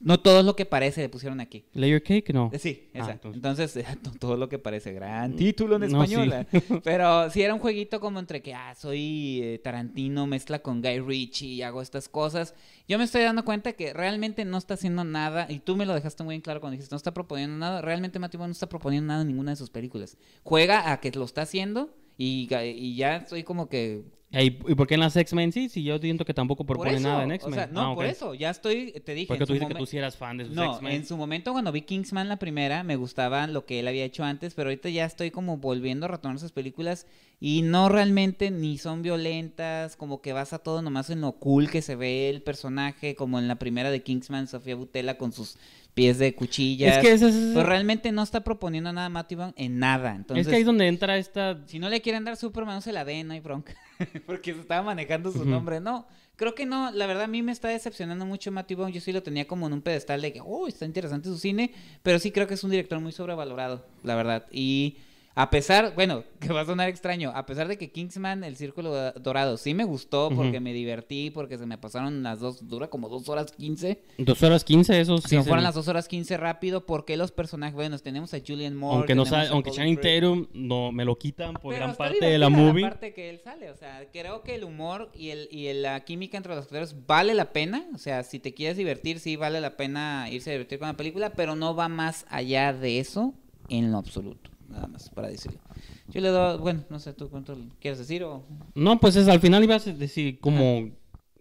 No 0.01 0.21
todo 0.21 0.41
es 0.41 0.45
lo 0.45 0.55
que 0.55 0.67
parece, 0.67 1.01
le 1.01 1.09
pusieron 1.09 1.41
aquí. 1.41 1.65
Layer 1.73 2.03
Cake, 2.03 2.33
no. 2.35 2.51
Eh, 2.53 2.59
Sí, 2.59 2.91
Ah, 2.95 2.99
exacto. 2.99 3.33
entonces- 3.33 3.77
entonces, 3.77 4.03
to- 4.03 4.19
todo 4.19 4.37
lo 4.37 4.49
que 4.49 4.59
parece 4.59 4.93
gran 4.93 5.35
título 5.37 5.77
en 5.77 5.91
No, 5.91 6.05
sí. 6.07 6.15
español. 6.15 6.47
Pero 6.85 7.31
sí 7.31 7.41
era 7.43 7.55
un 7.55 7.61
jueguito 7.61 8.01
como 8.01 8.19
entre 8.19 8.43
que, 8.43 8.53
ah, 8.55 8.75
soy 8.75 9.41
eh, 9.43 9.59
Tarantino, 9.65 10.27
mezcla 10.27 10.59
con 10.59 10.83
Guy 10.83 11.01
Ritchie 11.01 11.47
y 11.49 11.63
hago 11.63 11.81
estas 11.81 12.09
cosas. 12.09 12.55
Yo 12.87 12.99
me 12.99 13.05
estoy 13.05 13.23
dando 13.23 13.45
cuenta 13.45 13.73
que 13.73 13.93
realmente 13.95 14.45
no 14.45 14.59
está 14.59 14.75
haciendo 14.75 15.05
nada, 15.05 15.47
y 15.49 15.61
tú 15.61 15.77
me 15.77 15.87
lo 15.87 15.95
dejaste 15.95 16.23
muy 16.23 16.35
en 16.35 16.41
claro 16.43 16.61
cuando 16.61 16.73
dijiste, 16.73 16.93
no 16.93 16.99
está 16.99 17.15
proponiendo 17.15 17.57
nada. 17.57 17.81
Realmente 17.81 18.19
Matthew 18.19 18.41
no 18.41 18.47
está 18.53 18.69
proponiendo 18.69 19.07
nada 19.09 19.23
en 19.23 19.29
ninguna 19.29 19.53
de 19.53 19.57
sus 19.57 19.71
películas. 19.71 20.19
Juega 20.43 20.93
a 20.93 21.01
que 21.01 21.11
lo 21.13 21.25
está 21.25 21.43
haciendo 21.43 21.95
y, 22.19 22.49
y 22.63 22.97
ya 22.97 23.17
estoy 23.17 23.43
como 23.43 23.69
que 23.69 24.05
¿Y 24.43 24.51
por 24.51 24.87
qué 24.87 24.95
en 24.95 25.01
las 25.01 25.17
X-Men 25.17 25.53
sí? 25.53 25.69
Si 25.69 25.83
yo 25.85 25.99
siento 25.99 26.25
que 26.25 26.35
tampoco 26.35 26.65
por 26.65 26.77
propone 26.77 26.97
eso, 26.97 27.09
nada 27.09 27.23
en 27.25 27.31
o 27.31 27.35
X-Men. 27.35 27.55
sea, 27.55 27.67
no, 27.69 27.93
Ah, 27.93 27.95
por 27.95 28.07
eso, 28.07 28.35
ya 28.35 28.51
estoy, 28.51 28.93
te 29.05 29.15
dije. 29.15 29.27
Porque 29.29 29.47
tú 29.47 29.53
dices 29.53 29.69
que 29.69 29.75
tú 29.75 29.87
sí 29.87 29.97
eras 29.99 30.17
fan 30.17 30.37
de 30.39 30.47
sus 30.47 30.55
No, 30.55 30.73
X-Men. 30.75 30.93
en 30.93 31.07
su 31.07 31.17
momento 31.17 31.53
cuando 31.53 31.71
vi 31.73 31.83
Kingsman 31.83 32.29
la 32.29 32.39
primera, 32.39 32.83
me 32.83 32.97
gustaba 32.97 33.47
lo 33.47 33.65
que 33.67 33.81
él 33.81 33.89
había 33.89 34.05
hecho 34.05 34.25
antes, 34.25 34.55
pero 34.55 34.69
ahorita 34.71 34.89
ya 34.89 35.05
estoy 35.05 35.31
como 35.31 35.59
volviendo 35.59 36.07
a 36.07 36.09
retomar 36.09 36.37
esas 36.37 36.53
películas 36.53 37.07
y 37.41 37.63
no 37.63 37.89
realmente 37.89 38.51
ni 38.51 38.79
son 38.79 39.03
violentas, 39.03 39.97
como 39.97 40.21
que 40.21 40.33
basa 40.33 40.59
todo 40.59 40.83
nomás 40.83 41.11
en 41.11 41.21
lo 41.21 41.33
cool 41.33 41.71
que 41.71 41.83
se 41.83 41.97
ve 41.97 42.31
el 42.31 42.43
personaje, 42.43 43.15
como 43.15 43.39
en 43.39 43.49
la 43.49 43.57
primera 43.57 43.91
de 43.91 44.03
Kingsman, 44.03 44.47
Sofía 44.49 44.77
Butela 44.77 45.19
con 45.19 45.33
sus 45.33 45.57
pies 45.95 46.19
de 46.19 46.35
cuchillas. 46.35 46.97
Es 46.97 47.03
que 47.03 47.13
ese 47.13 47.29
es- 47.29 47.51
Pues 47.55 47.67
realmente 47.67 48.11
no 48.13 48.23
está 48.23 48.43
proponiendo 48.43 48.93
nada 48.93 49.09
Vaughn 49.09 49.53
en 49.57 49.79
nada. 49.79 50.15
Entonces, 50.15 50.47
es 50.47 50.51
que 50.51 50.57
ahí 50.57 50.63
es 50.63 50.67
donde 50.67 50.89
entra 50.89 51.17
esta... 51.19 51.61
si 51.67 51.79
no 51.79 51.89
le 51.89 52.01
quieren 52.01 52.25
dar 52.25 52.37
Superman, 52.37 52.77
no 52.77 52.81
se 52.81 52.93
la 52.93 53.05
den, 53.05 53.29
no 53.29 53.35
hay 53.35 53.41
bronca. 53.41 53.75
Porque 54.27 54.55
se 54.55 54.61
estaba 54.61 54.83
manejando 54.83 55.33
su 55.33 55.45
nombre. 55.45 55.81
No, 55.81 56.07
creo 56.37 56.55
que 56.55 56.67
no. 56.67 56.91
La 56.91 57.07
verdad, 57.07 57.25
a 57.25 57.29
mí 57.29 57.43
me 57.43 57.53
está 57.53 57.69
decepcionando 57.69 58.27
mucho 58.27 58.53
Matthew 58.53 58.79
Vaughn. 58.79 58.93
Yo 58.93 59.01
sí 59.01 59.13
lo 59.13 59.23
tenía 59.23 59.47
como 59.47 59.67
en 59.67 59.73
un 59.73 59.83
pedestal 59.83 60.21
de 60.23 60.33
que, 60.33 60.41
oh, 60.41 60.67
está 60.67 60.85
interesante 60.85 61.29
su 61.29 61.39
cine. 61.39 61.73
Pero 62.03 62.19
sí 62.19 62.31
creo 62.31 62.47
que 62.47 62.55
es 62.55 62.65
un 62.65 62.71
director 62.71 63.01
muy 63.01 63.13
sobrevalorado, 63.13 63.85
la 64.03 64.15
verdad. 64.15 64.47
Y 64.51 64.99
a 65.37 65.51
pesar, 65.51 65.95
bueno, 65.95 66.23
que 66.41 66.53
va 66.53 66.61
a 66.61 66.65
sonar 66.65 66.89
extraño, 66.89 67.33
a 67.35 67.45
pesar 67.47 67.67
de 67.69 67.77
que 67.79 67.91
Kingsman, 67.91 68.45
El 68.45 68.57
Círculo 68.57 69.13
Dorado, 69.13 69.57
sí 69.57 69.75
me 69.75 69.85
gustó 69.85 70.31
porque 70.35 70.61
me 70.61 70.73
divertí, 70.73 71.31
porque 71.31 71.59
se 71.59 71.67
me 71.67 71.77
pasaron 71.79 72.23
las 72.23 72.41
dos, 72.41 72.69
dura 72.69 72.89
como 72.89 73.09
dos 73.09 73.29
horas 73.29 73.51
quince. 73.53 74.03
Dos 74.19 74.43
horas 74.43 74.63
quince, 74.65 75.01
eso 75.01 75.19
sí. 75.19 75.29
Si 75.31 75.37
fueron 75.39 75.57
me- 75.59 75.63
las 75.63 75.75
dos 75.75 75.89
horas 75.89 76.07
quince 76.09 76.37
rápido, 76.37 76.87
porque 76.87 77.17
los 77.17 77.33
personajes, 77.33 77.75
bueno, 77.75 77.99
tenemos 77.99 78.33
a 78.35 78.39
Julian 78.47 78.77
Moore. 78.77 78.99
Aunque 78.99 79.15
no 79.15 79.25
tenemos 79.25 79.47
sa- 79.47 79.51
a 79.51 79.55
aunque 79.55 79.71
Channing. 79.71 80.01
Tatum 80.01 80.47
no 80.53 80.93
me 80.93 81.05
lo 81.05 81.17
quitan 81.17 81.55
por 81.55 81.73
Pero 81.75 81.85
gran 81.87 81.97
parte 81.97 82.25
de 82.25 82.39
la 82.39 82.49
movie. 82.49 82.83
parte 82.83 83.13
que 83.15 83.31
él 83.31 83.41
sale, 83.43 83.71
o 83.71 83.77
sea, 83.77 84.07
creo 84.13 84.43
que 84.43 84.55
el 84.55 84.65
humor 84.65 85.11
y, 85.15 85.31
el, 85.31 85.49
y 85.51 85.73
la 85.73 86.05
química 86.05 86.37
entre 86.37 86.55
los 86.55 86.65
actores 86.65 86.95
vale 87.07 87.35
la 87.35 87.53
pena, 87.53 87.87
o 87.95 87.99
sea, 87.99 88.23
si 88.23 88.39
te 88.39 88.55
quieres 88.55 88.77
divertir, 88.77 89.19
sí 89.19 89.37
vale 89.37 89.61
la 89.61 89.77
pena 89.77 90.29
irse 90.31 90.51
a 90.51 90.53
divertir 90.53 90.79
con 90.79 90.89
la 90.89 90.97
película, 90.97 91.31
pero 91.31 91.57
no 91.57 91.75
va 91.75 91.89
más 91.89 92.27
allá 92.29 92.73
de 92.73 93.01
eso 93.01 93.35
en 93.69 93.91
lo 93.91 93.99
absoluto, 93.99 94.51
nada 94.75 94.87
más 94.89 95.09
para 95.11 95.29
decirlo. 95.29 95.61
Yo 96.09 96.21
le 96.21 96.29
doy, 96.29 96.59
bueno, 96.59 96.85
no 96.91 96.99
sé, 96.99 97.13
¿tú 97.15 97.31
cuánto 97.31 97.57
quieres 97.81 97.99
decir 97.99 98.25
o...? 98.25 98.45
No, 98.75 99.01
pues 99.01 99.17
es, 99.17 99.29
al 99.29 99.41
final 99.41 99.65
ibas 99.65 99.87
a 99.87 99.93
decir 99.93 100.39
como, 100.41 100.91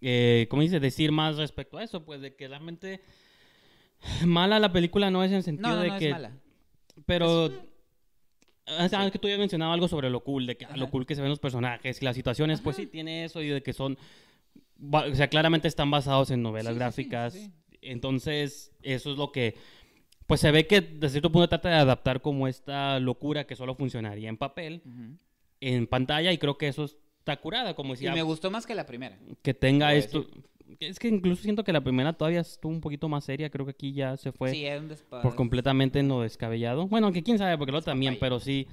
eh, 0.01 0.47
¿cómo 0.49 0.61
dice? 0.61 0.79
Decir 0.79 1.11
más 1.11 1.37
respecto 1.37 1.77
a 1.77 1.83
eso, 1.83 2.05
pues 2.05 2.21
de 2.21 2.35
que 2.35 2.47
realmente 2.47 3.01
mala 4.25 4.59
la 4.59 4.71
película 4.71 5.11
no 5.11 5.23
es 5.23 5.31
en 5.31 5.37
el 5.37 5.43
sentido 5.43 5.69
No, 5.69 5.75
no, 5.75 5.81
de 5.81 5.89
no 5.89 5.97
que... 5.97 6.07
es 6.07 6.13
mala. 6.13 6.31
Pero... 7.05 7.51
Ah, 8.65 8.87
sabes 8.87 9.11
que 9.11 9.19
tú 9.19 9.27
ya 9.27 9.37
mencionado 9.37 9.73
algo 9.73 9.89
sobre 9.89 10.09
lo 10.09 10.23
cool, 10.23 10.45
de 10.45 10.55
que 10.55 10.63
ah, 10.63 10.77
lo 10.77 10.83
Ajá. 10.83 10.91
cool 10.91 11.05
que 11.05 11.15
se 11.15 11.21
ven 11.21 11.29
los 11.29 11.39
personajes 11.39 12.01
y 12.01 12.05
las 12.05 12.15
situaciones, 12.15 12.61
pues 12.61 12.77
sí 12.77 12.87
tiene 12.87 13.25
eso 13.25 13.41
y 13.41 13.49
de 13.49 13.61
que 13.61 13.73
son, 13.73 13.97
o 14.89 15.15
sea, 15.15 15.27
claramente 15.27 15.67
están 15.67 15.91
basados 15.91 16.31
en 16.31 16.41
novelas 16.41 16.71
sí, 16.71 16.79
gráficas. 16.79 17.33
sí. 17.33 17.51
Entonces, 17.81 18.71
eso 18.81 19.11
es 19.11 19.17
lo 19.17 19.33
que, 19.33 19.55
pues 20.27 20.41
se 20.41 20.51
ve 20.51 20.67
que 20.67 20.81
de 20.81 21.09
cierto 21.09 21.31
punto 21.31 21.47
trata 21.49 21.69
de 21.69 21.75
adaptar 21.75 22.21
como 22.21 22.47
esta 22.47 22.99
locura 22.99 23.45
que 23.45 23.55
solo 23.55 23.75
funcionaría 23.75 24.29
en 24.29 24.37
papel, 24.37 24.81
en 25.61 25.87
pantalla 25.87 26.31
y 26.31 26.37
creo 26.37 26.57
que 26.57 26.67
eso 26.67 26.85
está 26.85 27.37
curada, 27.37 27.73
como 27.75 27.89
Y 27.93 27.95
decía, 27.97 28.13
me 28.13 28.21
gustó 28.21 28.51
más 28.51 28.65
que 28.65 28.75
la 28.75 28.85
primera. 28.85 29.17
que 29.41 29.53
tenga 29.53 29.93
esto. 29.93 30.25
Es 30.79 30.97
que 30.97 31.07
incluso 31.07 31.43
siento 31.43 31.63
que 31.63 31.71
la 31.71 31.81
primera 31.81 32.13
todavía 32.13 32.41
estuvo 32.41 32.71
un 32.71 32.81
poquito 32.81 33.07
más 33.07 33.23
seria, 33.25 33.49
creo 33.49 33.65
que 33.65 33.71
aquí 33.71 33.93
ya 33.93 34.17
se 34.17 34.31
fue 34.31 34.49
sí, 34.51 34.65
es 34.65 34.81
un 34.81 34.89
despa- 34.89 35.21
por 35.21 35.35
completamente 35.35 35.99
en 35.99 36.07
lo 36.07 36.21
descabellado. 36.21 36.87
Bueno, 36.87 37.11
que 37.11 37.21
quién 37.21 37.37
sabe, 37.37 37.57
porque 37.57 37.71
lo 37.71 37.81
también, 37.81 38.17
pero 38.19 38.39
sí, 38.39 38.67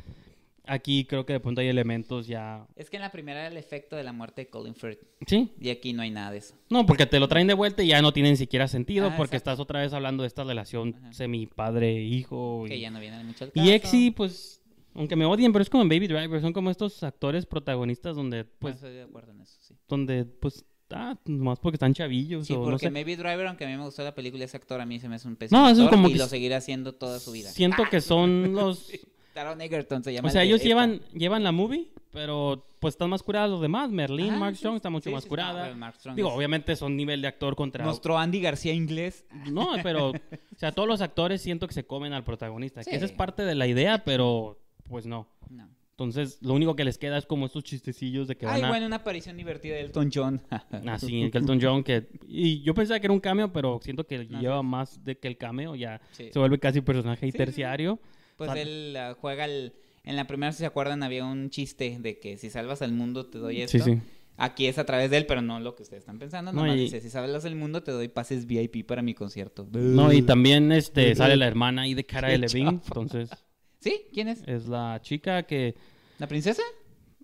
aquí 0.66 1.04
creo 1.04 1.26
que 1.26 1.32
de 1.34 1.40
pronto 1.40 1.60
hay 1.60 1.68
elementos 1.68 2.26
ya... 2.26 2.66
Es 2.76 2.90
que 2.90 2.96
en 2.96 3.02
la 3.02 3.10
primera 3.12 3.40
era 3.40 3.48
el 3.48 3.56
efecto 3.56 3.96
de 3.96 4.02
la 4.04 4.12
muerte 4.12 4.42
de 4.42 4.48
Colin 4.48 4.74
Firth, 4.74 5.00
Sí, 5.26 5.52
y 5.60 5.70
aquí 5.70 5.92
no 5.92 6.02
hay 6.02 6.10
nada 6.10 6.30
de 6.30 6.38
eso. 6.38 6.54
no, 6.70 6.86
porque 6.86 7.06
te 7.06 7.18
lo 7.18 7.28
traen 7.28 7.46
de 7.46 7.54
vuelta 7.54 7.82
y 7.82 7.88
ya 7.88 8.00
no 8.02 8.12
tiene 8.12 8.30
ni 8.30 8.36
siquiera 8.36 8.68
sentido, 8.68 9.06
Ah, 9.08 9.16
porque 9.16 9.36
exacto. 9.36 9.50
estás 9.52 9.60
otra 9.60 9.80
vez 9.80 9.92
hablando 9.92 10.22
de 10.22 10.28
esta 10.28 10.44
relación 10.44 10.96
semi-padre-hijo. 11.10 12.64
Que 12.68 12.76
Y, 12.76 12.80
ya 12.80 12.90
no 12.90 13.00
viene 13.00 13.22
mucho 13.24 13.44
al 13.44 13.50
y 13.54 13.60
caso. 13.60 13.70
Exy, 13.72 14.10
pues, 14.10 14.62
aunque 14.94 15.16
me 15.16 15.24
odien, 15.24 15.52
pero 15.52 15.62
es 15.62 15.70
como 15.70 15.82
en 15.82 15.88
Baby 15.88 16.06
Driver, 16.08 16.40
son 16.40 16.52
como 16.52 16.70
estos 16.70 17.02
actores 17.02 17.46
protagonistas 17.46 18.16
donde, 18.16 18.44
Pues, 18.44 18.58
pues, 18.58 18.74
estoy 18.76 18.94
de 18.94 19.02
acuerdo 19.02 19.32
en 19.32 19.40
eso, 19.42 19.56
sí. 19.60 19.74
donde, 19.88 20.24
pues, 20.24 20.64
ah, 20.90 21.16
más 21.26 21.58
porque 21.60 21.76
están 21.76 21.94
chavillos 21.94 22.46
Sí, 22.46 22.52
o 22.54 22.56
porque 22.64 22.72
no 22.72 22.78
sé. 22.78 22.90
Maybe 22.90 23.16
Driver, 23.16 23.46
aunque 23.46 23.64
a 23.64 23.68
mí 23.68 23.76
me 23.76 23.84
gustó 23.84 24.02
la 24.02 24.14
película, 24.14 24.44
ese 24.44 24.56
actor 24.56 24.80
a 24.80 24.86
mí 24.86 24.98
se 24.98 25.08
me 25.08 25.16
hace 25.16 25.28
un 25.28 25.36
pésimo 25.36 25.60
No, 25.60 25.66
eso 25.68 25.80
es 25.82 25.84
actor 25.86 25.96
como 25.98 26.08
y 26.08 26.12
que 26.12 26.18
lo 26.18 26.26
seguirá 26.26 26.56
haciendo 26.56 26.92
toda 26.94 27.20
su 27.20 27.32
vida. 27.32 27.50
Siento 27.50 27.84
que 27.90 28.00
son 28.00 28.52
los... 28.54 28.90
Taron 29.34 29.60
Egerton 29.60 30.02
se 30.02 30.12
llama. 30.12 30.28
O 30.28 30.30
sea, 30.30 30.42
ellos 30.42 30.62
llevan, 30.62 31.00
llevan 31.12 31.42
la 31.44 31.52
movie, 31.52 31.88
pero 32.12 32.66
pues 32.80 32.94
están 32.94 33.10
más 33.10 33.22
curadas 33.22 33.50
los 33.50 33.60
demás. 33.60 33.90
Merlin, 33.90 34.30
Ajá, 34.30 34.38
Mark 34.38 34.54
sí, 34.56 34.60
Strong 34.60 34.76
está 34.76 34.90
mucho 34.90 35.10
sí, 35.10 35.14
más 35.14 35.22
sí, 35.24 35.28
no, 35.28 35.30
curada. 35.30 35.92
Strong 35.92 36.16
Digo, 36.16 36.28
es 36.30 36.34
obviamente 36.34 36.74
son 36.76 36.96
nivel 36.96 37.20
de 37.22 37.28
actor 37.28 37.54
contra... 37.54 37.84
Nuestro 37.84 38.18
Andy 38.18 38.40
García 38.40 38.72
inglés. 38.72 39.24
No, 39.50 39.68
pero, 39.82 40.10
o 40.10 40.14
sea, 40.56 40.72
todos 40.72 40.88
los 40.88 41.00
actores 41.00 41.42
siento 41.42 41.68
que 41.68 41.74
se 41.74 41.84
comen 41.84 42.12
al 42.12 42.24
protagonista. 42.24 42.82
Que 42.82 42.96
esa 42.96 43.04
es 43.04 43.10
Sí. 43.12 43.16
parte 43.16 43.44
de 43.44 43.54
la 43.54 43.66
idea, 43.66 44.02
pero 44.04 44.58
pues 44.88 45.06
no. 45.06 45.28
No. 45.50 45.68
Entonces, 45.92 46.38
lo 46.40 46.54
único 46.54 46.74
que 46.74 46.82
les 46.84 46.96
queda 46.96 47.18
es 47.18 47.26
como 47.26 47.44
estos 47.44 47.62
chistecillos 47.62 48.26
de 48.26 48.34
que 48.34 48.46
Ay, 48.46 48.62
van 48.62 48.64
a... 48.64 48.68
bueno, 48.70 48.86
una 48.86 48.96
aparición 48.96 49.36
divertida 49.36 49.74
de 49.74 49.82
Elton 49.82 50.10
John. 50.12 50.40
Así, 50.88 51.22
el 51.24 51.30
Elton 51.36 51.58
John, 51.60 51.84
que... 51.84 52.08
Y 52.26 52.62
yo 52.62 52.72
pensaba 52.72 52.98
que 52.98 53.06
era 53.06 53.12
un 53.12 53.20
cameo, 53.20 53.52
pero 53.52 53.78
siento 53.82 54.06
que 54.06 54.24
No, 54.24 54.40
lleva 54.40 54.62
más 54.62 55.04
de 55.04 55.18
que 55.18 55.28
el 55.28 55.36
cameo, 55.36 55.74
ya 55.76 56.00
Sí. 56.12 56.30
se 56.32 56.38
vuelve 56.38 56.58
casi 56.58 56.80
personaje 56.80 57.26
y 57.26 57.30
Sí, 57.30 57.32
sí, 57.32 57.38
sí. 57.38 57.44
terciario. 57.44 57.98
Pues 58.46 58.56
él 58.56 58.96
ah, 58.96 59.16
juega 59.20 59.44
el... 59.44 59.74
En 60.02 60.16
la 60.16 60.26
primera, 60.26 60.50
si 60.52 60.58
se 60.58 60.66
acuerdan, 60.66 61.02
había 61.02 61.24
un 61.26 61.50
chiste 61.50 61.98
de 62.00 62.18
que 62.18 62.38
si 62.38 62.48
salvas 62.48 62.80
al 62.80 62.92
mundo 62.92 63.26
te 63.26 63.38
doy 63.38 63.60
esto. 63.60 63.78
Sí, 63.78 63.96
sí. 63.96 64.00
Aquí 64.38 64.66
es 64.66 64.78
a 64.78 64.86
través 64.86 65.10
de 65.10 65.18
él, 65.18 65.26
pero 65.26 65.42
no 65.42 65.60
lo 65.60 65.76
que 65.76 65.82
ustedes 65.82 66.00
están 66.00 66.18
pensando. 66.18 66.50
No, 66.52 66.62
Nomás 66.62 66.78
y- 66.78 66.84
dice, 66.84 67.02
si 67.02 67.10
salvas 67.10 67.44
al 67.44 67.54
mundo 67.54 67.82
te 67.82 67.92
doy 67.92 68.08
pases 68.08 68.46
VIP 68.46 68.86
para 68.86 69.02
mi 69.02 69.12
concierto. 69.12 69.68
No, 69.70 70.10
y 70.10 70.22
también 70.22 70.72
este 70.72 71.14
sale 71.14 71.36
la 71.36 71.46
hermana 71.46 71.82
ahí 71.82 71.92
de 71.92 72.04
cara 72.04 72.28
de 72.28 72.38
Levine, 72.38 72.80
entonces 72.86 73.28
¿Sí? 73.80 74.06
¿Quién 74.12 74.28
es? 74.28 74.42
es 74.46 74.66
la 74.66 74.98
chica 75.02 75.42
que 75.42 75.74
¿La 76.18 76.26
princesa? 76.26 76.62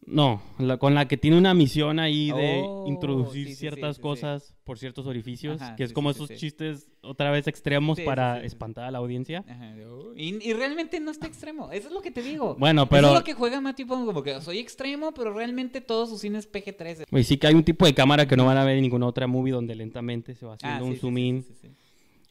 No, 0.07 0.41
la- 0.59 0.77
con 0.79 0.95
la 0.95 1.09
que 1.09 1.17
tiene 1.17 1.37
una 1.37 1.53
misión 1.53 1.99
ahí 1.99 2.31
de 2.31 2.63
Oh, 2.65 2.85
introducir 2.87 3.47
sí, 3.49 3.55
sí, 3.55 3.59
ciertas 3.61 3.97
sí, 3.97 4.03
cosas 4.03 4.55
por 4.65 4.79
ciertos 4.79 5.07
orificios, 5.07 5.61
Ajá, 5.61 5.77
que 5.77 5.83
es 5.85 5.93
como 5.93 6.11
esos 6.11 6.29
chistes 6.31 6.89
otra 7.03 7.31
vez 7.31 7.47
extremos 7.49 7.99
para 8.01 8.43
espantar 8.45 8.85
a 8.85 8.91
la 8.91 8.99
audiencia. 8.99 9.45
Ajá. 9.49 9.75
Y, 10.17 10.49
y 10.49 10.53
realmente 10.55 10.99
no 11.01 11.11
está 11.11 11.27
extremo. 11.27 11.71
Eso 11.73 11.89
es 11.89 11.93
lo 11.95 12.01
que 12.03 12.11
te 12.11 12.23
digo. 12.23 12.55
Bueno, 12.59 12.83
Eso 12.83 12.89
pero 12.91 13.09
es 13.09 13.15
lo 13.15 13.25
que 13.25 13.35
juega 13.35 13.61
Vaughn, 13.61 14.07
como 14.07 14.23
que 14.23 14.41
soy 14.41 14.59
extremo, 14.59 15.13
pero 15.13 15.33
realmente 15.35 15.81
todo 15.81 16.07
su 16.07 16.19
cine 16.19 16.39
es 16.39 16.51
PG-13. 16.51 17.05
güey, 17.11 17.25
sí 17.25 17.37
que 17.37 17.49
hay 17.49 17.55
un 17.55 17.65
tipo 17.65 17.85
de 17.85 17.93
cámara 17.95 18.27
que 18.29 18.37
no 18.37 18.47
van 18.47 18.57
a 18.59 18.65
ver 18.65 18.77
en 18.77 18.83
ninguna 18.83 19.07
otra 19.07 19.27
movie 19.27 19.53
donde 19.53 19.75
lentamente 19.75 20.35
se 20.35 20.47
va 20.47 20.55
haciendo 20.55 20.85
Ah, 20.85 20.87
un 20.87 20.93
sí, 20.93 20.97
sí, 20.97 21.01
zoom 21.01 21.19
in 21.19 21.45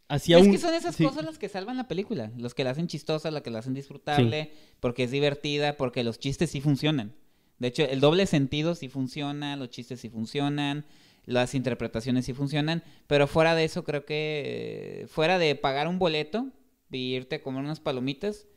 hacia 0.08 0.38
Es 0.38 0.46
un 0.46 0.52
que 0.52 0.58
son 0.60 0.74
esas 0.74 0.96
sí. 0.96 1.04
cosas 1.04 1.26
las 1.26 1.38
que 1.38 1.50
salvan 1.50 1.78
la 1.78 1.88
película, 1.88 2.32
los 2.38 2.54
que 2.54 2.64
la 2.64 2.70
hacen 2.72 2.88
chistosa, 2.88 3.32
las 3.32 3.42
que 3.42 3.50
la 3.50 3.60
hacen 3.60 3.74
disfrutable, 3.74 4.52
porque 4.80 5.04
es 5.04 5.12
divertida, 5.12 5.78
porque 5.78 6.04
los 6.04 6.20
chistes 6.20 6.52
sí 6.52 6.62
funcionan. 6.62 7.14
De 7.60 7.68
hecho, 7.70 7.84
el 7.84 8.00
doble 8.00 8.26
sentido 8.26 8.76
sí 8.76 8.90
funciona, 8.90 9.56
los 9.56 9.70
chistes 9.70 10.02
sí 10.02 10.10
funcionan, 10.10 10.86
las 11.26 11.56
interpretaciones 11.56 12.26
sí 12.26 12.34
funcionan, 12.34 12.84
pero 13.08 13.28
fuera 13.28 13.56
de 13.56 13.64
eso 13.64 13.84
creo 13.84 14.06
que 14.06 15.04
eh, 15.04 15.08
fuera 15.08 15.40
de 15.40 15.56
pagar 15.56 15.88
un 15.88 15.98
boleto 16.00 16.48
y 16.92 17.16
irte 17.16 17.36
a 17.36 17.42
comer 17.42 17.64
unas 17.64 17.80
palomitas, 17.80 18.48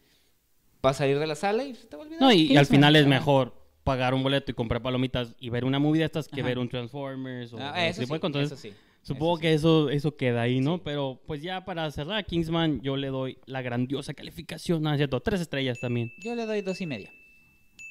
vas 0.82 0.96
a 0.96 0.98
salir 0.98 1.18
de 1.18 1.26
la 1.26 1.34
sala 1.34 1.64
y 1.64 1.74
se 1.74 1.86
te 1.86 1.96
va 1.96 2.02
a 2.02 2.06
olvidar. 2.06 2.22
No, 2.22 2.32
y, 2.32 2.52
y 2.52 2.56
al 2.56 2.66
final 2.66 2.96
es 2.96 3.06
mejor 3.06 3.54
pagar 3.84 4.12
un 4.12 4.22
boleto 4.22 4.50
y 4.50 4.54
comprar 4.54 4.82
palomitas 4.82 5.34
y 5.40 5.48
ver 5.48 5.64
una 5.64 5.78
movie 5.78 6.00
de 6.00 6.04
estas 6.06 6.28
que 6.28 6.40
Ajá. 6.40 6.48
ver 6.48 6.58
un 6.58 6.68
Transformers 6.68 7.52
o 7.54 7.58
Ah, 7.58 7.86
eso 7.86 8.02
sí, 8.02 8.06
cosas. 8.06 8.24
Entonces, 8.24 8.52
eso 8.52 8.60
sí, 8.60 8.74
Supongo 9.02 9.36
eso 9.36 9.40
que 9.40 9.54
eso, 9.54 9.90
eso 9.90 10.16
queda 10.16 10.42
ahí, 10.42 10.60
¿no? 10.60 10.82
Pero 10.82 11.22
pues 11.26 11.40
ya 11.40 11.64
para 11.64 11.90
cerrar 11.90 12.22
Kingsman, 12.26 12.82
yo 12.82 12.98
le 12.98 13.08
doy 13.08 13.38
la 13.46 13.62
grandiosa 13.62 14.12
calificación, 14.12 14.82
¿no 14.82 14.92
es 14.92 14.98
cierto? 14.98 15.20
Tres 15.20 15.40
estrellas 15.40 15.80
también. 15.80 16.12
Yo 16.18 16.34
le 16.34 16.44
doy 16.44 16.60
dos 16.60 16.82
y 16.82 16.86
media. 16.86 17.10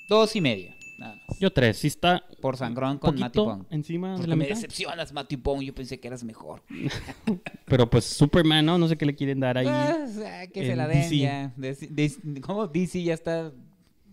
Dos 0.08 0.36
y 0.36 0.42
media, 0.42 0.77
nada 0.98 1.16
más. 1.28 1.40
Yo 1.40 1.52
tres, 1.52 1.78
sí 1.78 1.88
está 1.88 2.24
Por 2.42 2.58
sangrón 2.58 2.98
con 2.98 3.16
poquito 3.16 3.46
Vaughn. 3.46 3.68
encima 3.70 4.18
de 4.18 4.28
la 4.28 4.36
me 4.36 4.46
mitad. 4.46 4.56
decepcionas, 4.56 5.14
Matthew 5.14 5.40
Vaughn. 5.44 5.62
Yo 5.62 5.74
pensé 5.74 6.00
que 6.00 6.08
eras 6.08 6.24
mejor. 6.24 6.64
Pero 7.66 7.90
pues 7.90 8.06
Superman, 8.06 8.66
¿no? 8.66 8.78
No 8.78 8.88
sé 8.88 8.98
qué 8.98 9.06
le 9.06 9.16
quieren 9.16 9.40
dar 9.40 9.58
ahí. 9.58 9.66
Pues, 9.66 10.20
ah, 10.26 10.48
que 10.48 10.66
se 10.66 10.76
la 10.76 10.88
den 10.88 11.02
DC. 11.02 11.18
ya. 11.18 11.54
DC 11.56 12.42
¿Cómo 12.42 12.68
DC 12.68 13.04
ya 13.04 13.14
está? 13.14 13.52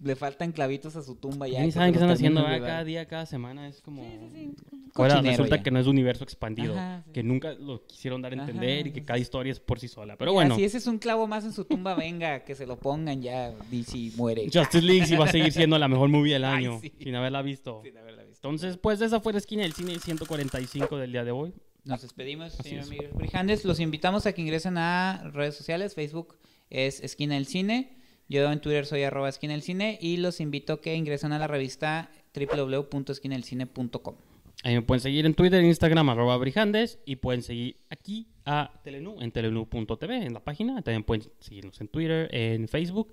Le 0.03 0.17
faltan 0.17 0.53
clavitos 0.53 0.97
a 0.97 1.03
su 1.03 1.15
tumba 1.17 1.49
ya. 1.49 1.63
Ni 1.63 1.73
saben 1.73 1.93
qué 1.93 1.99
están 1.99 2.11
haciendo, 2.11 2.43
¿verdad? 2.43 2.67
Cada 2.67 2.85
día, 2.85 3.07
cada 3.07 3.27
semana 3.27 3.69
es 3.69 3.81
como... 3.81 4.03
Sí, 4.03 4.19
sí, 4.33 4.55
sí. 4.71 4.81
Ahora 4.97 5.21
resulta 5.23 5.57
ya. 5.57 5.63
que 5.63 5.71
no 5.71 5.81
es 5.81 5.87
universo 5.87 6.23
expandido, 6.25 6.75
Ajá, 6.75 7.03
sí. 7.07 7.13
que 7.13 7.23
nunca 7.23 7.53
lo 7.55 7.85
quisieron 7.87 8.23
dar 8.23 8.33
a 8.33 8.37
Ajá, 8.37 8.45
entender 8.51 8.87
y 8.87 8.93
que 8.93 9.05
cada 9.05 9.19
historia 9.19 9.51
es 9.51 9.59
por 9.61 9.81
sí 9.81 9.89
sola. 9.89 10.17
Pero 10.17 10.31
Ya, 10.31 10.35
bueno, 10.35 10.57
Si 10.57 10.65
ese 10.65 10.79
es 10.79 10.87
un 10.87 10.99
clavo 10.99 11.27
más 11.27 11.45
en 11.45 11.53
su 11.53 11.65
tumba, 11.65 11.95
venga, 11.95 12.45
que 12.45 12.55
se 12.55 12.67
lo 12.67 12.79
pongan 12.79 13.21
ya. 13.23 13.51
DC 13.71 14.13
muere. 14.17 14.45
Justice 14.53 14.83
League 14.83 15.07
sí 15.07 15.17
va 15.17 15.25
a 15.25 15.33
seguir 15.33 15.53
siendo 15.53 15.79
la 15.79 15.89
mejor 15.89 16.11
movie 16.11 16.35
del 16.35 16.45
Ay, 16.45 16.65
año, 16.67 16.79
sí. 16.81 16.93
sin 17.01 17.15
haberla 17.17 17.43
visto. 17.43 17.81
Sin 17.83 17.97
haberla 17.97 18.23
visto. 18.23 18.47
Entonces, 18.47 18.77
pues 18.77 19.01
esa 19.01 19.21
fue 19.21 19.33
la 19.33 19.39
esquina 19.39 19.63
del 19.63 19.73
cine 19.73 19.99
145 19.99 20.97
del 20.99 21.13
día 21.13 21.25
de 21.25 21.31
hoy. 21.33 21.55
Nos 21.85 22.03
despedimos, 22.03 22.59
Así 22.61 22.71
señor. 22.71 22.89
Miguel 22.89 23.11
Brijandes. 23.15 23.65
Los 23.65 23.81
invitamos 23.81 24.27
a 24.27 24.33
que 24.33 24.43
ingresen 24.43 24.79
a 24.79 25.29
redes 25.33 25.57
sociales. 25.57 25.95
Facebook 25.95 26.37
es 26.71 27.01
Esquina 27.01 27.35
del 27.35 27.47
Cine. 27.47 27.99
Yo 28.29 28.51
en 28.51 28.61
Twitter 28.61 28.87
soy 28.87 29.03
arroba 29.03 29.29
esquina 29.29 29.53
del 29.53 29.63
cine. 29.63 29.99
Y 30.01 30.17
los 30.17 30.41
invito 30.41 30.75
a 30.75 30.81
que 30.81 30.95
ingresen 30.95 31.33
a 31.33 31.39
la 31.39 31.47
revista 31.47 32.11
www.esquinadelcine.com. 32.35 34.17
Ahí 34.63 34.75
me 34.75 34.83
pueden 34.83 35.01
seguir 35.01 35.27
en 35.27 35.35
Twitter, 35.35 35.63
Instagram, 35.63 36.09
arroba 36.09 36.39
Brijandes, 36.39 36.99
y 37.05 37.17
pueden 37.17 37.43
seguir 37.43 37.77
aquí 37.91 38.29
a 38.47 38.81
Telenú, 38.83 39.21
en 39.21 39.31
telenu.tv, 39.31 40.25
en 40.25 40.33
la 40.33 40.41
página. 40.41 40.81
También 40.81 41.03
pueden 41.03 41.31
seguirnos 41.39 41.79
en 41.81 41.89
Twitter, 41.89 42.35
en 42.35 42.67
Facebook. 42.69 43.11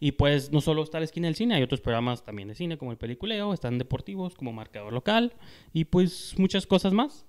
Y 0.00 0.12
pues 0.12 0.52
no 0.52 0.60
solo 0.60 0.82
está 0.82 0.98
la 0.98 1.04
esquina 1.04 1.28
del 1.28 1.34
cine, 1.34 1.54
hay 1.54 1.62
otros 1.62 1.80
programas 1.80 2.24
también 2.24 2.48
de 2.48 2.54
cine, 2.54 2.78
como 2.78 2.92
el 2.92 2.98
Peliculeo, 2.98 3.52
están 3.52 3.78
deportivos, 3.78 4.34
como 4.34 4.52
Marcador 4.52 4.92
Local, 4.92 5.32
y 5.72 5.84
pues 5.86 6.34
muchas 6.38 6.66
cosas 6.66 6.92
más. 6.92 7.26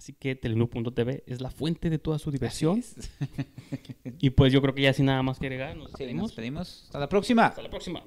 Así 0.00 0.14
que 0.14 0.34
Telenú.tv 0.34 1.24
es 1.26 1.42
la 1.42 1.50
fuente 1.50 1.90
de 1.90 1.98
toda 1.98 2.18
su 2.18 2.30
diversión. 2.30 2.82
Y 4.18 4.30
pues 4.30 4.50
yo 4.50 4.62
creo 4.62 4.74
que 4.74 4.80
ya 4.80 4.94
sin 4.94 5.04
nada 5.04 5.22
más 5.22 5.38
que 5.38 5.44
agregar, 5.46 5.76
nos 5.76 5.88
Sí, 5.88 5.90
despedimos. 5.90 6.22
nos 6.22 6.30
despedimos. 6.30 6.82
Hasta 6.86 6.98
la 7.00 7.08
próxima. 7.10 7.46
Hasta 7.48 7.62
la 7.62 7.68
próxima. 7.68 8.02